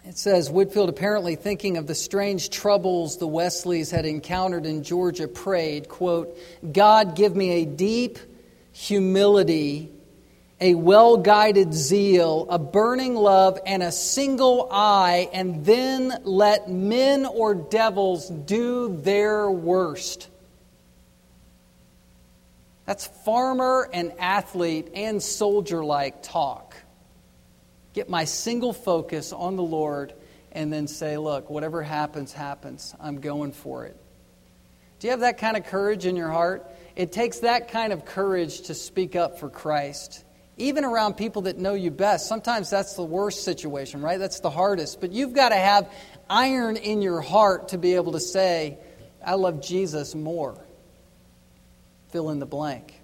It 0.03 0.17
says 0.17 0.49
Whitefield, 0.49 0.89
apparently 0.89 1.35
thinking 1.35 1.77
of 1.77 1.85
the 1.85 1.93
strange 1.93 2.49
troubles 2.49 3.17
the 3.17 3.27
Wesleys 3.27 3.91
had 3.91 4.05
encountered 4.05 4.65
in 4.65 4.81
Georgia, 4.81 5.27
prayed, 5.27 5.87
quote, 5.87 6.35
God 6.71 7.15
give 7.15 7.35
me 7.35 7.61
a 7.61 7.65
deep 7.65 8.17
humility, 8.71 9.91
a 10.59 10.73
well 10.73 11.17
guided 11.17 11.73
zeal, 11.73 12.47
a 12.49 12.57
burning 12.57 13.15
love, 13.15 13.59
and 13.65 13.83
a 13.83 13.91
single 13.91 14.67
eye, 14.71 15.29
and 15.33 15.63
then 15.65 16.13
let 16.23 16.69
men 16.69 17.27
or 17.27 17.53
devils 17.53 18.27
do 18.27 18.97
their 19.01 19.51
worst. 19.51 20.29
That's 22.85 23.05
farmer 23.05 23.89
and 23.93 24.13
athlete 24.19 24.89
and 24.95 25.21
soldier 25.21 25.83
like 25.83 26.23
talk. 26.23 26.75
Get 27.93 28.09
my 28.09 28.25
single 28.25 28.73
focus 28.73 29.33
on 29.33 29.55
the 29.55 29.63
Lord 29.63 30.13
and 30.51 30.71
then 30.71 30.87
say, 30.87 31.17
look, 31.17 31.49
whatever 31.49 31.81
happens, 31.81 32.33
happens. 32.33 32.95
I'm 32.99 33.19
going 33.21 33.51
for 33.51 33.85
it. 33.85 33.97
Do 34.99 35.07
you 35.07 35.11
have 35.11 35.21
that 35.21 35.37
kind 35.37 35.57
of 35.57 35.65
courage 35.65 36.05
in 36.05 36.15
your 36.15 36.29
heart? 36.29 36.69
It 36.95 37.11
takes 37.11 37.39
that 37.39 37.69
kind 37.69 37.93
of 37.93 38.05
courage 38.05 38.61
to 38.63 38.73
speak 38.73 39.15
up 39.15 39.39
for 39.39 39.49
Christ, 39.49 40.23
even 40.57 40.85
around 40.85 41.15
people 41.15 41.43
that 41.43 41.57
know 41.57 41.73
you 41.73 41.91
best. 41.91 42.27
Sometimes 42.27 42.69
that's 42.69 42.95
the 42.95 43.03
worst 43.03 43.43
situation, 43.43 44.01
right? 44.01 44.19
That's 44.19 44.41
the 44.41 44.49
hardest. 44.49 45.01
But 45.01 45.11
you've 45.11 45.33
got 45.33 45.49
to 45.49 45.55
have 45.55 45.91
iron 46.29 46.77
in 46.77 47.01
your 47.01 47.21
heart 47.21 47.69
to 47.69 47.77
be 47.77 47.95
able 47.95 48.11
to 48.13 48.19
say, 48.19 48.77
I 49.25 49.35
love 49.35 49.61
Jesus 49.61 50.13
more 50.15 50.57
fill 52.11 52.29
in 52.29 52.39
the 52.39 52.45
blank. 52.45 53.01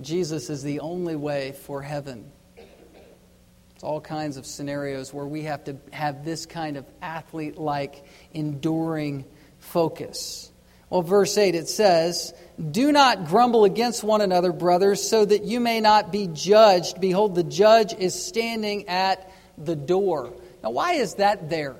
Jesus 0.00 0.50
is 0.50 0.62
the 0.62 0.80
only 0.80 1.16
way 1.16 1.52
for 1.52 1.82
heaven. 1.82 2.30
It's 2.56 3.84
all 3.84 4.00
kinds 4.00 4.36
of 4.36 4.46
scenarios 4.46 5.12
where 5.12 5.26
we 5.26 5.42
have 5.42 5.64
to 5.64 5.76
have 5.92 6.24
this 6.24 6.46
kind 6.46 6.76
of 6.76 6.84
athlete 7.00 7.56
like, 7.56 8.04
enduring 8.32 9.24
focus. 9.60 10.50
Well, 10.90 11.02
verse 11.02 11.36
8 11.36 11.54
it 11.54 11.68
says, 11.68 12.32
Do 12.70 12.90
not 12.92 13.26
grumble 13.26 13.64
against 13.64 14.02
one 14.02 14.20
another, 14.20 14.52
brothers, 14.52 15.08
so 15.08 15.24
that 15.24 15.44
you 15.44 15.60
may 15.60 15.80
not 15.80 16.10
be 16.10 16.28
judged. 16.28 17.00
Behold, 17.00 17.34
the 17.34 17.44
judge 17.44 17.92
is 17.92 18.20
standing 18.20 18.88
at 18.88 19.30
the 19.56 19.76
door. 19.76 20.32
Now, 20.62 20.70
why 20.70 20.94
is 20.94 21.14
that 21.14 21.50
there? 21.50 21.76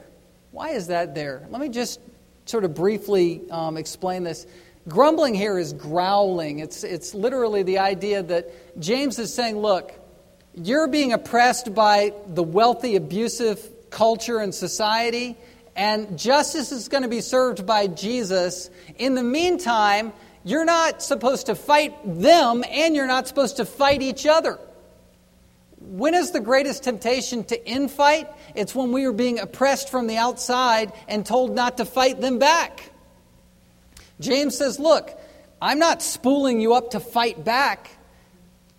Why 0.50 0.70
is 0.70 0.88
that 0.88 1.14
there? 1.14 1.46
Let 1.50 1.60
me 1.60 1.68
just 1.68 2.00
sort 2.44 2.64
of 2.64 2.74
briefly 2.74 3.42
um, 3.50 3.76
explain 3.76 4.24
this. 4.24 4.46
Grumbling 4.88 5.34
here 5.34 5.58
is 5.58 5.74
growling. 5.74 6.60
It's, 6.60 6.82
it's 6.82 7.14
literally 7.14 7.62
the 7.62 7.78
idea 7.78 8.22
that 8.22 8.80
James 8.80 9.18
is 9.18 9.32
saying, 9.34 9.58
look, 9.58 9.92
you're 10.54 10.88
being 10.88 11.12
oppressed 11.12 11.74
by 11.74 12.14
the 12.26 12.42
wealthy, 12.42 12.96
abusive 12.96 13.90
culture 13.90 14.38
and 14.38 14.54
society, 14.54 15.36
and 15.76 16.18
justice 16.18 16.72
is 16.72 16.88
going 16.88 17.02
to 17.02 17.08
be 17.08 17.20
served 17.20 17.66
by 17.66 17.86
Jesus. 17.86 18.70
In 18.96 19.14
the 19.14 19.22
meantime, 19.22 20.12
you're 20.42 20.64
not 20.64 21.02
supposed 21.02 21.46
to 21.46 21.54
fight 21.54 21.94
them, 22.20 22.64
and 22.68 22.96
you're 22.96 23.06
not 23.06 23.28
supposed 23.28 23.58
to 23.58 23.64
fight 23.64 24.00
each 24.00 24.26
other. 24.26 24.58
When 25.80 26.14
is 26.14 26.32
the 26.32 26.40
greatest 26.40 26.82
temptation 26.82 27.44
to 27.44 27.58
infight? 27.58 28.28
It's 28.54 28.74
when 28.74 28.90
we 28.92 29.04
are 29.04 29.12
being 29.12 29.38
oppressed 29.38 29.90
from 29.90 30.06
the 30.06 30.16
outside 30.16 30.92
and 31.06 31.24
told 31.24 31.54
not 31.54 31.76
to 31.76 31.84
fight 31.84 32.20
them 32.20 32.38
back. 32.38 32.90
James 34.20 34.56
says, 34.56 34.78
Look, 34.78 35.10
I'm 35.60 35.78
not 35.78 36.02
spooling 36.02 36.60
you 36.60 36.74
up 36.74 36.90
to 36.90 37.00
fight 37.00 37.44
back. 37.44 37.90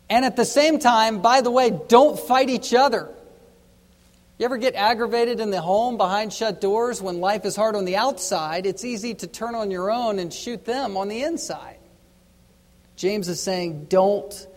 And 0.10 0.26
at 0.26 0.36
the 0.36 0.46
same 0.46 0.80
time, 0.80 1.22
by 1.22 1.42
the 1.42 1.52
way, 1.52 1.78
don't 1.88 2.20
fight 2.20 2.50
each 2.50 2.74
other. 2.74 3.10
You 4.40 4.46
ever 4.46 4.58
get 4.58 4.76
aggravated 4.76 5.42
in 5.42 5.52
the 5.52 5.62
home 5.62 5.98
behind 5.98 6.32
shut 6.32 6.62
doors 6.62 7.02
when 7.02 7.20
life 7.20 7.46
is 7.46 7.56
hard 7.56 7.76
on 7.76 7.84
the 7.84 7.98
outside? 7.98 8.66
It's 8.66 8.86
easy 8.86 9.14
to 9.16 9.28
turn 9.28 9.54
on 9.54 9.70
your 9.70 9.92
own 9.92 10.18
and 10.18 10.34
shoot 10.34 10.64
them 10.64 10.96
on 10.96 11.10
the 11.10 11.24
inside. 11.24 11.78
James 12.96 13.28
is 13.28 13.42
saying, 13.44 13.86
don't 13.90 14.48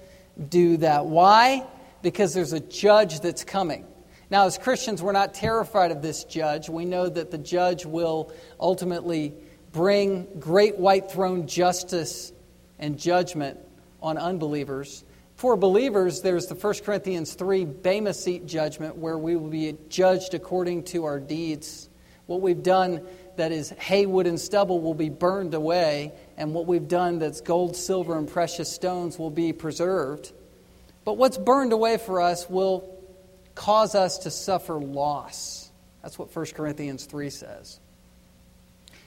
do 0.48 0.76
that. 0.78 1.06
Why? 1.06 1.66
Because 2.00 2.32
there's 2.32 2.52
a 2.52 2.60
judge 2.60 3.20
that's 3.20 3.44
coming. 3.44 3.86
Now, 4.30 4.46
as 4.46 4.56
Christians, 4.56 5.02
we're 5.02 5.12
not 5.12 5.34
terrified 5.34 5.90
of 5.90 6.00
this 6.00 6.24
judge. 6.24 6.68
We 6.68 6.84
know 6.84 7.08
that 7.08 7.30
the 7.30 7.38
judge 7.38 7.84
will 7.84 8.32
ultimately 8.58 9.34
bring 9.72 10.26
great 10.38 10.78
white 10.78 11.10
throne 11.10 11.46
justice 11.46 12.32
and 12.78 12.98
judgment 12.98 13.58
on 14.02 14.18
unbelievers. 14.18 15.04
For 15.36 15.56
believers, 15.56 16.20
there's 16.20 16.46
the 16.46 16.54
1 16.54 16.74
Corinthians 16.84 17.34
3 17.34 17.64
Bema 17.64 18.14
seat 18.14 18.46
judgment 18.46 18.96
where 18.96 19.18
we 19.18 19.34
will 19.36 19.48
be 19.48 19.76
judged 19.88 20.34
according 20.34 20.84
to 20.84 21.04
our 21.04 21.18
deeds. 21.18 21.88
What 22.26 22.40
we've 22.40 22.62
done 22.62 23.06
that 23.36 23.50
is 23.50 23.70
hay, 23.70 24.06
wood, 24.06 24.26
and 24.26 24.38
stubble 24.38 24.80
will 24.80 24.94
be 24.94 25.08
burned 25.08 25.54
away, 25.54 26.12
and 26.36 26.54
what 26.54 26.66
we've 26.66 26.86
done 26.86 27.18
that's 27.18 27.40
gold, 27.40 27.76
silver, 27.76 28.16
and 28.16 28.28
precious 28.28 28.70
stones 28.70 29.18
will 29.18 29.30
be 29.30 29.52
preserved. 29.52 30.32
But 31.04 31.14
what's 31.14 31.38
burned 31.38 31.72
away 31.72 31.96
for 31.96 32.20
us 32.20 32.48
will 32.48 32.88
cause 33.54 33.94
us 33.94 34.18
to 34.18 34.30
suffer 34.30 34.74
loss. 34.74 35.70
That's 36.02 36.18
what 36.18 36.34
1 36.34 36.46
Corinthians 36.54 37.06
3 37.06 37.30
says. 37.30 37.80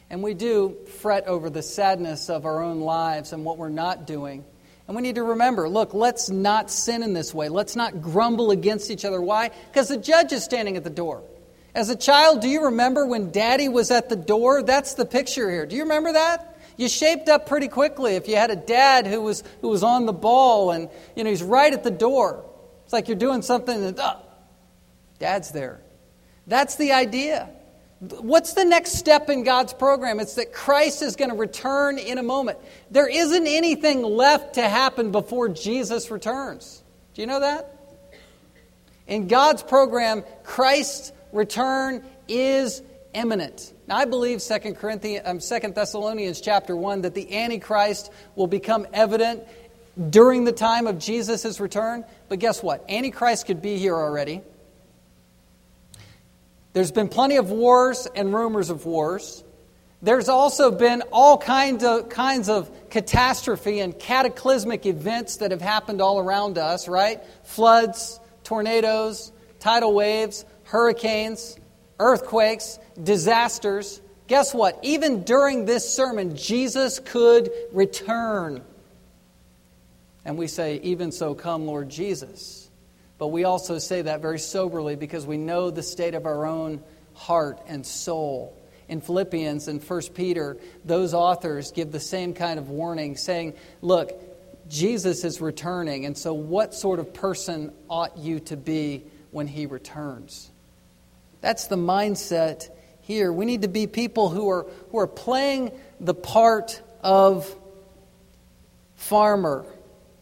And 0.10 0.22
we 0.22 0.34
do 0.34 0.78
fret 1.02 1.28
over 1.28 1.50
the 1.50 1.64
sadness 1.64 2.30
of 2.30 2.46
our 2.46 2.62
own 2.62 2.82
lives 2.82 3.34
and 3.34 3.44
what 3.44 3.58
we're 3.58 3.70
not 3.70 4.06
doing. 4.06 4.46
And 4.88 4.96
we 4.96 5.02
need 5.02 5.16
to 5.16 5.24
remember 5.24 5.68
look, 5.68 5.94
let's 5.94 6.30
not 6.30 6.70
sin 6.70 7.02
in 7.04 7.14
this 7.14 7.34
way. 7.34 7.50
Let's 7.50 7.76
not 7.76 8.02
grumble 8.02 8.52
against 8.52 8.92
each 8.92 9.06
other. 9.06 9.22
Why? 9.22 9.50
Because 9.68 9.88
the 9.88 9.98
judge 9.98 10.32
is 10.32 10.44
standing 10.44 10.78
at 10.78 10.84
the 10.84 10.90
door. 10.90 11.24
As 11.74 11.90
a 11.90 11.96
child, 11.96 12.42
do 12.42 12.48
you 12.48 12.66
remember 12.66 13.06
when 13.06 13.32
daddy 13.32 13.68
was 13.68 13.92
at 13.92 14.08
the 14.08 14.16
door? 14.16 14.64
That's 14.64 14.94
the 14.94 15.06
picture 15.06 15.50
here. 15.50 15.66
Do 15.66 15.76
you 15.76 15.84
remember 15.84 16.14
that? 16.14 16.58
You 16.78 16.88
shaped 16.88 17.30
up 17.30 17.48
pretty 17.48 17.68
quickly 17.68 18.16
if 18.16 18.28
you 18.28 18.36
had 18.36 18.52
a 18.52 18.56
dad 18.56 19.08
who 19.08 19.22
was, 19.22 19.44
who 19.62 19.70
was 19.70 19.84
on 19.84 20.06
the 20.06 20.14
ball 20.14 20.72
and 20.72 20.90
you 21.16 21.24
know, 21.24 21.30
he's 21.30 21.44
right 21.44 21.72
at 21.72 21.84
the 21.84 21.92
door. 21.92 22.46
It's 22.84 22.94
like 22.94 23.08
you're 23.08 23.18
doing 23.18 23.42
something 23.42 23.84
and, 23.84 24.00
uh, 24.00 24.18
dad's 25.20 25.52
there. 25.52 25.82
That's 26.48 26.76
the 26.76 26.92
idea. 26.92 27.50
What's 28.20 28.54
the 28.54 28.66
next 28.66 28.94
step 28.94 29.30
in 29.30 29.44
God's 29.44 29.74
program? 29.74 30.20
It's 30.20 30.36
that 30.36 30.54
Christ 30.54 31.02
is 31.02 31.16
going 31.16 31.30
to 31.30 31.36
return 31.36 31.98
in 31.98 32.18
a 32.18 32.24
moment. 32.24 32.60
There 32.92 33.08
isn't 33.08 33.48
anything 33.48 34.02
left 34.04 34.56
to 34.56 34.68
happen 34.68 35.12
before 35.12 35.50
Jesus 35.50 36.12
returns. 36.12 36.84
Do 37.14 37.22
you 37.22 37.28
know 37.28 37.40
that? 37.40 37.72
In 39.08 39.28
God's 39.28 39.64
program, 39.64 40.24
Christ's 40.44 41.12
return 41.32 42.04
is 42.28 42.82
imminent. 43.14 43.74
Now, 43.88 43.98
I 43.98 44.06
believe 44.06 44.42
2 44.42 44.74
Corinthians, 44.74 45.24
um, 45.26 45.40
2 45.40 45.70
Thessalonians 45.70 46.42
chapter 46.42 46.76
1 46.76 47.02
that 47.02 47.14
the 47.14 47.38
Antichrist 47.38 48.12
will 48.36 48.48
become 48.48 48.88
evident 48.94 49.44
during 50.10 50.44
the 50.44 50.52
time 50.52 50.88
of 50.88 51.00
Jesus' 51.00 51.60
return. 51.60 52.04
But 52.30 52.40
guess 52.40 52.62
what? 52.62 52.84
Antichrist 52.90 53.46
could 53.46 53.62
be 53.62 53.78
here 53.78 53.96
already. 53.96 54.42
There's 56.76 56.92
been 56.92 57.08
plenty 57.08 57.38
of 57.38 57.52
wars 57.52 58.06
and 58.18 58.34
rumors 58.34 58.70
of 58.70 58.86
wars. 58.86 59.46
There's 60.02 60.28
also 60.28 60.72
been 60.72 61.04
all 61.10 61.38
kinds 61.38 61.86
of, 61.86 62.10
kinds 62.10 62.50
of 62.50 62.70
catastrophe 62.90 63.80
and 63.80 63.98
cataclysmic 63.98 64.86
events 64.86 65.38
that 65.38 65.52
have 65.52 65.62
happened 65.62 66.02
all 66.02 66.20
around 66.20 66.58
us, 66.58 66.90
right? 66.90 67.24
Floods, 67.44 68.20
tornadoes, 68.44 69.32
tidal 69.62 69.94
waves, 69.94 70.44
hurricanes, 70.66 71.58
earthquakes, 71.98 72.78
disasters. 73.02 74.02
Guess 74.28 74.54
what? 74.54 74.78
Even 74.84 75.24
during 75.24 75.64
this 75.64 75.90
sermon, 75.90 76.36
Jesus 76.36 77.00
could 77.00 77.52
return. 77.72 78.62
And 80.26 80.38
we 80.38 80.48
say, 80.48 80.82
Even 80.84 81.14
so, 81.14 81.36
come, 81.36 81.68
Lord 81.68 81.88
Jesus. 81.88 82.70
But 83.18 83.28
we 83.28 83.44
also 83.46 83.80
say 83.80 84.02
that 84.04 84.22
very 84.22 84.40
soberly 84.40 84.96
because 84.96 85.26
we 85.26 85.38
know 85.38 85.72
the 85.72 85.84
state 85.84 86.16
of 86.16 86.26
our 86.26 86.46
own 86.46 86.84
heart 87.14 87.62
and 87.68 87.86
soul 87.86 88.62
in 88.88 89.02
Philippians 89.02 89.68
and 89.68 89.84
1 89.84 90.02
Peter, 90.14 90.58
those 90.84 91.14
authors 91.14 91.72
give 91.72 91.92
the 91.92 92.00
same 92.00 92.34
kind 92.34 92.60
of 92.60 92.70
warning, 92.70 93.18
saying, 93.18 93.54
Look, 93.82 94.12
Jesus 94.70 95.24
is 95.24 95.42
returning, 95.42 96.06
and 96.06 96.18
so 96.18 96.34
what 96.34 96.74
sort 96.74 97.00
of 97.00 97.14
person 97.14 97.72
ought 97.90 98.18
you 98.18 98.40
to 98.42 98.58
be 98.58 99.04
when 99.32 99.48
he 99.48 99.66
returns? 99.66 100.52
That's 101.42 101.68
the 101.68 101.78
mindset 101.78 102.70
here. 103.02 103.32
We 103.32 103.46
need 103.46 103.64
to 103.64 103.68
be 103.68 103.88
people 103.88 104.30
who 104.30 104.50
are, 104.50 104.66
who 104.92 105.00
are 105.00 105.08
playing 105.08 105.72
the 106.00 106.16
part 106.16 106.82
of 107.02 107.56
farmer, 108.96 109.66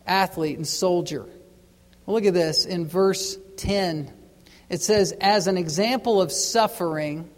athlete, 0.06 0.58
and 0.58 0.68
soldier. 0.68 1.26
Well, 2.06 2.16
look 2.16 2.26
at 2.26 2.34
this 2.34 2.66
in 2.66 2.88
verse 2.88 3.38
10. 3.58 4.12
It 4.70 4.82
says, 4.82 5.14
As 5.20 5.48
an 5.48 5.58
example 5.58 6.22
of 6.22 6.32
suffering, 6.32 7.30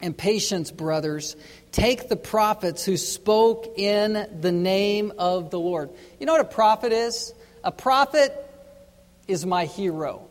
and 0.00 0.16
patience, 0.16 0.70
brothers. 0.70 1.36
Take 1.72 2.08
the 2.08 2.16
prophets 2.16 2.84
who 2.84 2.96
spoke 2.96 3.78
in 3.78 4.40
the 4.40 4.52
name 4.52 5.12
of 5.18 5.50
the 5.50 5.58
Lord. 5.58 5.90
You 6.20 6.26
know 6.26 6.32
what 6.32 6.42
a 6.42 6.44
prophet 6.44 6.92
is? 6.92 7.34
A 7.64 7.72
prophet 7.72 8.32
is 9.26 9.46
my 9.46 9.64
hero. 9.64 10.28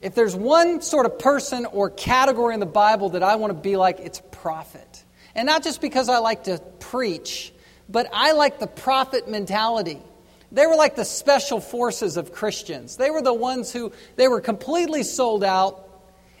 If 0.00 0.14
there's 0.14 0.36
one 0.36 0.80
sort 0.80 1.06
of 1.06 1.18
person 1.18 1.66
or 1.66 1.90
category 1.90 2.54
in 2.54 2.60
the 2.60 2.66
Bible 2.66 3.10
that 3.10 3.22
I 3.24 3.34
want 3.34 3.50
to 3.50 3.58
be 3.58 3.76
like, 3.76 3.98
it's 3.98 4.22
prophet. 4.30 5.04
And 5.34 5.46
not 5.46 5.64
just 5.64 5.80
because 5.80 6.08
I 6.08 6.18
like 6.18 6.44
to 6.44 6.58
preach, 6.78 7.52
but 7.88 8.08
I 8.12 8.32
like 8.32 8.60
the 8.60 8.68
prophet 8.68 9.28
mentality. 9.28 10.00
They 10.50 10.66
were 10.66 10.76
like 10.76 10.96
the 10.96 11.04
special 11.04 11.60
forces 11.60 12.16
of 12.16 12.32
Christians. 12.32 12.96
They 12.96 13.10
were 13.10 13.22
the 13.22 13.34
ones 13.34 13.72
who 13.72 13.92
they 14.16 14.28
were 14.28 14.40
completely 14.40 15.02
sold 15.02 15.44
out 15.44 15.88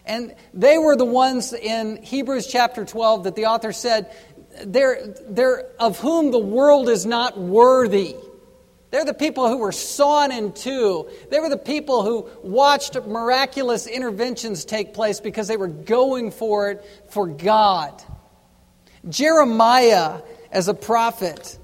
and 0.08 0.34
they 0.54 0.78
were 0.78 0.96
the 0.96 1.04
ones 1.04 1.52
in 1.52 2.02
Hebrews 2.02 2.46
chapter 2.46 2.86
12 2.86 3.24
that 3.24 3.36
the 3.36 3.46
author 3.46 3.72
said, 3.72 4.10
they're, 4.64 5.14
they're 5.28 5.66
of 5.78 5.98
whom 6.00 6.30
the 6.30 6.38
world 6.38 6.88
is 6.88 7.04
not 7.04 7.38
worthy. 7.38 8.16
They're 8.90 9.04
the 9.04 9.12
people 9.12 9.48
who 9.48 9.58
were 9.58 9.70
sawn 9.70 10.32
in 10.32 10.52
two. 10.52 11.10
They 11.30 11.38
were 11.40 11.50
the 11.50 11.58
people 11.58 12.02
who 12.02 12.26
watched 12.42 12.94
miraculous 12.94 13.86
interventions 13.86 14.64
take 14.64 14.94
place 14.94 15.20
because 15.20 15.46
they 15.46 15.58
were 15.58 15.68
going 15.68 16.30
for 16.30 16.70
it 16.70 16.84
for 17.10 17.26
God. 17.26 18.02
Jeremiah, 19.06 20.22
as 20.50 20.68
a 20.68 20.74
prophet, 20.74 21.58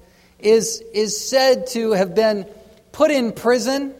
is, 0.45 0.81
is 0.93 1.19
said 1.19 1.67
to 1.67 1.91
have 1.91 2.15
been 2.15 2.45
put 2.91 3.11
in 3.11 3.33
prison 3.33 3.93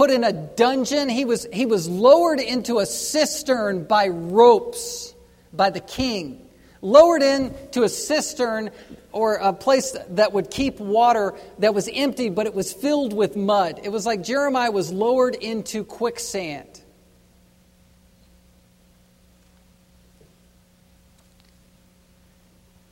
put 0.00 0.10
in 0.10 0.24
a 0.24 0.32
dungeon. 0.32 1.10
He 1.10 1.26
was, 1.26 1.46
he 1.52 1.66
was 1.66 1.86
lowered 1.86 2.40
into 2.40 2.78
a 2.78 2.86
cistern 2.86 3.84
by 3.84 4.08
ropes 4.08 5.14
by 5.52 5.68
the 5.68 5.80
king. 5.80 6.40
Lowered 6.80 7.22
into 7.22 7.82
a 7.82 7.88
cistern 7.90 8.70
or 9.12 9.34
a 9.34 9.52
place 9.52 9.94
that 10.08 10.32
would 10.32 10.50
keep 10.50 10.80
water 10.80 11.34
that 11.58 11.74
was 11.74 11.86
empty, 11.92 12.30
but 12.30 12.46
it 12.46 12.54
was 12.54 12.72
filled 12.72 13.12
with 13.12 13.36
mud. 13.36 13.80
It 13.82 13.90
was 13.90 14.06
like 14.06 14.22
Jeremiah 14.22 14.70
was 14.70 14.90
lowered 14.90 15.34
into 15.34 15.84
quicksand. 15.84 16.69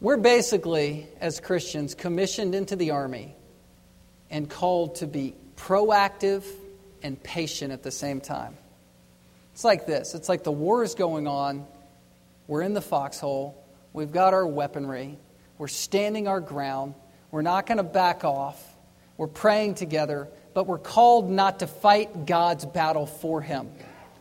We're 0.01 0.16
basically, 0.16 1.09
as 1.20 1.40
Christians, 1.40 1.96
commissioned 1.96 2.55
into 2.55 2.76
the 2.76 2.92
army 2.92 3.34
and 4.30 4.49
called 4.49 4.96
to 4.96 5.09
be 5.09 5.34
proactive 5.57 6.44
and 7.03 7.20
patient 7.20 7.72
at 7.72 7.82
the 7.82 7.90
same 7.90 8.20
time. 8.20 8.57
It's 9.55 9.64
like 9.64 9.86
this. 9.86 10.14
It's 10.14 10.28
like 10.28 10.44
the 10.44 10.53
war 10.53 10.84
is 10.84 10.94
going 10.94 11.26
on, 11.26 11.66
we're 12.46 12.62
in 12.62 12.74
the 12.74 12.80
foxhole, 12.80 13.61
we've 13.92 14.12
got 14.12 14.34
our 14.34 14.46
weaponry, 14.46 15.18
we're 15.59 15.66
standing 15.66 16.28
our 16.28 16.40
ground, 16.40 16.94
we're 17.32 17.42
not 17.42 17.66
going 17.66 17.78
to 17.78 17.82
back 17.82 18.24
off, 18.24 18.62
we're 19.16 19.26
praying 19.26 19.74
together, 19.74 20.28
but 20.55 20.68
we're 20.68 20.78
called 20.78 21.28
not 21.28 21.59
to 21.59 21.66
fight 21.66 22.24
God's 22.24 22.64
battle 22.64 23.07
for 23.07 23.42
Him. 23.42 23.68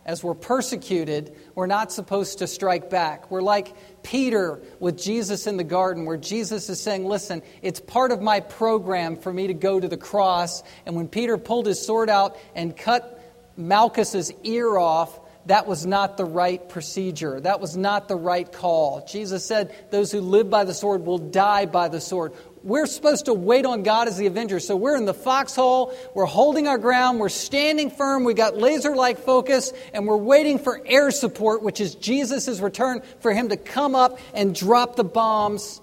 As 0.08 0.24
we're 0.24 0.32
persecuted, 0.32 1.36
we're 1.54 1.66
not 1.66 1.92
supposed 1.92 2.38
to 2.38 2.46
strike 2.46 2.88
back. 2.88 3.30
We're 3.30 3.42
like 3.42 3.74
Peter 4.02 4.62
with 4.80 4.96
Jesus 4.96 5.46
in 5.46 5.58
the 5.58 5.64
garden, 5.64 6.06
where 6.06 6.16
Jesus 6.16 6.70
is 6.70 6.80
saying, 6.80 7.04
Listen, 7.04 7.42
it's 7.60 7.78
part 7.78 8.10
of 8.10 8.22
my 8.22 8.40
program 8.40 9.16
for 9.16 9.30
me 9.30 9.48
to 9.48 9.52
go 9.52 9.78
to 9.78 9.86
the 9.86 9.98
cross. 9.98 10.62
And 10.86 10.96
when 10.96 11.08
Peter 11.08 11.36
pulled 11.36 11.66
his 11.66 11.84
sword 11.84 12.08
out 12.08 12.38
and 12.54 12.74
cut 12.74 13.22
Malchus's 13.58 14.32
ear 14.44 14.78
off, 14.78 15.20
that 15.48 15.66
was 15.66 15.84
not 15.84 16.16
the 16.16 16.24
right 16.24 16.66
procedure. 16.68 17.40
That 17.40 17.60
was 17.60 17.76
not 17.76 18.08
the 18.08 18.16
right 18.16 18.50
call. 18.50 19.04
Jesus 19.06 19.44
said, 19.44 19.74
Those 19.90 20.12
who 20.12 20.20
live 20.20 20.48
by 20.48 20.64
the 20.64 20.74
sword 20.74 21.04
will 21.04 21.18
die 21.18 21.66
by 21.66 21.88
the 21.88 22.00
sword 22.00 22.32
we're 22.62 22.86
supposed 22.86 23.26
to 23.26 23.34
wait 23.34 23.66
on 23.66 23.82
God 23.82 24.08
as 24.08 24.16
the 24.16 24.26
avenger. 24.26 24.60
So 24.60 24.76
we're 24.76 24.96
in 24.96 25.04
the 25.04 25.14
foxhole, 25.14 25.94
we're 26.14 26.26
holding 26.26 26.68
our 26.68 26.78
ground, 26.78 27.18
we're 27.18 27.28
standing 27.28 27.90
firm, 27.90 28.24
we 28.24 28.34
got 28.34 28.56
laser 28.56 28.94
like 28.94 29.18
focus, 29.18 29.72
and 29.92 30.06
we're 30.06 30.16
waiting 30.16 30.58
for 30.58 30.80
air 30.84 31.10
support, 31.10 31.62
which 31.62 31.80
is 31.80 31.94
Jesus' 31.94 32.60
return, 32.60 33.02
for 33.20 33.32
him 33.32 33.48
to 33.50 33.56
come 33.56 33.94
up 33.94 34.18
and 34.34 34.54
drop 34.54 34.96
the 34.96 35.04
bombs 35.04 35.80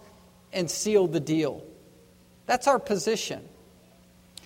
and 0.53 0.69
seal 0.69 1.07
the 1.07 1.19
deal. 1.19 1.63
That's 2.45 2.67
our 2.67 2.79
position. 2.79 3.43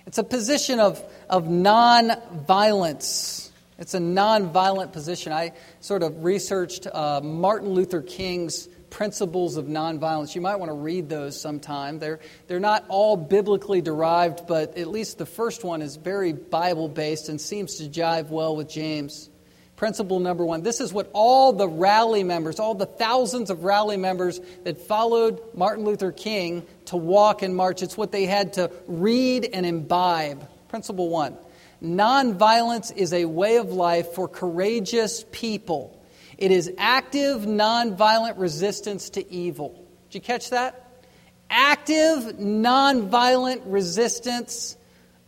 It's 0.05 0.17
a 0.17 0.23
position 0.23 0.79
of, 0.79 1.03
of 1.29 1.49
non 1.49 2.11
violence. 2.47 3.48
It's 3.79 3.93
a 3.93 3.99
nonviolent 3.99 4.91
position. 4.91 5.31
I 5.31 5.53
sort 5.79 6.03
of 6.03 6.25
researched 6.25 6.85
uh, 6.85 7.21
Martin 7.23 7.69
Luther 7.69 8.01
King's 8.01 8.67
principles 8.89 9.55
of 9.55 9.65
nonviolence. 9.65 10.35
You 10.35 10.41
might 10.41 10.57
want 10.57 10.69
to 10.69 10.75
read 10.75 11.07
those 11.07 11.39
sometime. 11.39 11.99
They're, 11.99 12.19
they're 12.47 12.59
not 12.59 12.85
all 12.89 13.15
biblically 13.15 13.81
derived, 13.81 14.47
but 14.47 14.77
at 14.77 14.87
least 14.87 15.17
the 15.17 15.25
first 15.25 15.63
one 15.63 15.81
is 15.81 15.95
very 15.95 16.33
Bible 16.33 16.89
based 16.89 17.29
and 17.29 17.39
seems 17.39 17.75
to 17.75 17.87
jive 17.87 18.29
well 18.29 18.55
with 18.55 18.69
James. 18.69 19.29
Principle 19.77 20.19
number 20.19 20.45
one 20.45 20.61
this 20.61 20.81
is 20.81 20.91
what 20.91 21.09
all 21.13 21.53
the 21.53 21.69
rally 21.69 22.25
members, 22.25 22.59
all 22.59 22.75
the 22.75 22.85
thousands 22.85 23.49
of 23.49 23.63
rally 23.63 23.95
members 23.95 24.41
that 24.65 24.77
followed 24.77 25.39
Martin 25.53 25.85
Luther 25.85 26.11
King 26.11 26.65
to 26.87 26.97
walk 26.97 27.43
and 27.43 27.55
march, 27.55 27.81
it's 27.81 27.95
what 27.95 28.11
they 28.11 28.25
had 28.25 28.53
to 28.53 28.71
read 28.87 29.45
and 29.53 29.65
imbibe. 29.65 30.45
Principle 30.67 31.07
one 31.07 31.37
nonviolence 31.81 32.95
is 32.95 33.13
a 33.13 33.25
way 33.25 33.57
of 33.57 33.71
life 33.71 34.13
for 34.13 34.27
courageous 34.27 35.25
people 35.31 35.99
it 36.39 36.51
is 36.51 36.71
active, 36.77 37.41
nonviolent 37.41 38.39
resistance 38.39 39.09
to 39.11 39.29
evil. 39.29 39.85
Did 40.09 40.15
you 40.15 40.21
catch 40.21 40.51
that? 40.51 41.03
Active, 41.49 42.37
nonviolent 42.37 43.63
resistance 43.65 44.77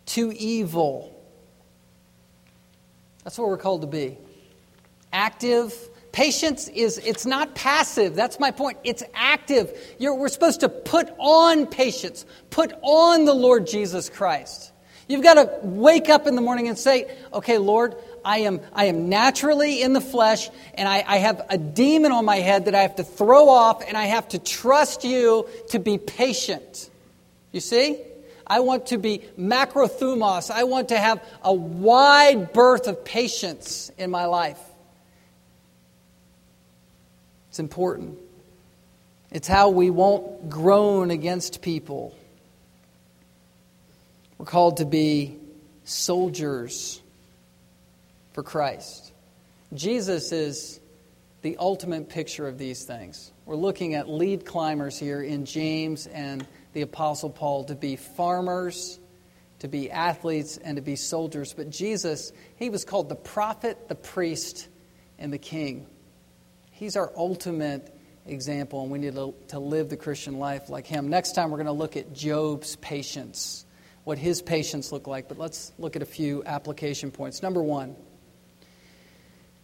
to 0.06 0.32
evil. 0.32 1.14
That's 3.26 3.38
what 3.38 3.49
we're 3.49 3.58
called 3.58 3.82
to 3.82 3.88
be. 3.88 4.18
Active. 5.12 5.76
Patience 6.14 6.70
is, 6.70 6.97
it's 6.99 7.26
not 7.26 7.56
passive. 7.56 8.16
That's 8.16 8.39
my 8.39 8.52
point. 8.52 8.78
It's 8.86 9.04
active. 9.14 9.78
You're, 9.99 10.16
we're 10.16 10.30
supposed 10.30 10.62
to 10.62 10.70
put 10.70 11.10
on 11.18 11.68
patience, 11.68 12.26
put 12.52 12.72
on 12.82 13.26
the 13.26 13.34
Lord 13.34 13.68
Jesus 13.68 14.10
Christ. 14.10 14.72
You've 15.12 15.24
got 15.24 15.34
to 15.34 15.59
wake 15.62 16.07
up 16.07 16.26
in 16.26 16.36
the 16.36 16.41
morning 16.41 16.70
and 16.70 16.80
say, 16.80 17.14
okay, 17.34 17.57
Lord, 17.57 17.95
I 18.24 18.39
am, 18.39 18.62
I 18.72 18.86
am 18.86 19.09
naturally 19.09 19.82
in 19.82 19.91
the 19.91 19.99
flesh, 19.99 20.49
and 20.74 20.88
I, 20.88 21.03
I 21.05 21.18
have 21.18 21.45
a 21.49 21.57
demon 21.57 22.14
on 22.14 22.24
my 22.24 22.38
head 22.38 22.66
that 22.66 22.76
I 22.76 22.84
have 22.84 22.95
to 22.95 23.03
throw 23.03 23.49
off, 23.49 23.84
and 23.86 23.97
I 23.97 24.05
have 24.05 24.30
to 24.30 24.39
trust 24.39 25.03
you 25.03 25.49
to 25.72 25.80
be 25.80 25.97
patient. 25.97 26.89
You 27.51 27.59
see? 27.59 27.99
I 28.47 28.62
want 28.62 28.88
to 28.88 28.97
be 28.97 29.24
macrothumos. 29.38 30.49
I 30.49 30.64
want 30.64 30.89
to 30.89 30.97
have 30.97 31.22
a 31.43 31.53
wide 31.53 32.53
berth 32.53 32.88
of 32.88 33.03
patience 33.03 33.91
in 33.97 34.12
my 34.12 34.26
life. 34.26 34.59
It's 37.49 37.59
important. 37.59 38.18
It's 39.30 39.47
how 39.47 39.72
we 39.72 39.89
won't 39.89 40.49
groan 40.49 41.12
against 41.12 41.62
people. 41.62 42.16
We're 44.42 44.46
called 44.48 44.78
to 44.78 44.86
be 44.86 45.38
soldiers 45.84 47.00
for 48.34 48.42
Christ. 48.42 49.14
Jesus 49.76 50.32
is 50.32 50.80
the 51.44 51.58
ultimate 51.58 52.10
picture 52.10 52.48
of 52.48 52.58
these 52.58 52.84
things. 52.84 53.32
We're 53.46 53.56
looking 53.56 53.94
at 53.94 54.10
lead 54.10 54.44
climbers 54.44 54.98
here 54.98 55.22
in 55.22 55.46
James 55.46 56.08
and 56.08 56.44
the 56.74 56.82
Apostle 56.82 57.30
Paul 57.30 57.66
to 57.66 57.76
be 57.76 57.98
farmers, 57.98 59.00
to 59.60 59.68
be 59.68 59.92
athletes, 59.92 60.58
and 60.58 60.76
to 60.78 60.82
be 60.82 60.96
soldiers. 60.96 61.54
But 61.54 61.70
Jesus, 61.70 62.32
he 62.56 62.72
was 62.72 62.84
called 62.84 63.10
the 63.10 63.16
prophet, 63.16 63.89
the 63.89 63.96
priest, 63.96 64.68
and 65.20 65.32
the 65.32 65.38
king. 65.38 65.86
He's 66.72 66.96
our 66.96 67.12
ultimate 67.16 67.96
example, 68.26 68.82
and 68.82 68.89
we 68.89 68.98
need 68.98 69.14
to, 69.14 69.60
live 69.60 69.89
the 69.89 69.98
Christian 69.98 70.39
life 70.39 70.68
like 70.68 70.88
him. 70.88 71.10
Next 71.10 71.34
time, 71.34 71.52
we're 71.52 71.58
going 71.58 71.68
to 71.68 71.74
look 71.74 71.96
at 71.96 72.12
Job's 72.12 72.76
patience, 72.78 73.66
what 74.04 74.18
his 74.18 74.41
patience 74.41 74.91
looked 74.91 75.08
like. 75.08 75.28
But 75.28 75.38
let's 75.38 75.72
look 75.78 75.95
at 75.95 76.02
a 76.02 76.06
few 76.06 76.43
application 76.45 77.12
points. 77.12 77.41
Number 77.41 77.62
one, 77.62 77.95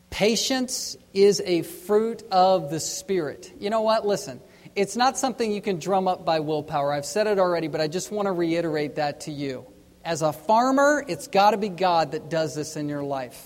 patience 0.10 0.98
is 1.14 1.42
a 1.46 1.64
fruit 1.64 2.24
of 2.32 2.70
the 2.70 2.80
Spirit. 2.80 3.52
You 3.60 3.70
know 3.70 3.82
what? 3.82 4.06
Listen, 4.06 4.42
it's 4.76 4.96
not 4.96 5.18
something 5.18 5.52
you 5.52 5.62
can 5.62 5.80
drum 5.80 6.08
up 6.08 6.24
by 6.24 6.40
willpower. 6.40 6.94
I've 6.94 7.06
said 7.06 7.28
it 7.28 7.40
already, 7.40 7.68
but 7.68 7.82
I 7.82 7.88
just 7.88 8.12
want 8.12 8.28
to 8.28 8.32
reiterate 8.32 8.96
that 8.96 9.22
to 9.22 9.32
you. 9.32 9.66
As 10.06 10.22
a 10.22 10.32
farmer, 10.32 11.04
it's 11.08 11.28
got 11.28 11.52
to 11.52 11.58
be 11.58 11.70
God 11.70 12.12
that 12.12 12.30
does 12.30 12.56
this 12.56 12.78
in 12.78 12.88
your 12.88 13.04
life. 13.04 13.44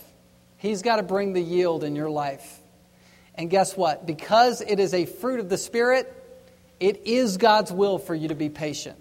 He's 0.58 0.84
got 0.84 0.98
to 0.98 1.04
bring 1.04 1.34
the 1.34 1.42
yield 1.42 1.84
in 1.84 1.96
your 1.96 2.10
life. 2.10 2.60
And 3.34 3.50
guess 3.50 3.76
what? 3.76 4.06
Because 4.06 4.62
it 4.62 4.80
is 4.80 4.94
a 4.94 5.06
fruit 5.06 5.40
of 5.40 5.50
the 5.50 5.58
Spirit, 5.58 6.14
it 6.80 7.08
is 7.08 7.38
God's 7.38 7.72
will 7.72 7.98
for 7.98 8.14
you 8.14 8.28
to 8.28 8.36
be 8.36 8.50
patient. 8.50 9.01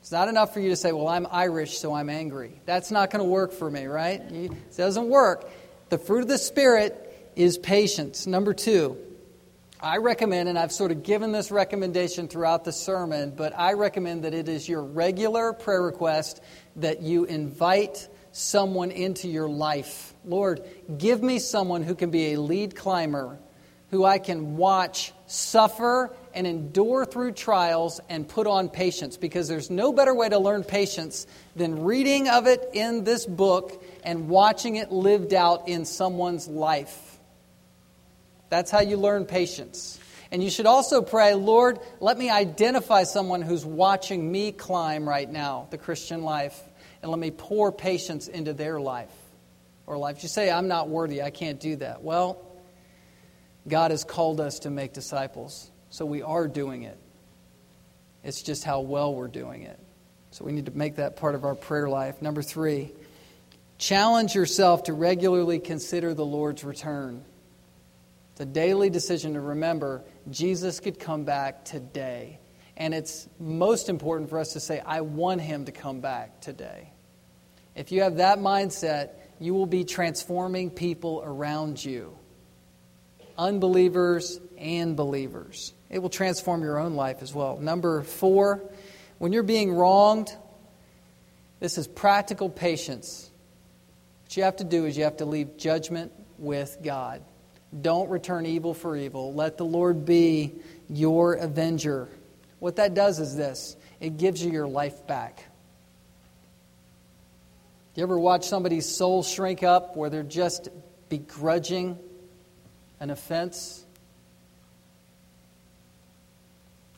It's 0.00 0.12
not 0.12 0.28
enough 0.28 0.54
for 0.54 0.60
you 0.60 0.70
to 0.70 0.76
say, 0.76 0.92
Well, 0.92 1.08
I'm 1.08 1.26
Irish, 1.30 1.78
so 1.78 1.94
I'm 1.94 2.08
angry. 2.08 2.60
That's 2.64 2.90
not 2.90 3.10
going 3.10 3.24
to 3.24 3.28
work 3.28 3.52
for 3.52 3.70
me, 3.70 3.86
right? 3.86 4.20
It 4.20 4.76
doesn't 4.76 5.08
work. 5.08 5.50
The 5.88 5.98
fruit 5.98 6.22
of 6.22 6.28
the 6.28 6.38
Spirit 6.38 7.32
is 7.36 7.58
patience. 7.58 8.26
Number 8.26 8.54
two, 8.54 8.96
I 9.80 9.98
recommend, 9.98 10.48
and 10.48 10.58
I've 10.58 10.72
sort 10.72 10.90
of 10.90 11.04
given 11.04 11.30
this 11.30 11.50
recommendation 11.50 12.26
throughout 12.26 12.64
the 12.64 12.72
sermon, 12.72 13.32
but 13.36 13.56
I 13.56 13.74
recommend 13.74 14.24
that 14.24 14.34
it 14.34 14.48
is 14.48 14.68
your 14.68 14.82
regular 14.82 15.52
prayer 15.52 15.82
request 15.82 16.42
that 16.76 17.02
you 17.02 17.24
invite 17.24 18.08
someone 18.32 18.90
into 18.90 19.28
your 19.28 19.48
life. 19.48 20.14
Lord, 20.24 20.62
give 20.96 21.22
me 21.22 21.38
someone 21.38 21.82
who 21.82 21.94
can 21.94 22.10
be 22.10 22.32
a 22.32 22.40
lead 22.40 22.74
climber, 22.74 23.38
who 23.90 24.04
I 24.04 24.18
can 24.18 24.56
watch 24.56 25.12
suffer 25.26 26.14
and 26.34 26.46
endure 26.46 27.04
through 27.04 27.32
trials 27.32 28.00
and 28.08 28.28
put 28.28 28.46
on 28.46 28.68
patience, 28.68 29.16
because 29.16 29.48
there's 29.48 29.70
no 29.70 29.92
better 29.92 30.14
way 30.14 30.28
to 30.28 30.38
learn 30.38 30.64
patience 30.64 31.26
than 31.56 31.84
reading 31.84 32.28
of 32.28 32.46
it 32.46 32.70
in 32.72 33.04
this 33.04 33.26
book 33.26 33.82
and 34.04 34.28
watching 34.28 34.76
it 34.76 34.92
lived 34.92 35.34
out 35.34 35.68
in 35.68 35.84
someone's 35.84 36.48
life. 36.48 37.18
That's 38.50 38.70
how 38.70 38.80
you 38.80 38.96
learn 38.96 39.26
patience. 39.26 39.98
And 40.30 40.42
you 40.42 40.50
should 40.50 40.66
also 40.66 41.00
pray, 41.02 41.34
Lord, 41.34 41.78
let 42.00 42.18
me 42.18 42.30
identify 42.30 43.04
someone 43.04 43.42
who's 43.42 43.64
watching 43.64 44.30
me 44.30 44.52
climb 44.52 45.08
right 45.08 45.30
now, 45.30 45.68
the 45.70 45.78
Christian 45.78 46.22
life 46.22 46.60
and 47.02 47.10
let 47.10 47.18
me 47.18 47.30
pour 47.30 47.72
patience 47.72 48.28
into 48.28 48.52
their 48.52 48.80
life 48.80 49.12
or 49.86 49.96
life. 49.96 50.22
You 50.22 50.28
say, 50.28 50.50
I'm 50.50 50.68
not 50.68 50.88
worthy, 50.88 51.22
I 51.22 51.30
can't 51.30 51.60
do 51.60 51.76
that. 51.76 52.02
Well, 52.02 52.44
God 53.66 53.90
has 53.90 54.04
called 54.04 54.40
us 54.40 54.60
to 54.60 54.70
make 54.70 54.92
disciples, 54.92 55.70
so 55.90 56.04
we 56.04 56.22
are 56.22 56.48
doing 56.48 56.82
it. 56.82 56.98
It's 58.24 58.42
just 58.42 58.64
how 58.64 58.80
well 58.80 59.14
we're 59.14 59.28
doing 59.28 59.62
it. 59.62 59.78
So 60.30 60.44
we 60.44 60.52
need 60.52 60.66
to 60.66 60.76
make 60.76 60.96
that 60.96 61.16
part 61.16 61.34
of 61.34 61.44
our 61.44 61.54
prayer 61.54 61.88
life. 61.88 62.20
Number 62.20 62.42
three, 62.42 62.92
challenge 63.78 64.34
yourself 64.34 64.84
to 64.84 64.92
regularly 64.92 65.58
consider 65.58 66.14
the 66.14 66.26
Lord's 66.26 66.64
return. 66.64 67.24
A 68.40 68.44
daily 68.44 68.88
decision 68.88 69.34
to 69.34 69.40
remember 69.40 70.04
Jesus 70.30 70.78
could 70.78 71.00
come 71.00 71.24
back 71.24 71.64
today. 71.64 72.38
And 72.76 72.94
it's 72.94 73.28
most 73.40 73.88
important 73.88 74.30
for 74.30 74.38
us 74.38 74.52
to 74.52 74.60
say, 74.60 74.78
I 74.78 75.00
want 75.00 75.40
him 75.40 75.64
to 75.64 75.72
come 75.72 76.00
back 76.00 76.40
today. 76.40 76.92
If 77.74 77.90
you 77.90 78.02
have 78.02 78.18
that 78.18 78.38
mindset, 78.38 79.10
you 79.40 79.54
will 79.54 79.66
be 79.66 79.82
transforming 79.82 80.70
people 80.70 81.20
around 81.24 81.84
you 81.84 82.16
unbelievers 83.36 84.40
and 84.58 84.96
believers. 84.96 85.72
It 85.90 86.00
will 86.00 86.10
transform 86.10 86.62
your 86.62 86.78
own 86.78 86.94
life 86.94 87.22
as 87.22 87.34
well. 87.34 87.58
Number 87.58 88.02
four, 88.02 88.62
when 89.18 89.32
you're 89.32 89.42
being 89.42 89.72
wronged, 89.72 90.34
this 91.60 91.78
is 91.78 91.86
practical 91.86 92.48
patience. 92.48 93.30
What 94.24 94.36
you 94.36 94.42
have 94.42 94.56
to 94.56 94.64
do 94.64 94.84
is 94.84 94.96
you 94.96 95.04
have 95.04 95.16
to 95.18 95.24
leave 95.24 95.56
judgment 95.56 96.12
with 96.38 96.78
God. 96.82 97.22
Don't 97.80 98.08
return 98.08 98.46
evil 98.46 98.74
for 98.74 98.96
evil. 98.96 99.34
Let 99.34 99.56
the 99.56 99.64
Lord 99.64 100.04
be 100.04 100.54
your 100.88 101.34
avenger. 101.34 102.08
What 102.58 102.76
that 102.76 102.94
does 102.94 103.18
is 103.18 103.36
this 103.36 103.76
it 104.00 104.16
gives 104.18 104.42
you 104.42 104.50
your 104.50 104.68
life 104.68 105.06
back. 105.06 105.44
You 107.94 108.02
ever 108.04 108.18
watch 108.18 108.46
somebody's 108.46 108.86
soul 108.86 109.22
shrink 109.22 109.62
up 109.64 109.96
where 109.96 110.08
they're 110.08 110.22
just 110.22 110.68
begrudging 111.08 111.98
an 113.00 113.10
offense? 113.10 113.84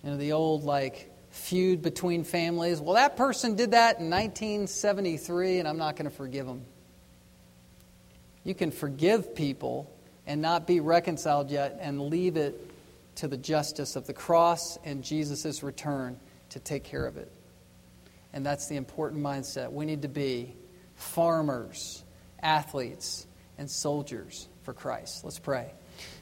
You 0.03 0.11
know, 0.11 0.16
the 0.16 0.32
old 0.32 0.64
like 0.64 1.11
feud 1.30 1.82
between 1.82 2.24
families. 2.24 2.80
Well, 2.80 2.94
that 2.94 3.16
person 3.16 3.55
did 3.55 3.72
that 3.72 3.98
in 4.01 4.11
1973, 4.11 5.59
and 5.59 5.68
I'm 5.68 5.78
not 5.78 5.96
going 5.96 6.11
to 6.11 6.16
forgive 6.16 6.46
them. 6.46 6.62
You 8.44 8.55
can 8.55 8.70
forgive 8.70 9.34
people 9.34 9.90
and 10.26 10.40
not 10.40 10.66
be 10.66 10.80
reconciled 10.80 11.51
yet 11.51 11.78
and 11.80 12.01
leave 12.01 12.36
it 12.36 12.70
to 13.16 13.28
the 13.28 13.36
justice 13.36 13.96
of 13.96 14.07
the 14.07 14.14
cross 14.14 14.78
and 14.84 15.05
Jesus' 15.05 15.62
return 15.62 16.18
to 16.51 16.59
take 16.59 16.84
care 16.84 17.07
of 17.07 17.16
it. 17.16 17.30
And 18.32 18.46
that's 18.46 18.68
the 18.68 18.76
important 18.76 19.22
mindset. 19.22 19.72
We 19.72 19.84
need 19.84 20.03
to 20.03 20.09
be 20.09 20.55
farmers, 20.94 22.03
athletes, 22.42 23.26
and 23.59 23.70
soldiers 23.70 24.48
for 24.62 24.72
Christ. 24.72 25.24
Let's 25.24 25.38
pray. 25.38 25.72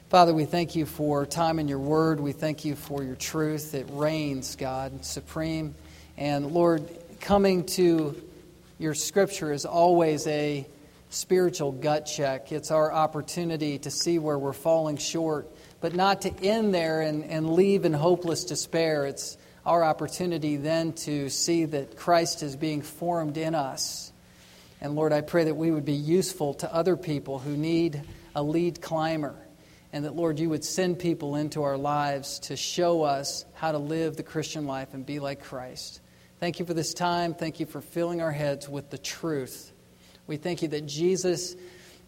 Father, 0.09 0.33
we 0.33 0.45
thank 0.45 0.75
you 0.75 0.87
for 0.87 1.23
time 1.27 1.59
in 1.59 1.67
your 1.67 1.77
word. 1.77 2.19
We 2.19 2.31
thank 2.31 2.65
you 2.65 2.75
for 2.75 3.03
your 3.03 3.13
truth. 3.13 3.75
It 3.75 3.85
reigns, 3.91 4.55
God, 4.55 5.05
supreme. 5.05 5.75
And 6.17 6.51
Lord, 6.51 6.89
coming 7.19 7.67
to 7.67 8.19
your 8.79 8.95
scripture 8.95 9.53
is 9.53 9.65
always 9.65 10.25
a 10.25 10.65
spiritual 11.11 11.73
gut 11.73 12.07
check. 12.07 12.51
It's 12.51 12.71
our 12.71 12.91
opportunity 12.91 13.77
to 13.77 13.91
see 13.91 14.17
where 14.17 14.39
we're 14.39 14.51
falling 14.51 14.97
short 14.97 15.47
but 15.79 15.93
not 15.93 16.23
to 16.23 16.33
end 16.41 16.73
there 16.73 17.01
and, 17.01 17.23
and 17.25 17.53
leave 17.53 17.85
in 17.85 17.93
hopeless 17.93 18.45
despair. 18.45 19.05
It's 19.05 19.37
our 19.63 19.83
opportunity 19.83 20.55
then 20.55 20.93
to 20.93 21.29
see 21.29 21.65
that 21.65 21.97
Christ 21.97 22.41
is 22.41 22.55
being 22.55 22.81
formed 22.81 23.37
in 23.37 23.53
us. 23.53 24.11
And 24.81 24.95
Lord, 24.95 25.13
I 25.13 25.21
pray 25.21 25.43
that 25.43 25.55
we 25.55 25.69
would 25.69 25.85
be 25.85 25.93
useful 25.93 26.55
to 26.55 26.73
other 26.73 26.97
people 26.97 27.37
who 27.37 27.55
need 27.55 28.01
a 28.35 28.41
lead 28.41 28.81
climber. 28.81 29.35
And 29.91 30.05
that, 30.05 30.15
Lord, 30.15 30.39
you 30.39 30.49
would 30.49 30.63
send 30.63 30.99
people 30.99 31.35
into 31.35 31.63
our 31.63 31.77
lives 31.77 32.39
to 32.39 32.55
show 32.55 33.03
us 33.03 33.45
how 33.53 33.71
to 33.71 33.79
live 33.79 34.15
the 34.15 34.23
Christian 34.23 34.67
life 34.67 34.93
and 34.93 35.05
be 35.05 35.19
like 35.19 35.43
Christ. 35.43 36.01
Thank 36.39 36.59
you 36.59 36.65
for 36.65 36.73
this 36.73 36.93
time. 36.93 37.33
Thank 37.33 37.59
you 37.59 37.65
for 37.65 37.81
filling 37.81 38.21
our 38.21 38.31
heads 38.31 38.69
with 38.69 38.89
the 38.89 38.97
truth. 38.97 39.71
We 40.27 40.37
thank 40.37 40.61
you 40.61 40.67
that 40.69 40.85
Jesus 40.85 41.55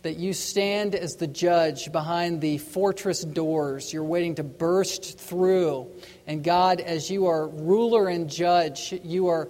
that 0.03 0.17
you 0.17 0.33
stand 0.33 0.95
as 0.95 1.15
the 1.15 1.27
judge 1.27 1.91
behind 1.91 2.41
the 2.41 2.57
fortress 2.57 3.23
doors. 3.23 3.93
You're 3.93 4.03
waiting 4.03 4.35
to 4.35 4.43
burst 4.43 5.19
through. 5.19 5.87
And 6.25 6.43
God, 6.43 6.79
as 6.79 7.09
you 7.09 7.27
are 7.27 7.47
ruler 7.47 8.07
and 8.07 8.29
judge, 8.29 8.93
you 9.03 9.27
are, 9.27 9.47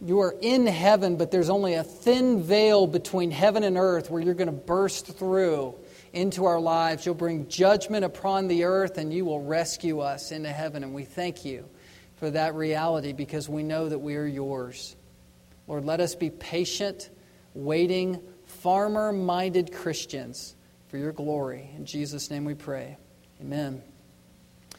you 0.00 0.20
are 0.20 0.36
in 0.40 0.66
heaven, 0.66 1.16
but 1.16 1.30
there's 1.30 1.50
only 1.50 1.74
a 1.74 1.82
thin 1.82 2.42
veil 2.42 2.86
between 2.86 3.30
heaven 3.30 3.64
and 3.64 3.76
earth 3.76 4.10
where 4.10 4.22
you're 4.22 4.34
going 4.34 4.46
to 4.46 4.52
burst 4.52 5.06
through 5.06 5.74
into 6.12 6.44
our 6.44 6.60
lives. 6.60 7.04
You'll 7.04 7.14
bring 7.14 7.48
judgment 7.48 8.04
upon 8.04 8.48
the 8.48 8.64
earth 8.64 8.98
and 8.98 9.12
you 9.12 9.24
will 9.24 9.42
rescue 9.42 10.00
us 10.00 10.32
into 10.32 10.50
heaven. 10.50 10.82
And 10.82 10.94
we 10.94 11.04
thank 11.04 11.44
you 11.44 11.68
for 12.16 12.30
that 12.30 12.54
reality 12.54 13.12
because 13.12 13.48
we 13.48 13.62
know 13.62 13.88
that 13.88 13.98
we 13.98 14.16
are 14.16 14.26
yours. 14.26 14.96
Lord, 15.66 15.84
let 15.84 16.00
us 16.00 16.14
be 16.14 16.30
patient, 16.30 17.10
waiting 17.54 18.20
farmer 18.46 19.12
minded 19.12 19.72
Christians 19.72 20.54
for 20.88 20.96
your 20.96 21.12
glory. 21.12 21.70
In 21.76 21.84
Jesus' 21.84 22.30
name 22.30 22.44
we 22.44 22.54
pray. 22.54 22.96
Amen. 23.40 23.82
I 24.74 24.76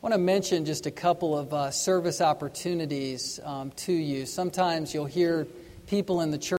want 0.00 0.14
to 0.14 0.18
mention 0.18 0.64
just 0.64 0.86
a 0.86 0.92
couple 0.92 1.36
of 1.36 1.52
uh, 1.52 1.70
service 1.72 2.20
opportunities 2.20 3.40
um, 3.42 3.72
to 3.72 3.92
you. 3.92 4.26
Sometimes 4.26 4.94
you'll 4.94 5.06
hear 5.06 5.48
people 5.88 6.20
in 6.20 6.30
the 6.30 6.38
church 6.38 6.56